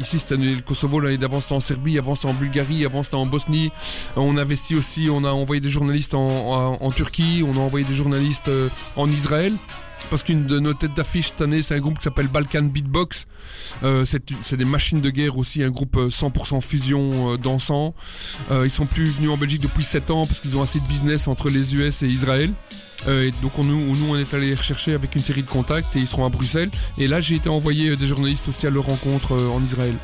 Ici 0.00 0.18
c'était 0.18 0.36
le 0.36 0.60
Kosovo, 0.60 1.00
l'année 1.00 1.18
d'avant 1.18 1.40
c'était 1.40 1.54
en 1.54 1.60
Serbie, 1.60 1.98
avant 1.98 2.14
c'était 2.14 2.28
en 2.28 2.34
Bulgarie, 2.34 2.84
avant 2.84 3.02
c'était 3.02 3.16
en 3.16 3.26
Bosnie. 3.26 3.70
On 4.16 4.36
investit 4.36 4.74
aussi, 4.76 5.08
on 5.10 5.24
a 5.24 5.30
envoyé 5.30 5.60
des 5.60 5.70
journalistes 5.70 6.14
en, 6.14 6.90
Turquie, 6.92 7.44
on 7.46 7.56
a 7.56 7.60
envoyé 7.60 7.84
des 7.84 7.94
journalistes 7.94 8.50
en 8.96 9.10
Israël. 9.10 9.54
Parce 10.10 10.22
qu'une 10.22 10.46
de 10.46 10.58
nos 10.58 10.74
têtes 10.74 10.94
d'affiche 10.94 11.28
cette 11.28 11.40
année, 11.40 11.62
c'est 11.62 11.74
un 11.74 11.80
groupe 11.80 11.98
qui 11.98 12.04
s'appelle 12.04 12.28
Balkan 12.28 12.62
Beatbox. 12.64 13.26
Euh, 13.82 14.04
c'est 14.04 14.56
des 14.56 14.64
machines 14.64 15.00
de 15.00 15.10
guerre 15.10 15.38
aussi, 15.38 15.62
un 15.62 15.70
groupe 15.70 15.96
euh, 15.96 16.08
100% 16.08 16.60
fusion 16.60 17.32
euh, 17.32 17.36
dansant. 17.38 17.94
Euh, 18.50 18.66
ils 18.66 18.70
sont 18.70 18.86
plus 18.86 19.06
venus 19.06 19.30
en 19.30 19.36
Belgique 19.36 19.62
depuis 19.62 19.84
7 19.84 20.10
ans 20.10 20.26
parce 20.26 20.40
qu'ils 20.40 20.56
ont 20.56 20.62
assez 20.62 20.80
de 20.80 20.86
business 20.86 21.28
entre 21.28 21.48
les 21.50 21.74
US 21.74 22.02
et 22.02 22.08
Israël. 22.08 22.52
Euh, 23.08 23.28
et 23.28 23.32
donc 23.42 23.58
on, 23.58 23.64
nous, 23.64 23.96
on 24.08 24.16
est 24.16 24.34
allé 24.34 24.48
les 24.48 24.54
rechercher 24.54 24.94
avec 24.94 25.16
une 25.16 25.22
série 25.22 25.42
de 25.42 25.50
contacts 25.50 25.96
et 25.96 26.00
ils 26.00 26.06
seront 26.06 26.24
à 26.24 26.28
Bruxelles. 26.28 26.70
Et 26.98 27.08
là, 27.08 27.20
j'ai 27.20 27.36
été 27.36 27.48
envoyé 27.48 27.90
euh, 27.90 27.96
des 27.96 28.06
journalistes 28.06 28.48
aussi 28.48 28.66
à 28.66 28.70
leur 28.70 28.84
rencontre 28.84 29.32
euh, 29.32 29.48
en 29.48 29.62
Israël. 29.62 29.94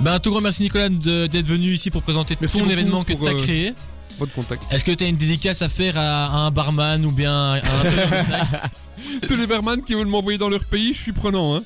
Ben, 0.00 0.14
un 0.14 0.18
tout 0.18 0.30
grand 0.30 0.40
merci 0.40 0.62
Nicolas 0.62 0.88
d'être 0.88 1.46
venu 1.46 1.68
ici 1.68 1.90
pour 1.90 2.02
présenter 2.02 2.36
Merci 2.40 2.58
ton 2.58 2.68
événement 2.68 3.04
que 3.04 3.12
tu 3.12 3.26
as 3.26 3.30
euh, 3.30 3.42
créé. 3.42 3.74
Votre 4.18 4.32
contact. 4.32 4.62
Est-ce 4.72 4.84
que 4.84 4.92
tu 4.92 5.04
as 5.04 5.08
une 5.08 5.16
dédicace 5.16 5.62
à 5.62 5.68
faire 5.68 5.96
à, 5.96 6.26
à 6.26 6.36
un 6.46 6.50
barman 6.50 7.04
ou 7.04 7.10
bien 7.10 7.54
à 7.54 7.56
un 7.56 7.60
Tous 9.28 9.36
les 9.36 9.46
barman 9.46 9.82
qui 9.82 9.94
veulent 9.94 10.06
m'envoyer 10.06 10.38
dans 10.38 10.48
leur 10.48 10.64
pays, 10.64 10.94
je 10.94 11.00
suis 11.00 11.12
prenant. 11.12 11.56
Hein. 11.56 11.62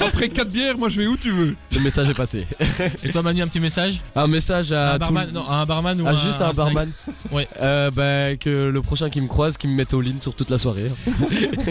Après 0.00 0.28
4 0.28 0.48
bières, 0.48 0.78
moi 0.78 0.88
je 0.88 1.00
vais 1.00 1.06
où 1.06 1.16
tu 1.16 1.30
veux. 1.30 1.56
Le 1.74 1.80
message 1.80 2.08
est 2.08 2.14
passé. 2.14 2.46
Et 3.02 3.10
toi 3.10 3.22
Manu, 3.22 3.42
un 3.42 3.48
petit 3.48 3.58
message 3.60 4.00
Un 4.14 4.26
message 4.26 4.70
à 4.72 4.90
à 4.92 4.94
un 4.94 4.98
tout 4.98 5.12
barman, 5.12 5.30
non, 5.32 5.48
à 5.48 5.54
un 5.56 5.66
barman 5.66 6.00
ou 6.00 6.04
Ah, 6.06 6.10
à 6.10 6.14
juste 6.14 6.40
un 6.40 6.52
snack 6.52 6.56
barman 6.56 6.88
Ouais. 7.32 7.48
Euh, 7.60 7.90
bah, 7.90 8.36
que 8.36 8.68
le 8.68 8.82
prochain 8.82 9.10
qui 9.10 9.20
me 9.20 9.26
croise, 9.28 9.56
qui 9.58 9.66
me 9.66 9.74
mette 9.74 9.92
au 9.94 10.00
lean 10.00 10.20
sur 10.20 10.34
toute 10.34 10.50
la 10.50 10.58
soirée. 10.58 10.90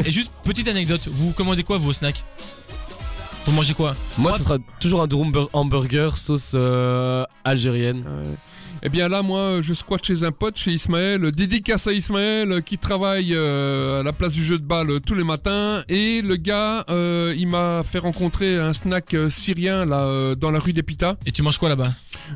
Et 0.05 0.11
juste 0.11 0.31
petite 0.43 0.67
anecdote, 0.67 1.01
vous 1.07 1.31
commandez 1.31 1.63
quoi 1.63 1.77
vos 1.77 1.93
snacks? 1.93 2.23
Vous 3.45 3.53
mangez 3.53 3.73
quoi? 3.73 3.95
Moi, 4.17 4.33
ce 4.37 4.43
sera 4.43 4.57
toujours 4.81 5.01
un 5.01 5.07
drum 5.07 5.31
bur- 5.31 5.49
hamburger 5.53 6.17
sauce 6.17 6.51
euh, 6.53 7.23
algérienne. 7.45 8.03
Eh 8.87 8.89
bien 8.89 9.09
là, 9.09 9.21
moi, 9.21 9.59
je 9.59 9.73
squatte 9.73 10.05
chez 10.05 10.23
un 10.23 10.31
pote, 10.31 10.55
chez 10.55 10.71
Ismaël. 10.71 11.29
Dédicace 11.33 11.87
à 11.87 11.91
Ismaël 11.91 12.49
euh, 12.53 12.61
qui 12.61 12.77
travaille 12.77 13.33
euh, 13.35 13.99
à 13.99 14.03
la 14.03 14.13
place 14.13 14.33
du 14.33 14.45
jeu 14.45 14.57
de 14.57 14.63
balle 14.63 14.89
euh, 14.89 14.99
tous 15.01 15.13
les 15.13 15.25
matins. 15.25 15.83
Et 15.89 16.21
le 16.21 16.37
gars, 16.37 16.85
euh, 16.89 17.35
il 17.37 17.47
m'a 17.47 17.81
fait 17.83 17.99
rencontrer 17.99 18.55
un 18.57 18.71
snack 18.71 19.13
syrien 19.29 19.83
là 19.83 20.05
euh, 20.05 20.35
dans 20.35 20.51
la 20.51 20.59
rue 20.59 20.71
d'Epita. 20.71 21.17
Et 21.25 21.33
tu 21.33 21.41
manges 21.41 21.57
quoi 21.57 21.67
là-bas? 21.67 21.91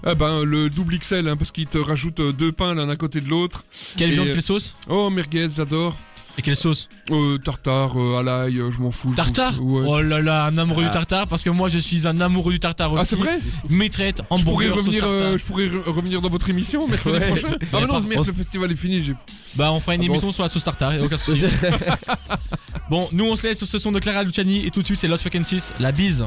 Eh 0.05 0.13
ben 0.13 0.43
le 0.43 0.69
double 0.69 0.99
XL, 0.99 1.29
hein, 1.29 1.37
parce 1.37 1.53
qu'il 1.53 1.67
te 1.67 1.77
rajoute 1.77 2.19
deux 2.19 2.51
pains 2.51 2.75
l'un 2.75 2.89
à 2.89 2.97
côté 2.97 3.21
de 3.21 3.29
l'autre. 3.29 3.63
Quelle 3.95 4.11
viande, 4.11 4.27
quelle 4.27 4.41
sauce? 4.41 4.75
Oh 4.89 5.09
merguez, 5.09 5.47
j'adore. 5.55 5.97
Et 6.37 6.41
quelle 6.41 6.55
sauce 6.55 6.87
Euh, 7.11 7.37
tartare, 7.37 7.99
euh, 7.99 8.19
à 8.19 8.23
l'ail, 8.23 8.57
euh, 8.59 8.71
je 8.71 8.79
m'en 8.79 8.91
fous. 8.91 9.13
Tartare 9.15 9.61
ouais. 9.61 9.83
Oh 9.85 10.01
là 10.01 10.21
là, 10.21 10.45
un 10.45 10.57
amoureux 10.57 10.83
Ah. 10.85 10.87
du 10.87 10.93
tartare 10.93 11.27
parce 11.27 11.43
que 11.43 11.49
moi 11.49 11.67
je 11.67 11.77
suis 11.77 12.07
un 12.07 12.19
amoureux 12.21 12.53
du 12.53 12.59
tartare 12.59 12.93
aussi. 12.93 13.01
Ah 13.01 13.05
c'est 13.05 13.15
vrai 13.17 13.39
Mes 13.69 13.89
traites, 13.89 14.17
je 14.19 14.23
pourrais, 14.43 14.67
hamburger, 14.67 14.69
sauce 14.75 14.77
revenir, 14.85 15.03
euh, 15.05 15.37
je 15.37 15.45
pourrais 15.45 15.67
re- 15.67 15.83
revenir 15.89 16.21
dans 16.21 16.29
votre 16.29 16.49
émission 16.49 16.87
mercredi 16.87 17.17
Ouais. 17.19 17.27
prochain. 17.27 17.49
Ah 17.73 17.77
mais 17.81 17.87
non, 17.87 17.99
merde, 17.99 18.23
on 18.23 18.27
le 18.27 18.33
festival 18.33 18.71
est 18.71 18.75
fini. 18.75 19.11
Bah 19.55 19.71
on 19.73 19.79
fera 19.81 19.95
une 19.95 20.01
Ah 20.01 20.05
bon, 20.07 20.13
émission 20.13 20.31
sur 20.31 20.43
la 20.43 20.49
sauce 20.49 20.63
tartare, 20.63 20.93
aucun 21.01 21.17
souci. 21.17 21.45
bon, 22.89 23.09
nous 23.11 23.25
on 23.25 23.35
se 23.35 23.43
laisse 23.43 23.57
sur 23.57 23.67
ce 23.67 23.77
son 23.79 23.91
de 23.91 23.99
Clara 23.99 24.23
Luciani 24.23 24.65
et 24.65 24.71
tout 24.71 24.81
de 24.81 24.85
suite 24.85 24.99
c'est 24.99 25.07
Lost 25.09 25.21
Frequencies, 25.23 25.63
la 25.79 25.91
bise. 25.91 26.25